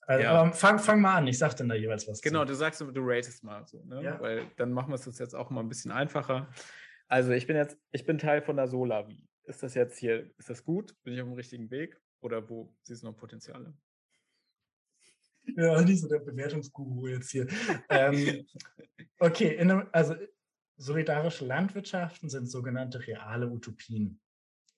[0.08, 0.30] Also, ja.
[0.30, 2.22] aber fang, fang mal an, ich sag dann da jeweils was.
[2.22, 2.46] Genau, zu.
[2.46, 4.04] du sagst, du ratest mal so, ne?
[4.04, 4.20] Ja.
[4.20, 6.46] Weil dann machen wir es uns jetzt auch mal ein bisschen einfacher.
[7.08, 9.28] Also ich bin jetzt, ich bin Teil von der Solavi.
[9.44, 10.96] Ist das jetzt hier, ist das gut?
[11.02, 12.00] Bin ich auf dem richtigen Weg?
[12.20, 13.74] Oder wo siehst du noch Potenziale?
[15.56, 17.46] Ja, nicht so der Bewertungsguru jetzt hier.
[17.88, 18.46] ähm,
[19.20, 20.16] okay, einem, also
[20.76, 24.20] solidarische Landwirtschaften sind sogenannte reale Utopien.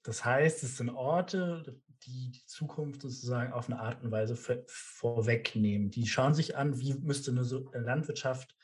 [0.02, 5.90] Das heißt, es sind Orte, die die Zukunft sozusagen auf eine Art und Weise vorwegnehmen.
[5.90, 7.42] Die schauen sich an, wie müsste eine
[7.72, 8.56] Landwirtschaft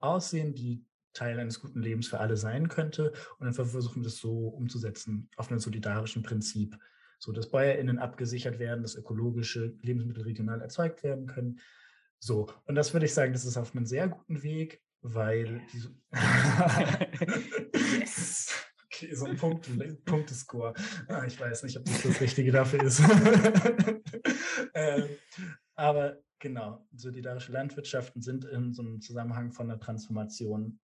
[0.00, 3.12] aussehen, die Teil eines guten Lebens für alle sein könnte.
[3.38, 6.76] Und dann versuchen wir das so umzusetzen auf einem solidarischen Prinzip
[7.20, 11.60] so dass BäuerInnen abgesichert werden, dass ökologische Lebensmittel regional erzeugt werden können.
[12.18, 15.94] So, und das würde ich sagen, das ist auf einem sehr guten Weg, weil diese
[17.98, 18.48] yes.
[18.92, 19.68] Okay, so ein Punkt,
[20.04, 20.74] Punktescore.
[21.06, 23.00] Ah, ich weiß nicht, ob das das Richtige dafür ist.
[24.74, 25.04] ähm,
[25.74, 30.80] aber genau, solidarische Landwirtschaften sind in so einem Zusammenhang von der Transformation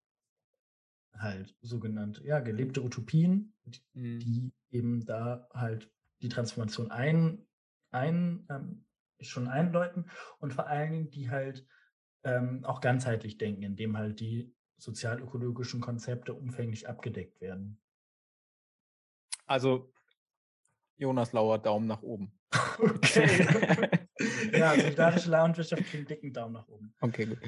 [1.20, 4.18] halt sogenannte, ja, gelebte Utopien, die, mhm.
[4.20, 5.90] die eben da halt
[6.22, 7.46] die Transformation ein,
[7.90, 8.84] ein ähm,
[9.20, 11.66] schon einläuten und vor allen Dingen die halt
[12.24, 17.80] ähm, auch ganzheitlich denken, indem halt die sozialökologischen Konzepte umfänglich abgedeckt werden.
[19.46, 19.92] Also
[20.96, 22.32] Jonas Lauer, Daumen nach oben.
[22.78, 24.05] Okay.
[24.52, 26.94] ja, solidarische Landwirtschaft kriegt dicken Daumen nach oben.
[27.00, 27.38] Okay, gut.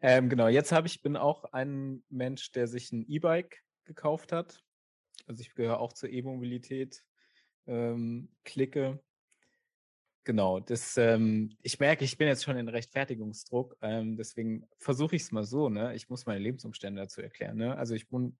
[0.00, 4.62] Ähm, genau, jetzt habe ich, bin auch ein Mensch, der sich ein E-Bike gekauft hat.
[5.26, 7.04] Also ich gehöre auch zur E-Mobilität
[7.66, 9.00] ähm, klicke.
[10.24, 15.22] Genau, das, ähm, ich merke, ich bin jetzt schon in Rechtfertigungsdruck, ähm, deswegen versuche ich
[15.22, 15.94] es mal so, ne?
[15.94, 17.56] Ich muss meine Lebensumstände dazu erklären.
[17.56, 17.76] Ne?
[17.76, 18.32] Also ich wohne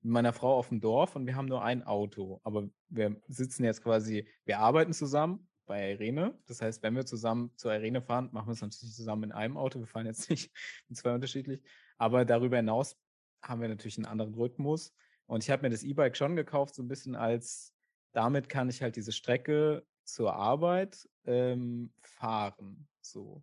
[0.00, 3.64] mit meiner Frau auf dem Dorf und wir haben nur ein Auto, aber wir sitzen
[3.64, 6.38] jetzt quasi, wir arbeiten zusammen, bei Irene.
[6.46, 9.56] Das heißt, wenn wir zusammen zur Irene fahren, machen wir es natürlich zusammen in einem
[9.56, 9.78] Auto.
[9.78, 10.52] Wir fahren jetzt nicht
[10.88, 11.62] in zwei unterschiedlich.
[11.98, 12.96] Aber darüber hinaus
[13.42, 14.94] haben wir natürlich einen anderen Rhythmus.
[15.26, 17.74] Und ich habe mir das E-Bike schon gekauft, so ein bisschen als,
[18.12, 22.86] damit kann ich halt diese Strecke zur Arbeit ähm, fahren.
[23.00, 23.42] So.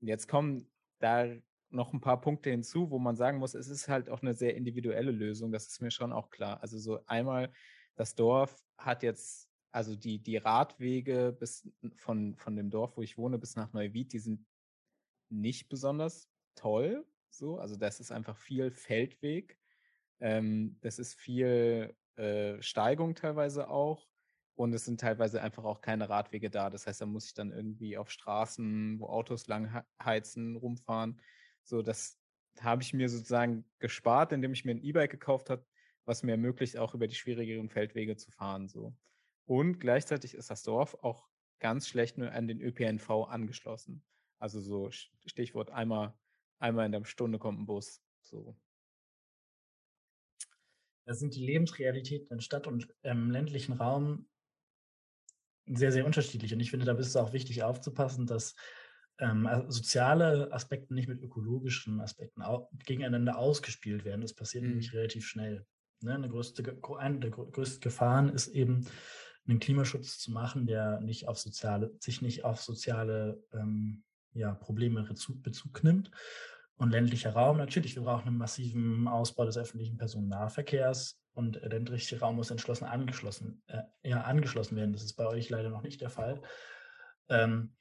[0.00, 1.26] Und jetzt kommen da
[1.70, 4.56] noch ein paar Punkte hinzu, wo man sagen muss, es ist halt auch eine sehr
[4.56, 5.52] individuelle Lösung.
[5.52, 6.60] Das ist mir schon auch klar.
[6.62, 7.52] Also so einmal,
[7.94, 13.18] das Dorf hat jetzt, also die, die Radwege bis von, von dem Dorf, wo ich
[13.18, 14.46] wohne, bis nach Neuwied, die sind
[15.30, 17.06] nicht besonders toll.
[17.30, 19.58] So, also das ist einfach viel Feldweg.
[20.20, 24.08] Ähm, das ist viel äh, Steigung teilweise auch.
[24.54, 26.68] Und es sind teilweise einfach auch keine Radwege da.
[26.68, 31.20] Das heißt, da muss ich dann irgendwie auf Straßen, wo Autos lang heizen, rumfahren.
[31.62, 32.18] So, das
[32.58, 35.64] habe ich mir sozusagen gespart, indem ich mir ein E-Bike gekauft habe,
[36.06, 38.66] was mir ermöglicht, auch über die schwierigeren Feldwege zu fahren.
[38.66, 38.96] So.
[39.48, 41.26] Und gleichzeitig ist das Dorf auch
[41.58, 44.04] ganz schlecht nur an den ÖPNV angeschlossen.
[44.38, 44.90] Also so
[45.24, 46.12] Stichwort einmal,
[46.58, 48.02] einmal in der Stunde kommt ein Bus.
[48.20, 48.54] So.
[51.06, 54.28] Da sind die Lebensrealitäten in Stadt und ähm, ländlichen Raum
[55.64, 56.52] sehr, sehr unterschiedlich.
[56.52, 58.54] Und ich finde, da ist es auch wichtig aufzupassen, dass
[59.18, 62.42] ähm, soziale Aspekte nicht mit ökologischen Aspekten
[62.84, 64.20] gegeneinander ausgespielt werden.
[64.20, 64.70] Das passiert mhm.
[64.70, 65.66] nämlich relativ schnell.
[66.02, 66.14] Ne?
[66.14, 68.86] Eine, größte, eine der größten Gefahren ist eben,
[69.48, 75.02] einen Klimaschutz zu machen, der nicht auf soziale, sich nicht auf soziale ähm, ja, Probleme
[75.02, 76.10] Bezug, nimmt.
[76.76, 82.20] Und ländlicher Raum, natürlich, wir brauchen einen massiven Ausbau des öffentlichen Personennahverkehrs und der ländliche
[82.20, 84.92] Raum muss entschlossen angeschlossen, äh, ja, angeschlossen werden.
[84.92, 86.40] Das ist bei euch leider noch nicht der Fall.
[87.28, 87.74] Ähm,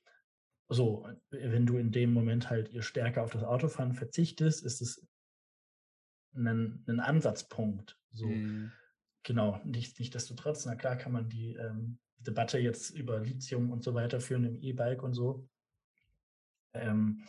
[0.69, 5.07] so, wenn du in dem Moment halt ihr stärker auf das Autofahren verzichtest, ist es
[6.35, 7.97] ein, ein Ansatzpunkt.
[8.11, 8.71] So, mhm.
[9.27, 13.71] Genau, nicht, nicht desto trotz, na klar kann man die ähm, Debatte jetzt über Lithium
[13.71, 15.47] und so weiter führen im E-Bike und so.
[16.73, 17.23] Ähm,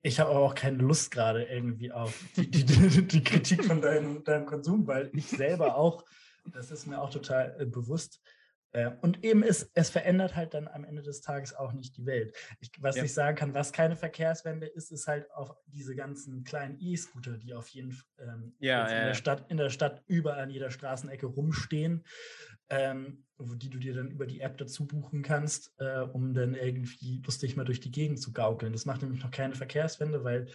[0.00, 3.82] ich habe aber auch keine Lust gerade irgendwie auf die, die, die, die Kritik von
[3.82, 6.04] deinem, deinem, Konsum, weil ich selber auch,
[6.46, 8.22] das ist mir auch total äh, bewusst,
[9.00, 12.36] und eben ist, es verändert halt dann am Ende des Tages auch nicht die Welt.
[12.60, 13.04] Ich, was ja.
[13.04, 17.54] ich sagen kann, was keine Verkehrswende ist, ist halt auch diese ganzen kleinen E-Scooter, die
[17.54, 21.26] auf jeden ähm, ja, ja, in, der Stadt, in der Stadt überall an jeder Straßenecke
[21.26, 22.04] rumstehen,
[22.68, 27.22] ähm, die du dir dann über die App dazu buchen kannst, äh, um dann irgendwie
[27.24, 28.72] lustig mal durch die Gegend zu gaukeln.
[28.72, 30.48] Das macht nämlich noch keine Verkehrswende, weil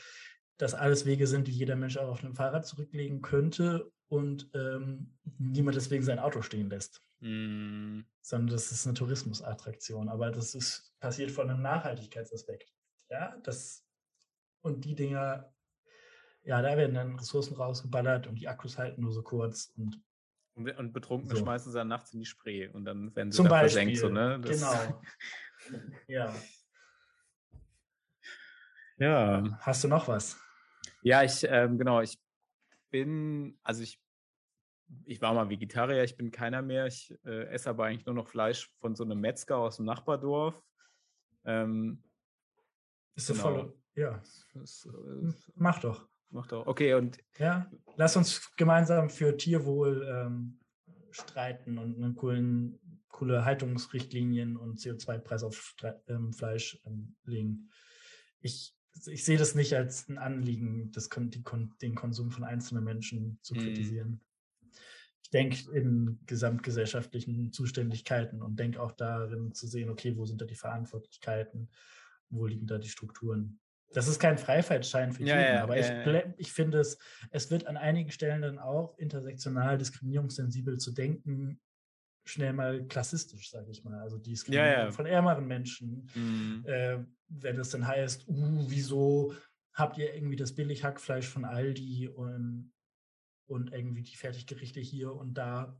[0.57, 5.14] das alles Wege sind, die jeder Mensch auch auf einem Fahrrad zurücklegen könnte und ähm,
[5.40, 7.02] niemand deswegen sein Auto stehen lässt.
[7.23, 8.05] Mm.
[8.21, 10.09] Sondern das ist eine Tourismusattraktion.
[10.09, 12.73] Aber das ist passiert von einem Nachhaltigkeitsaspekt.
[13.09, 13.85] Ja, das
[14.61, 15.53] und die Dinger,
[16.43, 20.01] ja, da werden dann Ressourcen rausgeballert und die Akkus halten nur so kurz und
[20.55, 21.43] und, Betrunkene so.
[21.43, 23.97] schmeißen sie dann nachts in die Spree und dann werden sie Zum da Beispiel, versenkt.
[23.97, 24.39] So, ne?
[24.39, 25.01] genau.
[26.07, 26.35] ja.
[28.97, 29.57] Ja.
[29.61, 30.37] Hast du noch was?
[31.01, 32.19] Ja, ich, ähm, genau, ich
[32.91, 33.99] bin, also ich,
[35.05, 36.87] ich war mal Vegetarier, ich bin keiner mehr.
[36.87, 40.61] Ich äh, esse aber eigentlich nur noch Fleisch von so einem Metzger aus dem Nachbardorf.
[41.45, 42.03] Ähm,
[43.15, 43.43] ist so genau.
[43.43, 44.21] voll, ja.
[44.53, 46.07] Das, äh, Mach doch.
[46.29, 46.65] Mach doch.
[46.65, 47.19] Okay, und.
[47.37, 50.59] Ja, lass uns gemeinsam für Tierwohl ähm,
[51.11, 52.79] streiten und eine coolen,
[53.09, 55.75] coole Haltungsrichtlinien und CO2-Preis auf
[56.07, 57.69] ähm, Fleisch ähm, legen.
[58.39, 58.75] Ich,
[59.05, 61.43] ich sehe das nicht als ein Anliegen, das, die,
[61.81, 63.59] den Konsum von einzelnen Menschen zu mhm.
[63.59, 64.21] kritisieren.
[65.34, 70.55] Denke in gesamtgesellschaftlichen Zuständigkeiten und denke auch darin zu sehen, okay, wo sind da die
[70.55, 71.69] Verantwortlichkeiten,
[72.30, 73.60] wo liegen da die Strukturen.
[73.93, 76.97] Das ist kein Freifahrtschein für ja, jeden, ja, aber ja, ich, ich finde es,
[77.31, 81.60] es wird an einigen Stellen dann auch intersektional diskriminierungssensibel zu denken,
[82.26, 83.99] schnell mal klassistisch, sage ich mal.
[83.99, 86.10] Also Diskriminierung von ärmeren Menschen.
[86.15, 86.64] Mhm.
[86.65, 89.34] Äh, wenn es dann heißt, uh, wieso
[89.73, 92.72] habt ihr irgendwie das billig Hackfleisch von Aldi und,
[93.47, 95.77] und irgendwie die Fertiggerichte hier und da?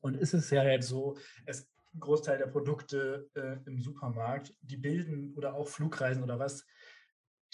[0.00, 4.76] Und ist es ja jetzt so, es, ein Großteil der Produkte äh, im Supermarkt, die
[4.76, 6.64] bilden oder auch Flugreisen oder was,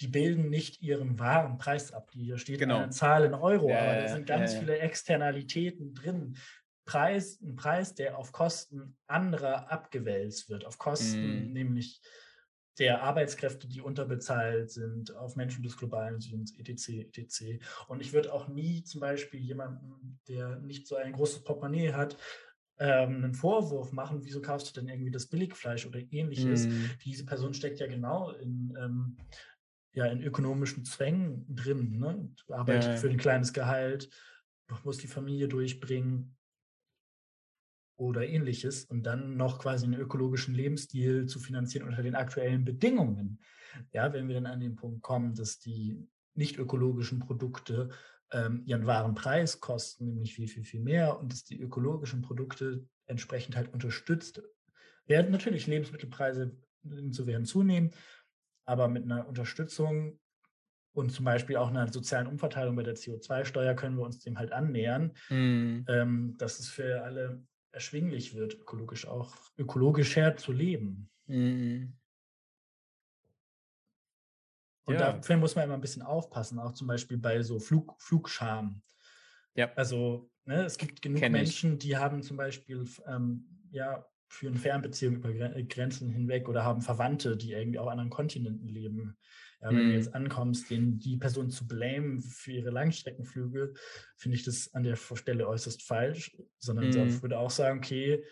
[0.01, 2.11] die bilden nicht ihren wahren Preis ab.
[2.13, 2.79] Hier steht genau.
[2.79, 6.37] eine Zahl in Euro, ja, aber da sind ganz ja, viele Externalitäten drin.
[6.85, 11.53] Preis, ein Preis, der auf Kosten anderer abgewälzt wird, auf Kosten mm.
[11.53, 12.03] nämlich
[12.79, 17.65] der Arbeitskräfte, die unterbezahlt sind, auf Menschen des globalen Südens, etc., etc.
[17.89, 22.17] Und ich würde auch nie zum Beispiel jemanden, der nicht so ein großes Portemonnaie hat,
[22.79, 26.67] ähm, einen Vorwurf machen, wieso kaufst du denn irgendwie das Billigfleisch oder ähnliches.
[26.67, 26.87] Mm.
[27.05, 29.17] Diese Person steckt ja genau in ähm,
[29.95, 31.99] ja in ökonomischen Zwängen drin.
[31.99, 32.29] Ne?
[32.49, 32.97] Arbeitet ja.
[32.97, 34.11] für ein kleines Gehalt,
[34.83, 36.37] muss die Familie durchbringen.
[37.97, 43.41] Oder ähnliches und dann noch quasi einen ökologischen Lebensstil zu finanzieren unter den aktuellen Bedingungen.
[43.93, 47.91] Ja, wenn wir dann an den Punkt kommen, dass die nicht ökologischen Produkte
[48.33, 52.87] ähm, ihren wahren Preis kosten, nämlich viel, viel, viel mehr und dass die ökologischen Produkte
[53.07, 54.43] entsprechend halt unterstützt
[55.07, 55.31] werden.
[55.31, 56.57] Natürlich Lebensmittelpreise
[57.11, 57.93] zu werden zunehmen,
[58.65, 60.19] aber mit einer Unterstützung
[60.93, 64.53] und zum Beispiel auch einer sozialen Umverteilung bei der CO2-Steuer können wir uns dem halt
[64.53, 65.85] annähern, mm.
[65.89, 67.43] ähm, dass es für alle
[67.75, 71.11] erschwinglich wird, ökologisch auch ökologisch her zu leben.
[71.27, 71.93] Mm.
[74.87, 75.13] Und ja.
[75.13, 78.83] dafür muss man immer ein bisschen aufpassen, auch zum Beispiel bei so Flug, Flugscham.
[79.55, 79.73] Ja.
[79.75, 81.79] Also ne, es gibt genug Kenn Menschen, ich.
[81.81, 87.53] die haben zum Beispiel ähm, ja führen Fernbeziehungen über Grenzen hinweg oder haben Verwandte, die
[87.53, 89.17] irgendwie auf anderen Kontinenten leben.
[89.61, 89.89] Ja, wenn mm.
[89.89, 90.17] du jetzt mhm.
[90.17, 93.75] ankommst, den, die Person zu blamen für ihre Langstreckenflüge,
[94.17, 97.09] finde ich das an der Stelle äußerst falsch, sondern mm.
[97.09, 98.25] ich würde auch sagen, okay,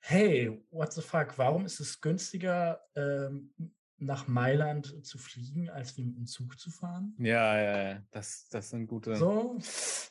[0.00, 3.54] hey, what the fuck, warum ist es günstiger, ähm,
[3.98, 7.14] nach Mailand zu fliegen, als mit dem Zug zu fahren?
[7.18, 9.14] Ja, ja, ja, das, das sind gute.
[9.16, 9.58] So?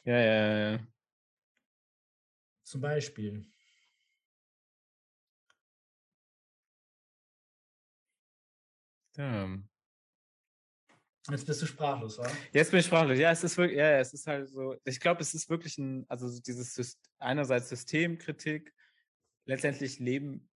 [0.05, 0.79] Ja, ja, ja.
[2.63, 3.45] Zum Beispiel.
[9.17, 9.61] Ja.
[11.29, 12.31] Jetzt bist du sprachlos, oder?
[12.51, 13.17] Jetzt bin ich sprachlos.
[13.17, 16.05] Ja, es ist wirklich, ja, es ist halt so, ich glaube, es ist wirklich ein,
[16.09, 18.73] also dieses einerseits Systemkritik,
[19.45, 20.49] letztendlich leben,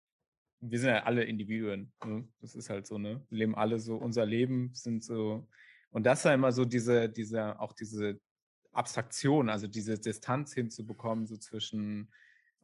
[0.61, 1.93] wir sind ja alle Individuen.
[2.05, 2.27] Ne?
[2.41, 3.27] Das ist halt so, ne?
[3.29, 5.47] Wir leben alle so, unser Leben sind so,
[5.91, 8.19] und das ja immer so diese, diese, auch diese
[8.73, 12.11] Abstraktion, also diese Distanz hinzubekommen, so zwischen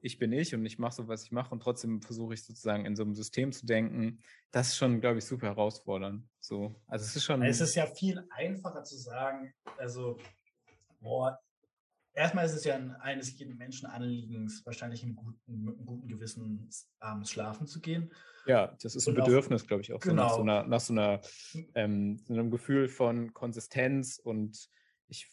[0.02, 2.86] ich bin ich und ich mache so, was ich mache und trotzdem versuche ich sozusagen
[2.86, 4.20] in so einem System zu denken.
[4.50, 6.26] Das ist schon, glaube ich, super herausfordernd.
[6.40, 7.42] So, also es ist schon.
[7.42, 10.18] Es ist ja viel einfacher zu sagen, also,
[11.00, 11.38] boah,
[12.14, 16.68] erstmal ist es ja eines jeden Menschen Anliegens, wahrscheinlich im guten, mit einem guten Gewissen
[16.98, 18.12] abends schlafen zu gehen.
[18.46, 20.36] Ja, das ist ein und Bedürfnis, glaube ich, auch genau.
[20.36, 20.80] so nach genau.
[20.80, 24.68] so einer, nach so einer ähm, so einem Gefühl von Konsistenz und
[25.08, 25.28] ich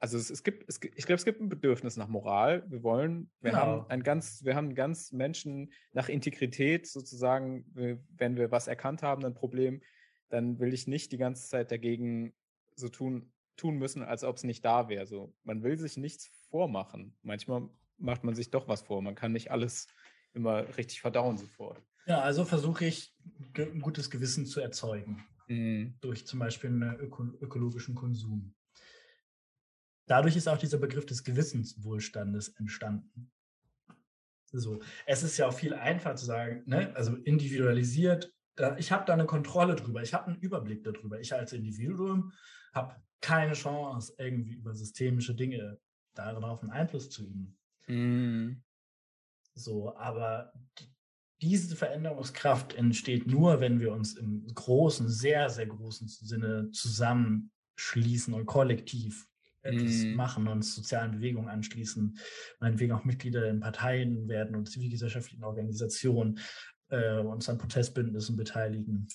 [0.00, 2.64] also es, es gibt, es, ich glaube, es gibt ein Bedürfnis nach Moral.
[2.68, 3.62] Wir wollen, wir genau.
[3.62, 9.24] haben ein ganz, wir haben ganz Menschen nach Integrität sozusagen, wenn wir was erkannt haben,
[9.24, 9.82] ein Problem,
[10.30, 12.32] dann will ich nicht die ganze Zeit dagegen
[12.76, 15.06] so tun, tun müssen, als ob es nicht da wäre.
[15.06, 17.14] So, man will sich nichts vormachen.
[17.22, 17.68] Manchmal
[17.98, 19.02] macht man sich doch was vor.
[19.02, 19.86] Man kann nicht alles
[20.32, 21.82] immer richtig verdauen sofort.
[22.06, 23.14] Ja, also versuche ich
[23.54, 25.22] ein gutes Gewissen zu erzeugen.
[25.48, 25.94] Mhm.
[26.00, 28.54] Durch zum Beispiel einen öko ökologischen Konsum.
[30.10, 33.30] Dadurch ist auch dieser Begriff des Gewissenswohlstandes entstanden.
[34.50, 36.92] So, es ist ja auch viel einfacher zu sagen, ne?
[36.96, 38.34] also individualisiert.
[38.78, 41.20] Ich habe da eine Kontrolle drüber, ich habe einen Überblick darüber.
[41.20, 42.32] Ich als Individuum
[42.72, 45.78] habe keine Chance, irgendwie über systemische Dinge
[46.14, 47.56] darauf einen Einfluss zu üben.
[47.86, 48.64] Mm.
[49.54, 50.52] So, aber
[51.40, 58.46] diese Veränderungskraft entsteht nur, wenn wir uns im großen, sehr, sehr großen Sinne zusammenschließen und
[58.46, 59.29] kollektiv
[59.62, 60.14] etwas mm.
[60.14, 62.18] machen, uns sozialen Bewegungen anschließen,
[62.60, 66.38] meinetwegen auch Mitglieder in Parteien werden und zivilgesellschaftlichen Organisationen,
[66.88, 69.08] äh, uns an Protestbündnissen beteiligen.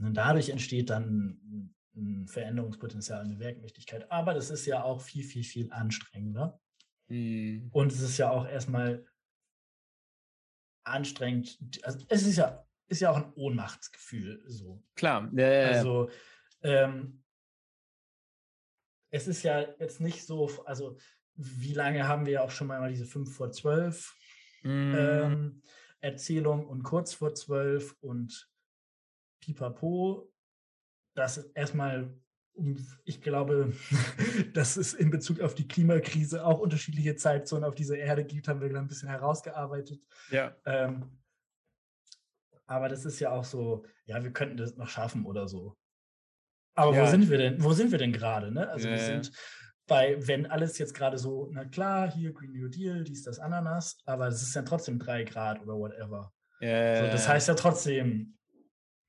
[0.00, 4.10] Und dadurch entsteht dann ein Veränderungspotenzial, eine Werkmächtigkeit.
[4.10, 6.60] Aber das ist ja auch viel, viel, viel anstrengender.
[7.08, 7.68] Mm.
[7.70, 9.06] Und es ist ja auch erstmal
[10.84, 11.58] anstrengend.
[11.82, 14.42] Also es ist ja, ist ja auch ein Ohnmachtsgefühl.
[14.46, 14.82] So.
[14.94, 15.30] Klar.
[15.34, 15.68] Ja, ja, ja.
[15.78, 16.10] Also
[16.62, 17.22] ähm,
[19.16, 20.98] es ist ja jetzt nicht so, also
[21.34, 24.14] wie lange haben wir auch schon mal diese 5 vor 12
[24.62, 24.68] mm.
[24.68, 25.62] ähm,
[26.00, 28.50] Erzählung und kurz vor 12 und
[29.40, 30.30] Pipapo.
[31.14, 32.14] Das ist erstmal,
[33.04, 33.72] ich glaube,
[34.52, 38.60] dass es in Bezug auf die Klimakrise auch unterschiedliche Zeitzonen auf dieser Erde gibt, haben
[38.60, 40.02] wir ein bisschen herausgearbeitet.
[40.30, 40.54] Ja.
[40.66, 41.18] Ähm,
[42.66, 45.78] aber das ist ja auch so, ja, wir könnten das noch schaffen oder so.
[46.76, 47.02] Aber ja.
[47.02, 47.62] wo sind wir denn?
[47.62, 48.52] Wo sind wir denn gerade?
[48.52, 48.68] Ne?
[48.68, 49.32] Also ja, wir sind
[49.86, 53.98] bei, wenn alles jetzt gerade so, na klar, hier Green New Deal, dies, das, Ananas,
[54.04, 56.32] aber es ist ja trotzdem drei Grad oder whatever.
[56.60, 58.36] Ja, so, das heißt ja trotzdem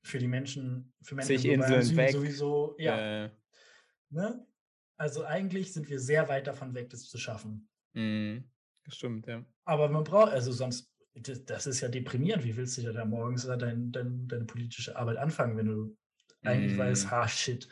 [0.02, 2.12] für die Menschen, für Menschen Sich Inseln Süden weg.
[2.12, 3.30] sowieso, ja.
[4.10, 4.46] Ne?
[4.96, 7.68] Also eigentlich sind wir sehr weit davon weg, das zu schaffen.
[7.94, 8.44] Mhm.
[8.88, 9.44] Stimmt, ja.
[9.64, 12.44] Aber man braucht, also sonst, das ist ja deprimierend.
[12.44, 15.96] Wie willst du da morgens dein, dein, deine politische Arbeit anfangen, wenn du
[16.42, 16.78] eigentlich mm.
[16.78, 17.68] weiß, ha, shit.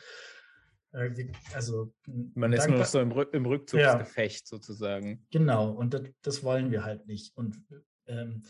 [0.93, 4.47] Äh, also, Man ist nur noch so im, Rück im Rückzugsgefecht ja.
[4.47, 5.26] sozusagen.
[5.30, 7.36] Genau, und das, das, wollen wir halt nicht.
[7.36, 7.62] Und
[8.06, 8.43] ähm,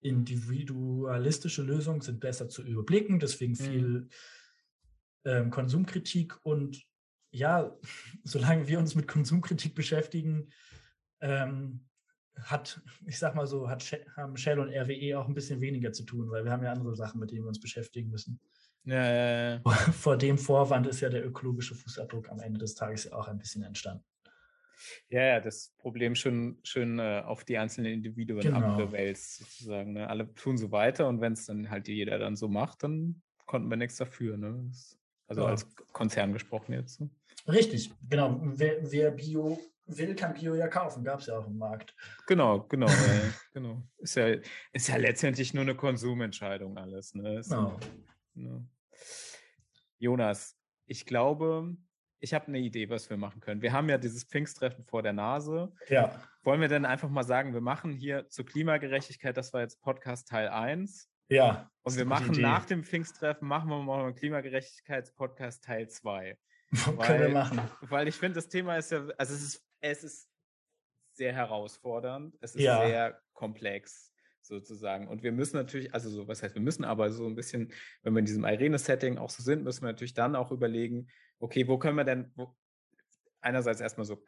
[0.00, 3.56] individualistische Lösungen sind besser zu überblicken, deswegen mhm.
[3.56, 4.08] viel mm.
[5.24, 6.82] ähm, Konsumkritik und
[7.30, 7.76] ja,
[8.24, 10.50] solange wir uns mit Konsumkritik beschäftigen,
[11.20, 11.86] ähm,
[12.42, 13.82] hat, ich sag mal so, hat,
[14.14, 16.94] haben Shell und RWE auch ein bisschen weniger zu tun, weil wir haben ja andere
[16.94, 18.40] Sachen, mit denen wir uns beschäftigen müssen.
[18.86, 19.60] Ja, ja, ja.
[19.92, 23.38] Vor dem Vorwand ist ja der ökologische Fußabdruck am Ende des Tages ja auch ein
[23.38, 24.04] bisschen entstanden.
[25.08, 28.58] Ja, ja, das Problem schon, schon äh, auf die einzelnen Individuen genau.
[28.58, 29.94] abgewälzt, sozusagen.
[29.94, 30.08] Ne?
[30.08, 33.68] Alle tun so weiter und wenn es dann halt jeder dann so macht, dann konnten
[33.68, 34.36] wir nichts dafür.
[34.36, 34.70] Ne?
[35.26, 35.48] Also ja.
[35.48, 37.00] als Konzern gesprochen jetzt.
[37.00, 37.10] Ne?
[37.48, 38.40] Richtig, genau.
[38.42, 41.02] Wer, wer Bio will, kann Bio ja kaufen.
[41.02, 41.94] Gab es ja auch im Markt.
[42.26, 42.86] Genau, genau.
[42.86, 43.82] äh, genau.
[43.98, 44.36] Ist ja,
[44.72, 47.14] ist ja letztendlich nur eine Konsumentscheidung alles.
[47.14, 47.40] Ne?
[47.42, 47.78] Genau.
[48.34, 48.66] Ne?
[49.98, 50.56] Jonas,
[50.86, 51.76] ich glaube,
[52.20, 53.62] ich habe eine Idee, was wir machen können.
[53.62, 55.72] Wir haben ja dieses Pfingsttreffen vor der Nase.
[55.88, 56.20] Ja.
[56.42, 60.28] Wollen wir denn einfach mal sagen, wir machen hier zur Klimagerechtigkeit, das war jetzt Podcast
[60.28, 61.10] Teil 1.
[61.28, 61.70] Ja.
[61.82, 62.42] Und wir machen Idee.
[62.42, 66.38] nach dem Pfingsttreffen, machen wir mal einen Klimagerechtigkeitspodcast Teil 2.
[67.00, 67.60] Können wir machen.
[67.82, 70.30] Weil ich finde, das Thema ist ja, also es ist, es ist
[71.12, 72.86] sehr herausfordernd, es ist ja.
[72.86, 74.12] sehr komplex
[74.46, 75.08] sozusagen.
[75.08, 78.14] Und wir müssen natürlich, also so, was heißt, wir müssen aber so ein bisschen, wenn
[78.14, 81.08] wir in diesem Irene-Setting auch so sind, müssen wir natürlich dann auch überlegen,
[81.38, 82.54] okay, wo können wir denn, wo,
[83.40, 84.22] einerseits erstmal so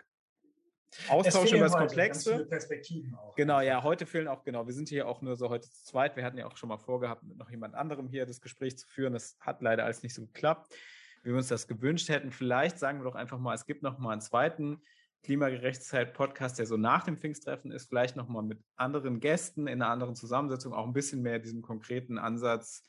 [1.09, 2.47] Austausch über das Komplexe.
[2.47, 3.35] Perspektiven auch.
[3.37, 6.17] Genau, ja, heute fehlen auch, genau, wir sind hier auch nur so heute zu zweit.
[6.17, 8.87] Wir hatten ja auch schon mal vorgehabt, mit noch jemand anderem hier das Gespräch zu
[8.87, 9.13] führen.
[9.13, 10.75] Das hat leider alles nicht so geklappt,
[11.23, 12.31] wie wir uns das gewünscht hätten.
[12.31, 14.83] Vielleicht sagen wir doch einfach mal, es gibt noch mal einen zweiten
[15.23, 20.15] Klimagerechtigkeit-Podcast, der so nach dem Pfingsttreffen ist, vielleicht nochmal mit anderen Gästen in einer anderen
[20.15, 22.83] Zusammensetzung, auch ein bisschen mehr diesen konkreten Ansatz.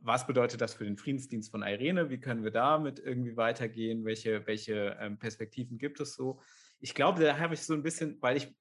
[0.00, 2.10] Was bedeutet das für den Friedensdienst von Irene?
[2.10, 4.04] Wie können wir damit irgendwie weitergehen?
[4.04, 6.40] Welche, welche ähm, Perspektiven gibt es so?
[6.80, 8.56] Ich glaube, da habe ich so ein bisschen, weil ich,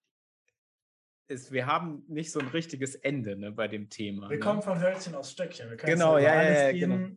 [1.27, 4.29] ist, wir haben nicht so ein richtiges Ende ne, bei dem Thema.
[4.29, 4.43] Wir ne?
[4.43, 5.69] kommen von Hölzchen aus Stöckchen.
[5.69, 7.09] Wir können genau, ja, ja, ja genau.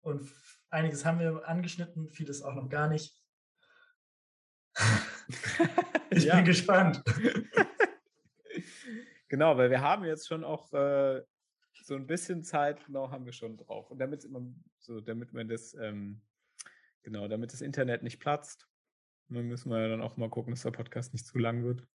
[0.00, 0.30] Und
[0.70, 3.14] einiges haben wir angeschnitten, vieles auch noch gar nicht.
[6.10, 6.36] ich ja.
[6.36, 7.02] bin gespannt.
[9.28, 11.22] genau, weil wir haben jetzt schon auch äh,
[11.82, 13.90] so ein bisschen Zeit, genau, haben wir schon drauf.
[13.90, 14.42] Und damit immer
[14.78, 16.20] so, damit man das, ähm,
[17.02, 18.68] genau, damit das Internet nicht platzt,
[19.28, 21.86] dann müssen wir dann auch mal gucken, dass der Podcast nicht zu lang wird.